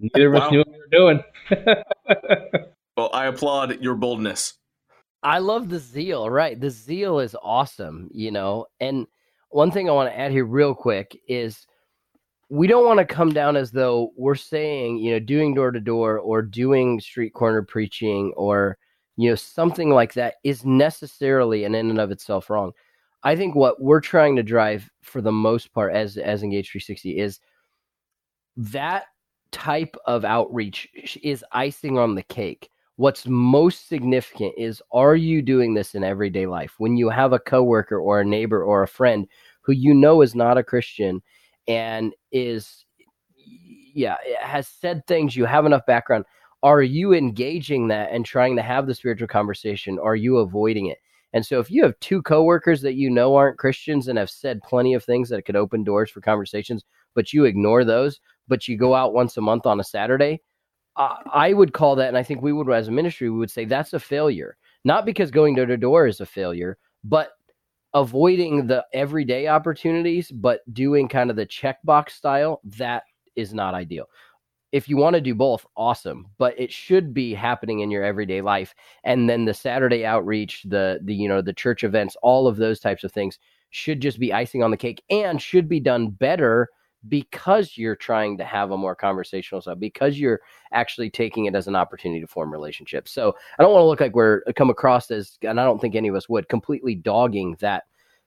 Neither 0.00 0.34
of 0.34 0.42
us 0.42 0.50
knew 0.50 0.58
what 0.58 0.68
we 0.68 0.78
were 0.78 0.88
doing. 0.90 2.64
Well, 2.96 3.10
I 3.12 3.26
applaud 3.26 3.82
your 3.82 3.94
boldness. 3.94 4.54
I 5.22 5.38
love 5.38 5.68
the 5.68 5.78
zeal, 5.78 6.28
right? 6.28 6.60
The 6.60 6.70
zeal 6.70 7.18
is 7.18 7.34
awesome, 7.42 8.08
you 8.12 8.30
know. 8.30 8.66
And 8.78 9.06
one 9.48 9.70
thing 9.70 9.88
I 9.88 9.92
want 9.92 10.10
to 10.10 10.18
add 10.18 10.30
here, 10.30 10.44
real 10.44 10.74
quick, 10.74 11.18
is 11.26 11.66
we 12.50 12.66
don't 12.66 12.84
want 12.84 12.98
to 12.98 13.06
come 13.06 13.32
down 13.32 13.56
as 13.56 13.70
though 13.70 14.12
we're 14.16 14.34
saying, 14.34 14.98
you 14.98 15.12
know, 15.12 15.18
doing 15.18 15.54
door 15.54 15.72
to 15.72 15.80
door 15.80 16.18
or 16.18 16.42
doing 16.42 17.00
street 17.00 17.32
corner 17.32 17.62
preaching 17.62 18.32
or, 18.36 18.76
you 19.16 19.30
know, 19.30 19.34
something 19.34 19.90
like 19.90 20.12
that 20.14 20.34
is 20.44 20.64
necessarily 20.64 21.64
and 21.64 21.74
in 21.74 21.90
and 21.90 22.00
of 22.00 22.10
itself 22.10 22.50
wrong. 22.50 22.72
I 23.22 23.34
think 23.34 23.54
what 23.54 23.80
we're 23.80 24.00
trying 24.02 24.36
to 24.36 24.42
drive 24.42 24.90
for 25.02 25.22
the 25.22 25.32
most 25.32 25.72
part 25.72 25.94
as 25.94 26.18
as 26.18 26.42
Engage 26.42 26.70
360 26.70 27.18
is 27.18 27.40
that 28.56 29.04
type 29.50 29.96
of 30.04 30.24
outreach 30.24 30.88
is 31.22 31.44
icing 31.50 31.96
on 31.96 32.14
the 32.14 32.22
cake 32.22 32.68
what's 32.96 33.26
most 33.26 33.88
significant 33.88 34.54
is 34.56 34.82
are 34.92 35.16
you 35.16 35.42
doing 35.42 35.74
this 35.74 35.94
in 35.94 36.04
everyday 36.04 36.46
life? 36.46 36.74
When 36.78 36.96
you 36.96 37.08
have 37.10 37.32
a 37.32 37.38
coworker 37.38 37.98
or 37.98 38.20
a 38.20 38.24
neighbor 38.24 38.62
or 38.62 38.82
a 38.82 38.88
friend 38.88 39.26
who 39.62 39.72
you 39.72 39.94
know 39.94 40.22
is 40.22 40.34
not 40.34 40.58
a 40.58 40.62
christian 40.62 41.22
and 41.66 42.12
is 42.30 42.84
yeah 43.94 44.16
has 44.40 44.68
said 44.68 45.06
things 45.06 45.34
you 45.34 45.46
have 45.46 45.64
enough 45.64 45.86
background 45.86 46.24
are 46.62 46.82
you 46.82 47.12
engaging 47.12 47.88
that 47.88 48.10
and 48.10 48.24
trying 48.24 48.56
to 48.56 48.62
have 48.62 48.86
the 48.86 48.94
spiritual 48.94 49.28
conversation? 49.28 49.98
Are 50.02 50.16
you 50.16 50.38
avoiding 50.38 50.86
it? 50.86 50.96
And 51.34 51.44
so 51.44 51.58
if 51.58 51.70
you 51.70 51.82
have 51.82 51.98
two 52.00 52.22
coworkers 52.22 52.80
that 52.80 52.94
you 52.94 53.10
know 53.10 53.34
aren't 53.34 53.58
christians 53.58 54.08
and 54.08 54.16
have 54.18 54.30
said 54.30 54.62
plenty 54.62 54.94
of 54.94 55.04
things 55.04 55.28
that 55.28 55.44
could 55.44 55.56
open 55.56 55.84
doors 55.84 56.10
for 56.10 56.20
conversations 56.20 56.84
but 57.14 57.32
you 57.32 57.44
ignore 57.44 57.84
those 57.84 58.20
but 58.48 58.66
you 58.66 58.78
go 58.78 58.94
out 58.94 59.12
once 59.12 59.36
a 59.36 59.40
month 59.40 59.66
on 59.66 59.80
a 59.80 59.84
saturday 59.84 60.40
I 60.96 61.52
would 61.52 61.72
call 61.72 61.96
that, 61.96 62.08
and 62.08 62.16
I 62.16 62.22
think 62.22 62.42
we 62.42 62.52
would, 62.52 62.70
as 62.70 62.88
a 62.88 62.92
ministry, 62.92 63.30
we 63.30 63.38
would 63.38 63.50
say 63.50 63.64
that's 63.64 63.92
a 63.92 64.00
failure. 64.00 64.56
Not 64.84 65.06
because 65.06 65.30
going 65.30 65.54
door 65.54 65.66
to 65.66 65.76
door 65.76 66.06
is 66.06 66.20
a 66.20 66.26
failure, 66.26 66.78
but 67.02 67.32
avoiding 67.94 68.66
the 68.66 68.84
everyday 68.92 69.48
opportunities, 69.48 70.30
but 70.30 70.60
doing 70.72 71.08
kind 71.08 71.30
of 71.30 71.36
the 71.36 71.46
checkbox 71.46 72.10
style, 72.10 72.60
that 72.64 73.04
is 73.34 73.54
not 73.54 73.74
ideal. 73.74 74.06
If 74.72 74.88
you 74.88 74.96
want 74.96 75.14
to 75.14 75.20
do 75.20 75.34
both, 75.34 75.64
awesome, 75.76 76.26
but 76.36 76.58
it 76.58 76.72
should 76.72 77.14
be 77.14 77.32
happening 77.32 77.80
in 77.80 77.90
your 77.90 78.02
everyday 78.02 78.40
life. 78.40 78.74
And 79.04 79.30
then 79.30 79.44
the 79.44 79.54
Saturday 79.54 80.04
outreach, 80.04 80.64
the 80.64 80.98
the 81.04 81.14
you 81.14 81.28
know 81.28 81.40
the 81.40 81.52
church 81.52 81.84
events, 81.84 82.16
all 82.22 82.48
of 82.48 82.56
those 82.56 82.80
types 82.80 83.04
of 83.04 83.12
things 83.12 83.38
should 83.70 84.00
just 84.00 84.18
be 84.18 84.32
icing 84.32 84.62
on 84.64 84.72
the 84.72 84.76
cake 84.76 85.02
and 85.10 85.40
should 85.40 85.68
be 85.68 85.80
done 85.80 86.10
better 86.10 86.68
because 87.08 87.76
you're 87.76 87.96
trying 87.96 88.38
to 88.38 88.44
have 88.44 88.70
a 88.70 88.76
more 88.76 88.94
conversational 88.94 89.60
style, 89.60 89.74
because 89.74 90.18
you're 90.18 90.40
actually 90.72 91.10
taking 91.10 91.46
it 91.46 91.54
as 91.54 91.66
an 91.68 91.76
opportunity 91.76 92.20
to 92.20 92.26
form 92.26 92.52
relationships. 92.52 93.12
So 93.12 93.34
I 93.58 93.62
don't 93.62 93.72
want 93.72 93.82
to 93.82 93.86
look 93.86 94.00
like 94.00 94.14
we're 94.14 94.42
uh, 94.46 94.52
come 94.54 94.70
across 94.70 95.10
as, 95.10 95.38
and 95.42 95.60
I 95.60 95.64
don't 95.64 95.80
think 95.80 95.94
any 95.94 96.08
of 96.08 96.14
us 96.14 96.28
would, 96.28 96.48
completely 96.48 96.94
dogging 96.94 97.56
that 97.60 97.84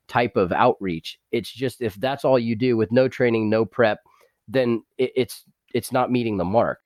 type 0.07 0.35
of 0.35 0.51
outreach. 0.51 1.19
It's 1.31 1.51
just 1.51 1.81
if 1.81 1.95
that's 1.95 2.23
all 2.23 2.39
you 2.39 2.55
do 2.55 2.77
with 2.77 2.91
no 2.91 3.07
training, 3.07 3.49
no 3.49 3.65
prep, 3.65 3.99
then 4.47 4.83
it, 4.97 5.11
it's 5.15 5.43
it's 5.73 5.91
not 5.91 6.11
meeting 6.11 6.37
the 6.37 6.45
mark. 6.45 6.79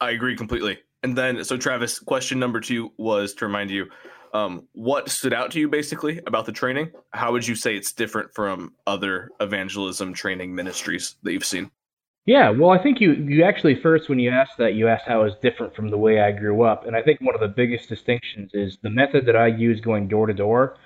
I 0.00 0.10
agree 0.10 0.36
completely. 0.36 0.78
And 1.02 1.18
then, 1.18 1.44
so 1.44 1.56
Travis, 1.56 1.98
question 1.98 2.38
number 2.38 2.60
two 2.60 2.92
was 2.96 3.34
to 3.34 3.46
remind 3.46 3.70
you, 3.70 3.86
um, 4.32 4.66
what 4.72 5.08
stood 5.08 5.32
out 5.32 5.50
to 5.52 5.60
you 5.60 5.68
basically 5.68 6.20
about 6.26 6.46
the 6.46 6.52
training? 6.52 6.90
How 7.10 7.32
would 7.32 7.46
you 7.46 7.54
say 7.54 7.76
it's 7.76 7.92
different 7.92 8.34
from 8.34 8.74
other 8.86 9.30
evangelism 9.40 10.14
training 10.14 10.54
ministries 10.54 11.16
that 11.22 11.32
you've 11.32 11.44
seen? 11.44 11.70
Yeah, 12.24 12.50
well, 12.50 12.70
I 12.70 12.80
think 12.80 13.00
you 13.00 13.14
you 13.14 13.42
actually 13.42 13.74
first 13.74 14.08
when 14.08 14.20
you 14.20 14.30
asked 14.30 14.56
that 14.58 14.74
you 14.74 14.86
asked 14.86 15.08
how 15.08 15.22
it's 15.22 15.36
different 15.42 15.74
from 15.74 15.88
the 15.88 15.98
way 15.98 16.20
I 16.20 16.30
grew 16.30 16.62
up, 16.62 16.86
and 16.86 16.94
I 16.94 17.02
think 17.02 17.20
one 17.20 17.34
of 17.34 17.40
the 17.40 17.48
biggest 17.48 17.88
distinctions 17.88 18.52
is 18.54 18.78
the 18.82 18.90
method 18.90 19.26
that 19.26 19.34
I 19.34 19.48
use 19.48 19.80
going 19.80 20.06
door 20.06 20.26
to 20.26 20.32
door 20.32 20.76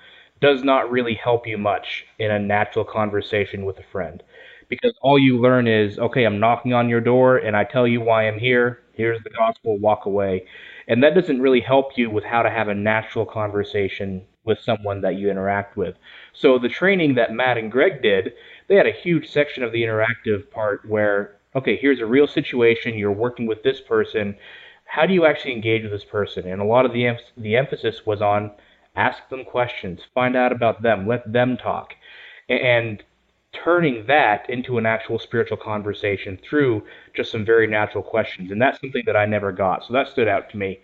does 0.41 0.63
not 0.63 0.89
really 0.89 1.13
help 1.13 1.47
you 1.47 1.57
much 1.57 2.05
in 2.17 2.31
a 2.31 2.39
natural 2.39 2.85
conversation 2.85 3.65
with 3.65 3.77
a 3.77 3.83
friend 3.91 4.23
because 4.69 4.93
all 5.01 5.17
you 5.17 5.39
learn 5.39 5.67
is 5.67 5.97
okay, 5.99 6.23
I'm 6.23 6.39
knocking 6.39 6.73
on 6.73 6.89
your 6.89 7.01
door 7.01 7.37
and 7.37 7.55
I 7.55 7.63
tell 7.63 7.87
you 7.87 8.01
why 8.01 8.27
I'm 8.27 8.39
here. 8.39 8.83
Here's 8.93 9.21
the 9.23 9.29
gospel, 9.29 9.77
walk 9.77 10.05
away. 10.05 10.45
And 10.87 11.03
that 11.03 11.15
doesn't 11.15 11.41
really 11.41 11.59
help 11.59 11.97
you 11.97 12.09
with 12.09 12.23
how 12.23 12.41
to 12.41 12.49
have 12.49 12.67
a 12.67 12.75
natural 12.75 13.25
conversation 13.25 14.25
with 14.45 14.59
someone 14.59 15.01
that 15.01 15.15
you 15.15 15.29
interact 15.29 15.75
with. 15.75 15.95
So 16.33 16.57
the 16.57 16.69
training 16.69 17.15
that 17.15 17.33
Matt 17.33 17.57
and 17.57 17.71
Greg 17.71 18.01
did, 18.01 18.33
they 18.67 18.75
had 18.75 18.87
a 18.87 18.91
huge 18.91 19.29
section 19.29 19.63
of 19.63 19.71
the 19.71 19.83
interactive 19.83 20.49
part 20.49 20.87
where 20.87 21.37
okay, 21.55 21.75
here's 21.75 21.99
a 21.99 22.05
real 22.05 22.27
situation, 22.27 22.97
you're 22.97 23.11
working 23.11 23.47
with 23.47 23.63
this 23.63 23.81
person. 23.81 24.37
How 24.85 25.07
do 25.07 25.13
you 25.13 25.25
actually 25.25 25.53
engage 25.53 25.81
with 25.81 25.91
this 25.91 26.05
person? 26.05 26.47
And 26.47 26.61
a 26.61 26.65
lot 26.65 26.85
of 26.85 26.93
the 26.93 27.07
em- 27.07 27.17
the 27.35 27.55
emphasis 27.55 28.05
was 28.05 28.21
on 28.21 28.51
ask 28.95 29.27
them 29.29 29.43
questions, 29.43 30.01
find 30.13 30.35
out 30.35 30.51
about 30.51 30.81
them, 30.81 31.07
let 31.07 31.31
them 31.31 31.57
talk. 31.57 31.93
And 32.49 33.03
turning 33.63 34.05
that 34.07 34.49
into 34.49 34.77
an 34.77 34.85
actual 34.85 35.19
spiritual 35.19 35.57
conversation 35.57 36.37
through 36.47 36.83
just 37.15 37.31
some 37.31 37.45
very 37.45 37.67
natural 37.67 38.03
questions. 38.03 38.51
And 38.51 38.61
that's 38.61 38.79
something 38.79 39.03
that 39.05 39.15
I 39.15 39.25
never 39.25 39.51
got. 39.51 39.85
So 39.85 39.93
that 39.93 40.07
stood 40.07 40.27
out 40.27 40.49
to 40.51 40.57
me 40.57 40.79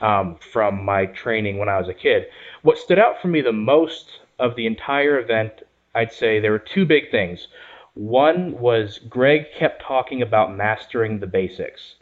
um, 0.00 0.36
from 0.36 0.84
my 0.84 1.06
training 1.06 1.58
when 1.58 1.68
I 1.68 1.78
was 1.78 1.88
a 1.88 1.94
kid. 1.94 2.26
What 2.62 2.78
stood 2.78 2.98
out 2.98 3.20
for 3.20 3.28
me 3.28 3.40
the 3.40 3.52
most 3.52 4.20
of 4.38 4.56
the 4.56 4.66
entire 4.66 5.18
event, 5.18 5.52
I'd 5.94 6.12
say 6.12 6.40
there 6.40 6.52
were 6.52 6.58
two 6.58 6.84
big 6.84 7.10
things. 7.10 7.48
One 7.94 8.58
was 8.58 8.98
Greg 9.08 9.46
kept 9.56 9.82
talking 9.82 10.22
about 10.22 10.56
mastering 10.56 11.20
the 11.20 11.26
basics, 11.26 11.96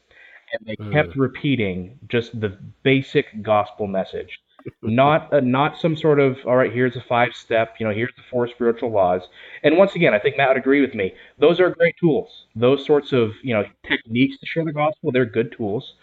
and 0.53 0.67
they 0.67 0.77
kept 0.93 1.11
mm. 1.11 1.21
repeating 1.21 1.99
just 2.09 2.41
the 2.41 2.57
basic 2.83 3.43
gospel 3.43 3.87
message 3.87 4.41
not 4.83 5.33
uh, 5.33 5.41
not 5.41 5.79
some 5.79 5.97
sort 5.97 6.21
of 6.21 6.39
all 6.47 6.57
right 6.57 6.73
here's 6.73 6.97
a 6.97 7.01
five 7.01 7.35
step 7.35 7.77
you 7.79 7.87
know 7.87 7.93
here's 7.93 8.15
the 8.17 8.23
four 8.31 8.49
spiritual 8.49 8.91
laws. 8.91 9.23
And 9.63 9.77
once 9.77 9.95
again 9.95 10.15
i 10.15 10.19
think 10.19 10.37
matt 10.37 10.49
would 10.49 10.57
agree 10.57 10.81
with 10.81 10.95
me. 10.95 11.13
Those 11.39 11.61
are 11.61 11.71
great 11.71 11.97
tools. 11.99 12.47
Those 12.55 12.85
sorts 12.85 13.13
of 13.13 13.33
you 13.43 13.55
know 13.55 13.65
techniques 13.87 14.39
to 14.39 14.47
share 14.47 14.65
the 14.65 14.73
gospel 14.73 15.13
they're 15.13 15.25
good 15.25 15.53
tools. 15.53 15.95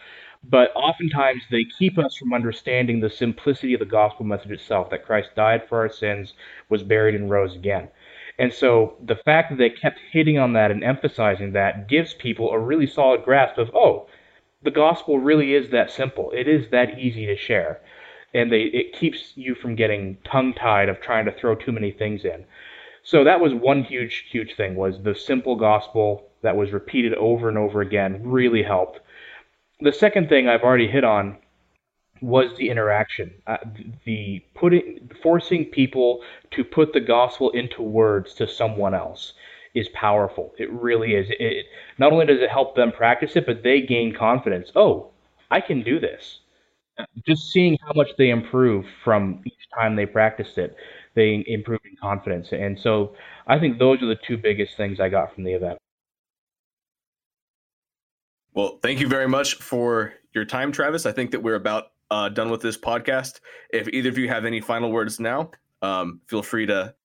But 0.43 0.71
oftentimes 0.75 1.41
they 1.51 1.65
keep 1.77 1.97
us 1.97 2.15
from 2.15 2.33
understanding 2.33 2.99
the 2.99 3.09
simplicity 3.09 3.73
of 3.73 3.79
the 3.79 3.85
gospel 3.85 4.25
message 4.25 4.51
itself 4.51 4.89
that 4.91 5.05
christ 5.05 5.31
died 5.35 5.63
for 5.67 5.79
our 5.79 5.89
sins 5.89 6.33
was 6.69 6.83
buried 6.83 7.15
and 7.15 7.29
rose 7.29 7.55
again. 7.55 7.89
And 8.39 8.53
so 8.53 8.97
the 9.03 9.15
fact 9.15 9.49
that 9.49 9.57
they 9.57 9.69
kept 9.69 9.99
hitting 10.11 10.37
on 10.37 10.53
that 10.53 10.71
and 10.71 10.83
emphasizing 10.83 11.53
that 11.53 11.87
gives 11.87 12.13
people 12.13 12.51
a 12.51 12.59
really 12.59 12.87
solid 12.87 13.23
grasp 13.23 13.57
of 13.57 13.71
oh 13.75 14.07
the 14.63 14.71
gospel 14.71 15.19
really 15.19 15.53
is 15.53 15.69
that 15.69 15.91
simple. 15.91 16.31
It 16.31 16.47
is 16.47 16.69
that 16.71 16.99
easy 16.99 17.25
to 17.27 17.37
share 17.37 17.79
and 18.33 18.51
they 18.51 18.63
it 18.63 18.93
keeps 18.93 19.33
you 19.35 19.55
from 19.55 19.75
getting 19.75 20.17
tongue 20.23 20.53
tied 20.53 20.89
of 20.89 21.01
trying 21.01 21.25
to 21.25 21.31
throw 21.31 21.55
too 21.55 21.71
many 21.71 21.91
things 21.91 22.25
in. 22.25 22.45
So 23.03 23.23
that 23.23 23.39
was 23.39 23.53
one 23.53 23.83
huge 23.83 24.25
huge 24.29 24.55
thing 24.55 24.75
was 24.75 25.01
the 25.03 25.15
simple 25.15 25.55
gospel 25.55 26.27
that 26.41 26.55
was 26.55 26.71
repeated 26.71 27.13
over 27.15 27.49
and 27.49 27.57
over 27.57 27.81
again 27.81 28.21
really 28.23 28.63
helped. 28.63 28.99
The 29.79 29.93
second 29.93 30.29
thing 30.29 30.47
I've 30.47 30.63
already 30.63 30.87
hit 30.87 31.03
on 31.03 31.37
was 32.21 32.57
the 32.57 32.69
interaction, 32.69 33.31
uh, 33.45 33.57
the 34.05 34.43
putting 34.55 35.09
forcing 35.21 35.65
people 35.65 36.23
to 36.51 36.63
put 36.63 36.93
the 36.93 36.99
gospel 36.99 37.51
into 37.51 37.81
words 37.81 38.33
to 38.35 38.47
someone 38.47 38.95
else 38.95 39.33
is 39.75 39.87
powerful. 39.89 40.53
It 40.57 40.71
really 40.71 41.13
is. 41.13 41.27
It, 41.29 41.67
not 41.99 42.11
only 42.11 42.25
does 42.25 42.41
it 42.41 42.49
help 42.49 42.75
them 42.75 42.91
practice 42.91 43.35
it, 43.35 43.45
but 43.45 43.61
they 43.63 43.81
gain 43.81 44.15
confidence. 44.15 44.71
Oh, 44.75 45.11
I 45.51 45.61
can 45.61 45.83
do 45.83 45.99
this 45.99 46.39
just 47.27 47.51
seeing 47.51 47.77
how 47.86 47.93
much 47.95 48.10
they 48.17 48.29
improve 48.29 48.86
from 49.03 49.41
each 49.45 49.67
time 49.73 49.95
they 49.95 50.05
practiced 50.05 50.57
it, 50.57 50.75
they 51.15 51.43
improve 51.47 51.79
in 51.86 51.95
confidence. 52.01 52.49
And 52.51 52.79
so 52.79 53.15
I 53.47 53.60
think 53.60 53.79
those 53.79 54.01
are 54.01 54.07
the 54.07 54.17
two 54.27 54.38
biggest 54.38 54.77
things 54.77 54.99
I 54.99 55.10
got 55.10 55.33
from 55.33 55.43
the 55.43 55.53
event. 55.53 55.77
Well, 58.53 58.79
thank 58.81 58.99
you 58.99 59.07
very 59.07 59.27
much 59.27 59.55
for 59.55 60.13
your 60.33 60.45
time, 60.45 60.71
Travis. 60.71 61.05
I 61.05 61.12
think 61.12 61.31
that 61.31 61.43
we're 61.43 61.55
about 61.55 61.91
uh, 62.10 62.29
done 62.29 62.49
with 62.49 62.62
this 62.62 62.77
podcast. 62.77 63.39
If 63.71 63.88
either 63.89 64.10
of 64.10 64.17
you 64.17 64.27
have 64.29 64.45
any 64.45 64.62
final 64.62 64.91
words 64.91 65.19
now, 65.19 65.51
um, 65.81 66.21
feel 66.25 66.41
free 66.41 66.65
to 66.65 66.95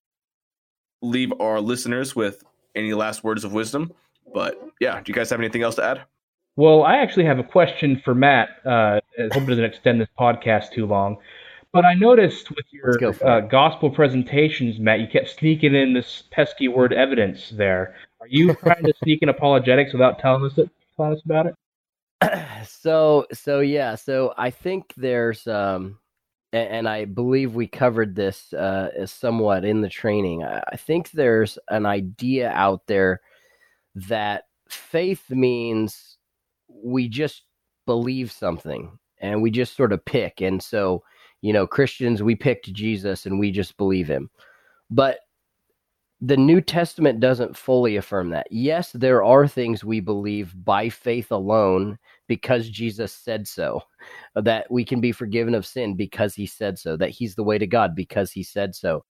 leave 1.02 1.32
our 1.40 1.60
listeners 1.60 2.16
with 2.16 2.42
any 2.74 2.94
last 2.94 3.22
words 3.22 3.44
of 3.44 3.52
wisdom. 3.52 3.92
But 4.32 4.58
yeah, 4.80 5.00
do 5.00 5.10
you 5.10 5.14
guys 5.14 5.28
have 5.30 5.40
anything 5.40 5.62
else 5.62 5.74
to 5.74 5.84
add? 5.84 6.02
Well, 6.56 6.82
I 6.82 6.96
actually 6.96 7.24
have 7.24 7.38
a 7.38 7.44
question 7.44 8.00
for 8.04 8.14
Matt. 8.14 8.50
Uh, 8.64 9.00
I 9.18 9.22
hope 9.32 9.44
it 9.44 9.46
doesn't 9.46 9.64
extend 9.64 10.00
this 10.00 10.08
podcast 10.18 10.72
too 10.72 10.86
long. 10.86 11.16
But 11.72 11.86
I 11.86 11.94
noticed 11.94 12.50
with 12.50 12.66
your 12.70 12.98
uh, 13.26 13.40
gospel 13.40 13.88
presentations, 13.88 14.78
Matt, 14.78 15.00
you 15.00 15.06
kept 15.06 15.30
sneaking 15.30 15.74
in 15.74 15.94
this 15.94 16.24
pesky 16.30 16.68
word 16.68 16.92
evidence 16.92 17.48
there. 17.48 17.94
Are 18.20 18.28
you 18.28 18.54
trying 18.54 18.84
to 18.84 18.92
sneak 19.02 19.22
in 19.22 19.30
apologetics 19.30 19.94
without 19.94 20.18
telling 20.18 20.44
us, 20.44 20.58
it, 20.58 20.68
telling 20.96 21.14
us 21.14 21.22
about 21.24 21.46
it? 21.46 21.54
So, 22.64 23.26
so 23.32 23.60
yeah, 23.60 23.96
so 23.96 24.34
I 24.38 24.50
think 24.50 24.92
there's, 24.96 25.46
um, 25.48 25.98
and, 26.52 26.68
and 26.68 26.88
I 26.88 27.04
believe 27.04 27.54
we 27.54 27.66
covered 27.66 28.14
this 28.14 28.52
uh, 28.52 29.06
somewhat 29.06 29.64
in 29.64 29.80
the 29.80 29.88
training. 29.88 30.44
I, 30.44 30.62
I 30.72 30.76
think 30.76 31.10
there's 31.10 31.58
an 31.68 31.86
idea 31.86 32.50
out 32.50 32.86
there 32.86 33.20
that 33.94 34.44
faith 34.68 35.30
means 35.30 36.11
we 36.82 37.08
just 37.08 37.42
believe 37.86 38.30
something 38.30 38.98
and 39.20 39.42
we 39.42 39.50
just 39.50 39.76
sort 39.76 39.92
of 39.92 40.04
pick. 40.04 40.40
And 40.40 40.62
so, 40.62 41.02
you 41.40 41.52
know, 41.52 41.66
Christians, 41.66 42.22
we 42.22 42.34
picked 42.34 42.72
Jesus 42.72 43.26
and 43.26 43.38
we 43.38 43.50
just 43.50 43.76
believe 43.76 44.08
him. 44.08 44.30
But 44.90 45.20
the 46.20 46.36
New 46.36 46.60
Testament 46.60 47.18
doesn't 47.18 47.56
fully 47.56 47.96
affirm 47.96 48.30
that. 48.30 48.46
Yes, 48.50 48.92
there 48.92 49.24
are 49.24 49.48
things 49.48 49.84
we 49.84 49.98
believe 49.98 50.54
by 50.64 50.88
faith 50.88 51.32
alone 51.32 51.98
because 52.28 52.68
Jesus 52.68 53.12
said 53.12 53.48
so, 53.48 53.82
that 54.36 54.70
we 54.70 54.84
can 54.84 55.00
be 55.00 55.10
forgiven 55.10 55.54
of 55.54 55.66
sin 55.66 55.96
because 55.96 56.32
he 56.34 56.46
said 56.46 56.78
so, 56.78 56.96
that 56.96 57.10
he's 57.10 57.34
the 57.34 57.42
way 57.42 57.58
to 57.58 57.66
God 57.66 57.96
because 57.96 58.30
he 58.30 58.44
said 58.44 58.72
so. 58.74 59.04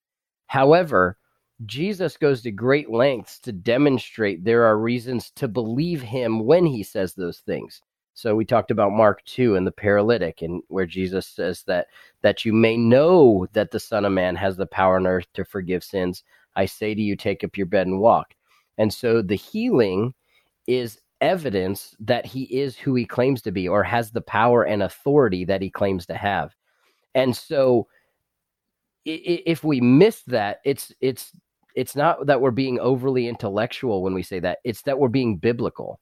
However, 0.47 1.19
Jesus 1.67 2.17
goes 2.17 2.43
to 2.43 2.51
great 2.51 2.91
lengths 2.91 3.39
to 3.41 3.53
demonstrate 3.53 4.45
there 4.45 4.65
are 4.65 4.79
reasons 4.79 5.31
to 5.33 5.49
believe 5.49 6.03
him 6.03 6.45
when 6.45 6.67
he 6.67 6.83
says 6.83 7.15
those 7.15 7.39
things. 7.39 7.83
So 8.15 8.35
we 8.35 8.45
talked 8.45 8.71
about 8.71 8.93
Mark 8.93 9.25
2 9.25 9.57
and 9.57 9.67
the 9.67 9.73
paralytic 9.73 10.43
and 10.43 10.63
where 10.69 10.87
Jesus 10.87 11.27
says 11.27 11.63
that 11.67 11.87
that 12.23 12.45
you 12.45 12.53
may 12.53 12.77
know 12.77 13.47
that 13.53 13.71
the 13.71 13.81
son 13.81 14.05
of 14.05 14.13
man 14.13 14.37
has 14.37 14.57
the 14.57 14.67
power 14.67 14.97
on 14.97 15.07
earth 15.07 15.27
to 15.35 15.45
forgive 15.45 15.83
sins. 15.83 16.23
I 16.55 16.67
say 16.67 16.95
to 16.95 17.01
you 17.01 17.17
take 17.17 17.43
up 17.43 17.57
your 17.57 17.67
bed 17.67 17.87
and 17.87 18.01
walk. 18.01 18.35
And 18.77 18.93
so 18.93 19.23
the 19.23 19.37
healing 19.37 20.15
is 20.67 20.99
evidence 21.21 21.95
that 22.01 22.27
he 22.27 22.43
is 22.45 22.77
who 22.77 22.95
he 22.95 23.05
claims 23.07 23.43
to 23.43 23.53
be 23.53 23.69
or 23.69 23.83
has 23.83 24.11
the 24.11 24.21
power 24.21 24.65
and 24.65 24.83
authority 24.83 25.45
that 25.47 25.63
he 25.63 25.71
claims 25.71 26.07
to 26.07 26.15
have. 26.15 26.55
And 27.15 27.35
so 27.37 27.87
if 29.05 29.65
we 29.65 29.81
miss 29.81 30.23
that, 30.25 30.61
it's 30.65 30.93
it's 31.01 31.33
it's 31.75 31.97
not 31.97 32.27
that 32.27 32.41
we're 32.41 32.51
being 32.51 32.79
overly 32.81 33.29
intellectual 33.29 34.03
when 34.03 34.15
we 34.15 34.23
say 34.23 34.41
that. 34.41 34.59
It's 34.65 34.83
that 34.83 34.99
we're 34.99 35.09
being 35.09 35.37
biblical. 35.37 36.01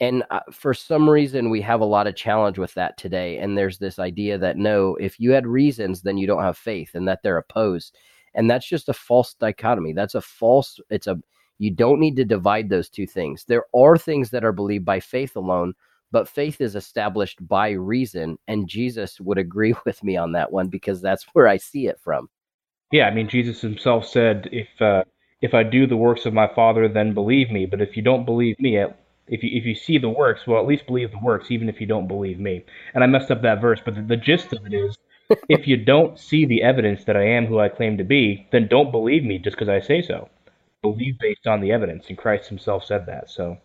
And 0.00 0.24
uh, 0.30 0.40
for 0.50 0.74
some 0.74 1.08
reason, 1.08 1.50
we 1.50 1.60
have 1.60 1.80
a 1.80 1.84
lot 1.84 2.06
of 2.06 2.16
challenge 2.16 2.58
with 2.58 2.74
that 2.74 2.96
today. 2.96 3.38
And 3.38 3.56
there's 3.56 3.78
this 3.78 3.98
idea 3.98 4.36
that 4.38 4.56
no, 4.56 4.96
if 4.96 5.20
you 5.20 5.30
had 5.30 5.46
reasons, 5.46 6.02
then 6.02 6.16
you 6.16 6.26
don't 6.26 6.42
have 6.42 6.58
faith, 6.58 6.94
and 6.94 7.06
that 7.06 7.20
they're 7.22 7.38
opposed. 7.38 7.96
And 8.34 8.50
that's 8.50 8.66
just 8.66 8.88
a 8.88 8.94
false 8.94 9.34
dichotomy. 9.34 9.92
That's 9.92 10.14
a 10.14 10.20
false. 10.20 10.80
It's 10.90 11.06
a. 11.06 11.20
You 11.58 11.70
don't 11.70 12.00
need 12.00 12.16
to 12.16 12.24
divide 12.24 12.68
those 12.68 12.88
two 12.88 13.06
things. 13.06 13.44
There 13.44 13.66
are 13.76 13.96
things 13.96 14.30
that 14.30 14.44
are 14.44 14.52
believed 14.52 14.84
by 14.84 14.98
faith 14.98 15.36
alone, 15.36 15.74
but 16.10 16.28
faith 16.28 16.60
is 16.60 16.74
established 16.74 17.46
by 17.46 17.70
reason. 17.70 18.38
And 18.48 18.68
Jesus 18.68 19.20
would 19.20 19.38
agree 19.38 19.74
with 19.86 20.02
me 20.02 20.16
on 20.16 20.32
that 20.32 20.50
one 20.50 20.68
because 20.68 21.00
that's 21.00 21.24
where 21.34 21.46
I 21.46 21.58
see 21.58 21.86
it 21.86 22.00
from. 22.00 22.28
Yeah, 22.92 23.06
I 23.06 23.14
mean, 23.14 23.28
Jesus 23.28 23.60
himself 23.60 24.06
said, 24.06 24.48
"If 24.52 24.68
uh, 24.80 25.04
if 25.42 25.54
I 25.54 25.64
do 25.64 25.86
the 25.86 25.96
works 25.96 26.24
of 26.24 26.32
my 26.32 26.46
Father, 26.46 26.88
then 26.88 27.14
believe 27.14 27.50
me. 27.50 27.66
But 27.66 27.80
if 27.82 27.96
you 27.96 28.02
don't 28.02 28.24
believe 28.24 28.58
me, 28.60 28.78
if 28.78 29.42
you 29.42 29.50
if 29.52 29.64
you 29.66 29.74
see 29.74 29.98
the 29.98 30.08
works, 30.08 30.46
well, 30.46 30.60
at 30.60 30.66
least 30.66 30.86
believe 30.86 31.10
the 31.10 31.18
works, 31.22 31.50
even 31.50 31.68
if 31.68 31.80
you 31.80 31.86
don't 31.86 32.06
believe 32.06 32.38
me. 32.38 32.64
And 32.94 33.02
I 33.02 33.08
messed 33.08 33.30
up 33.30 33.42
that 33.42 33.60
verse, 33.60 33.80
but 33.84 33.96
the, 33.96 34.02
the 34.02 34.16
gist 34.16 34.52
of 34.52 34.64
it 34.64 34.72
is 34.72 34.96
if 35.48 35.66
you 35.66 35.76
don't 35.76 36.18
see 36.18 36.46
the 36.46 36.62
evidence 36.62 37.04
that 37.04 37.16
I 37.16 37.26
am 37.26 37.46
who 37.46 37.58
I 37.58 37.68
claim 37.68 37.98
to 37.98 38.04
be, 38.04 38.46
then 38.52 38.68
don't 38.68 38.92
believe 38.92 39.24
me 39.24 39.38
just 39.38 39.56
because 39.56 39.68
I 39.68 39.80
say 39.80 40.02
so. 40.02 40.28
Believe 40.82 41.18
based 41.18 41.46
on 41.46 41.60
the 41.60 41.72
evidence, 41.72 42.06
and 42.08 42.18
Christ 42.18 42.48
Himself 42.48 42.84
said 42.84 43.06
that. 43.06 43.30
So, 43.30 43.58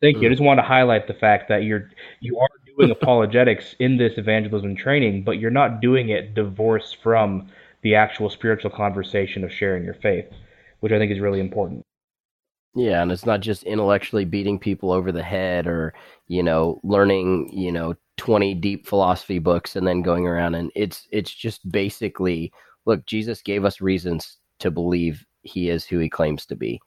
thank 0.00 0.20
you. 0.20 0.28
I 0.28 0.30
just 0.30 0.42
want 0.42 0.58
to 0.58 0.64
highlight 0.66 1.06
the 1.06 1.14
fact 1.14 1.48
that 1.48 1.62
you're 1.62 1.90
you 2.20 2.38
are 2.38 2.48
doing 2.76 2.90
apologetics 3.02 3.74
in 3.78 3.96
this 3.98 4.18
evangelism 4.18 4.76
training, 4.76 5.24
but 5.24 5.38
you're 5.38 5.50
not 5.50 5.80
doing 5.80 6.08
it 6.08 6.34
divorced 6.34 6.96
from 7.02 7.48
the 7.86 7.94
actual 7.94 8.28
spiritual 8.28 8.68
conversation 8.68 9.44
of 9.44 9.52
sharing 9.52 9.84
your 9.84 9.94
faith, 9.94 10.26
which 10.80 10.90
I 10.90 10.98
think 10.98 11.12
is 11.12 11.20
really 11.20 11.38
important. 11.38 11.84
Yeah, 12.74 13.00
and 13.00 13.12
it's 13.12 13.24
not 13.24 13.38
just 13.38 13.62
intellectually 13.62 14.24
beating 14.24 14.58
people 14.58 14.90
over 14.90 15.12
the 15.12 15.22
head 15.22 15.68
or, 15.68 15.94
you 16.26 16.42
know, 16.42 16.80
learning, 16.82 17.48
you 17.52 17.70
know, 17.70 17.94
20 18.16 18.54
deep 18.54 18.88
philosophy 18.88 19.38
books 19.38 19.76
and 19.76 19.86
then 19.86 20.02
going 20.02 20.26
around 20.26 20.56
and 20.56 20.72
it's 20.74 21.06
it's 21.12 21.32
just 21.32 21.70
basically 21.70 22.52
look, 22.86 23.06
Jesus 23.06 23.40
gave 23.40 23.64
us 23.64 23.80
reasons 23.80 24.38
to 24.58 24.72
believe 24.72 25.24
he 25.42 25.70
is 25.70 25.84
who 25.84 26.00
he 26.00 26.08
claims 26.08 26.44
to 26.46 26.56
be. 26.56 26.80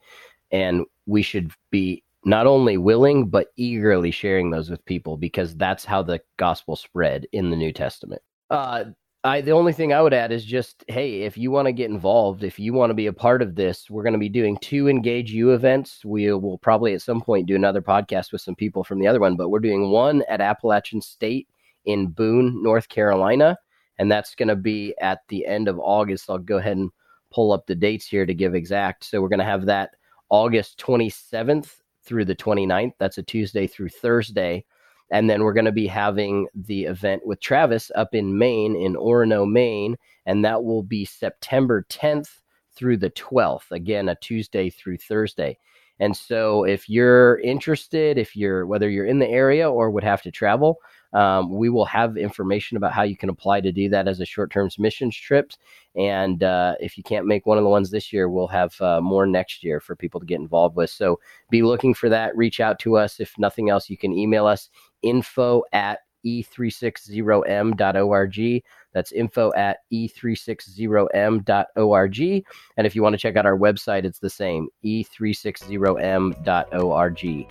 And 0.52 0.84
we 1.06 1.22
should 1.22 1.54
be 1.72 2.04
not 2.26 2.46
only 2.46 2.76
willing 2.76 3.30
but 3.30 3.48
eagerly 3.56 4.12
sharing 4.12 4.52
those 4.52 4.70
with 4.70 4.84
people 4.84 5.16
because 5.16 5.56
that's 5.56 5.86
how 5.86 6.04
the 6.04 6.20
gospel 6.36 6.76
spread 6.76 7.26
in 7.32 7.52
the 7.52 7.56
New 7.56 7.72
Testament. 7.72 8.22
Uh, 8.50 8.84
I 9.24 9.42
the 9.42 9.52
only 9.52 9.74
thing 9.74 9.92
I 9.92 10.02
would 10.02 10.14
add 10.14 10.32
is 10.32 10.46
just 10.46 10.86
hey, 10.88 11.24
if 11.24 11.38
you 11.38 11.52
want 11.52 11.66
to 11.66 11.74
get 11.74 11.90
involved, 11.90 12.44
if 12.44 12.58
you 12.58 12.74
want 12.74 12.90
to 12.90 12.94
be 12.94 13.08
a 13.08 13.14
part 13.14 13.42
of 13.42 13.56
this, 13.56 13.90
we're 13.90 14.04
going 14.04 14.14
to 14.14 14.20
be 14.20 14.30
doing 14.30 14.58
two 14.62 14.88
Engage 14.88 15.32
You 15.32 15.52
events. 15.52 16.06
We 16.06 16.32
will 16.32 16.58
probably 16.58 16.94
at 16.94 17.02
some 17.02 17.20
point 17.20 17.48
do 17.48 17.56
another 17.56 17.82
podcast 17.82 18.32
with 18.32 18.42
some 18.42 18.56
people 18.56 18.84
from 18.84 19.00
the 19.00 19.08
other 19.08 19.20
one, 19.20 19.36
but 19.36 19.50
we're 19.50 19.60
doing 19.60 19.90
one 19.90 20.24
at 20.30 20.40
Appalachian 20.40 21.02
State 21.02 21.50
in 21.84 22.08
Boone, 22.08 22.64
North 22.64 22.88
Carolina, 22.88 23.58
and 23.98 24.10
that's 24.10 24.36
going 24.36 24.48
to 24.48 24.56
be 24.56 24.96
at 25.02 25.20
the 25.28 25.46
end 25.46 25.68
of 25.68 25.80
August. 25.80 26.30
I'll 26.30 26.38
go 26.38 26.58
ahead 26.58 26.78
and 26.78 26.90
pull 27.30 27.52
up 27.52 27.68
the 27.68 27.76
dates 27.76 28.08
here 28.08 28.26
to 28.26 28.34
give 28.34 28.56
exact. 28.56 29.04
So 29.04 29.22
we're 29.22 29.30
going 29.30 29.40
to 29.40 29.46
have 29.46 29.66
that 29.66 29.92
August 30.30 30.80
27th 30.80 31.76
through 32.04 32.24
the 32.24 32.36
29th. 32.36 32.94
That's 33.00 33.18
a 33.18 33.24
Tuesday 33.24 33.68
through 33.68 33.90
Thursday 33.90 34.64
and 35.12 35.30
then 35.30 35.44
we're 35.44 35.54
going 35.54 35.66
to 35.66 35.72
be 35.72 35.88
having 35.88 36.48
the 36.54 36.84
event 36.84 37.26
with 37.26 37.40
Travis 37.40 37.92
up 37.96 38.14
in 38.14 38.38
Maine, 38.38 38.76
in 38.76 38.96
Orono, 38.96 39.50
Maine. 39.50 39.98
And 40.26 40.46
that 40.46 40.64
will 40.64 40.84
be 40.84 41.06
September 41.06 41.86
10th 41.90 42.42
through 42.76 42.98
the 42.98 43.10
12th. 43.12 43.72
Again, 43.72 44.10
a 44.10 44.16
Tuesday 44.16 44.70
through 44.70 44.98
Thursday. 44.98 45.58
And 46.00 46.16
so 46.16 46.64
if 46.64 46.90
you're 46.90 47.40
interested, 47.40 48.18
if 48.18 48.36
you're 48.36 48.66
whether 48.66 48.90
you're 48.90 49.06
in 49.06 49.20
the 49.20 49.28
area 49.28 49.70
or 49.70 49.92
would 49.92 50.04
have 50.04 50.22
to 50.22 50.32
travel, 50.32 50.78
um, 51.12 51.54
we 51.54 51.70
will 51.70 51.86
have 51.86 52.18
information 52.18 52.78
about 52.78 52.94
how 52.94 53.02
you 53.02 53.18
can 53.18 53.30
apply 53.30 53.62
to 53.62 53.72
do 53.72 53.90
that 53.90 54.08
as 54.08 54.20
a 54.20 54.26
short-term 54.26 54.70
missions 54.78 55.16
trips. 55.18 55.58
And 55.96 56.44
uh, 56.44 56.76
if 56.80 56.98
you 56.98 57.04
can't 57.04 57.26
make 57.26 57.46
one 57.46 57.58
of 57.58 57.64
the 57.64 57.70
ones 57.70 57.90
this 57.90 58.14
year, 58.14 58.30
we'll 58.30 58.48
have 58.48 58.80
uh, 58.80 59.02
more 59.02 59.26
next 59.26 59.64
year 59.64 59.80
for 59.80 59.96
people 59.96 60.20
to 60.20 60.26
get 60.26 60.40
involved 60.40 60.76
with. 60.76 60.90
So 60.90 61.20
be 61.50 61.64
looking 61.64 61.94
for 61.94 62.10
that. 62.10 62.38
Reach 62.38 62.60
out 62.60 62.80
to 62.80 62.96
us. 62.96 63.20
If 63.20 63.38
nothing 63.38 63.70
else, 63.70 63.90
you 63.90 63.98
can 63.98 64.14
email 64.14 64.46
us 64.46 64.70
info 65.02 65.64
at 65.74 66.00
e360m.org. 66.26 68.64
That's 68.94 69.12
info 69.12 69.54
at 69.54 69.80
e360m.org. 69.92 72.46
And 72.78 72.88
if 72.88 72.96
you 72.96 73.04
want 73.04 73.14
to 73.14 73.18
check 73.18 73.36
out 73.36 73.46
our 73.46 73.58
website, 73.58 74.04
it's 74.04 74.20
the 74.20 74.30
same, 74.30 74.68
e360m.org. 74.84 77.48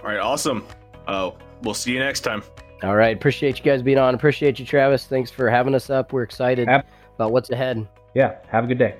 All 0.00 0.08
right, 0.08 0.18
awesome. 0.18 0.64
Oh, 1.08 1.36
we'll 1.62 1.74
see 1.74 1.92
you 1.92 1.98
next 1.98 2.20
time. 2.20 2.42
All 2.82 2.96
right. 2.96 3.16
Appreciate 3.16 3.58
you 3.58 3.64
guys 3.64 3.80
being 3.80 3.98
on. 3.98 4.14
Appreciate 4.14 4.58
you, 4.58 4.66
Travis. 4.66 5.06
Thanks 5.06 5.30
for 5.30 5.48
having 5.48 5.74
us 5.74 5.88
up. 5.88 6.12
We're 6.12 6.24
excited 6.24 6.68
Ab- 6.68 6.84
about 7.14 7.30
what's 7.30 7.50
ahead. 7.50 7.88
Yeah. 8.14 8.38
Have 8.48 8.64
a 8.64 8.66
good 8.66 8.78
day. 8.78 8.96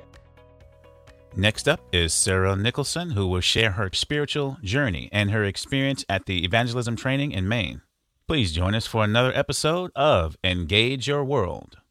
Next 1.34 1.66
up 1.66 1.80
is 1.92 2.12
Sarah 2.12 2.54
Nicholson, 2.54 3.10
who 3.10 3.26
will 3.26 3.40
share 3.40 3.72
her 3.72 3.90
spiritual 3.92 4.58
journey 4.62 5.08
and 5.12 5.30
her 5.30 5.44
experience 5.44 6.04
at 6.08 6.26
the 6.26 6.44
evangelism 6.44 6.94
training 6.94 7.32
in 7.32 7.48
Maine. 7.48 7.82
Please 8.32 8.52
join 8.52 8.74
us 8.74 8.86
for 8.86 9.04
another 9.04 9.30
episode 9.34 9.90
of 9.94 10.38
Engage 10.42 11.06
Your 11.06 11.22
World. 11.22 11.82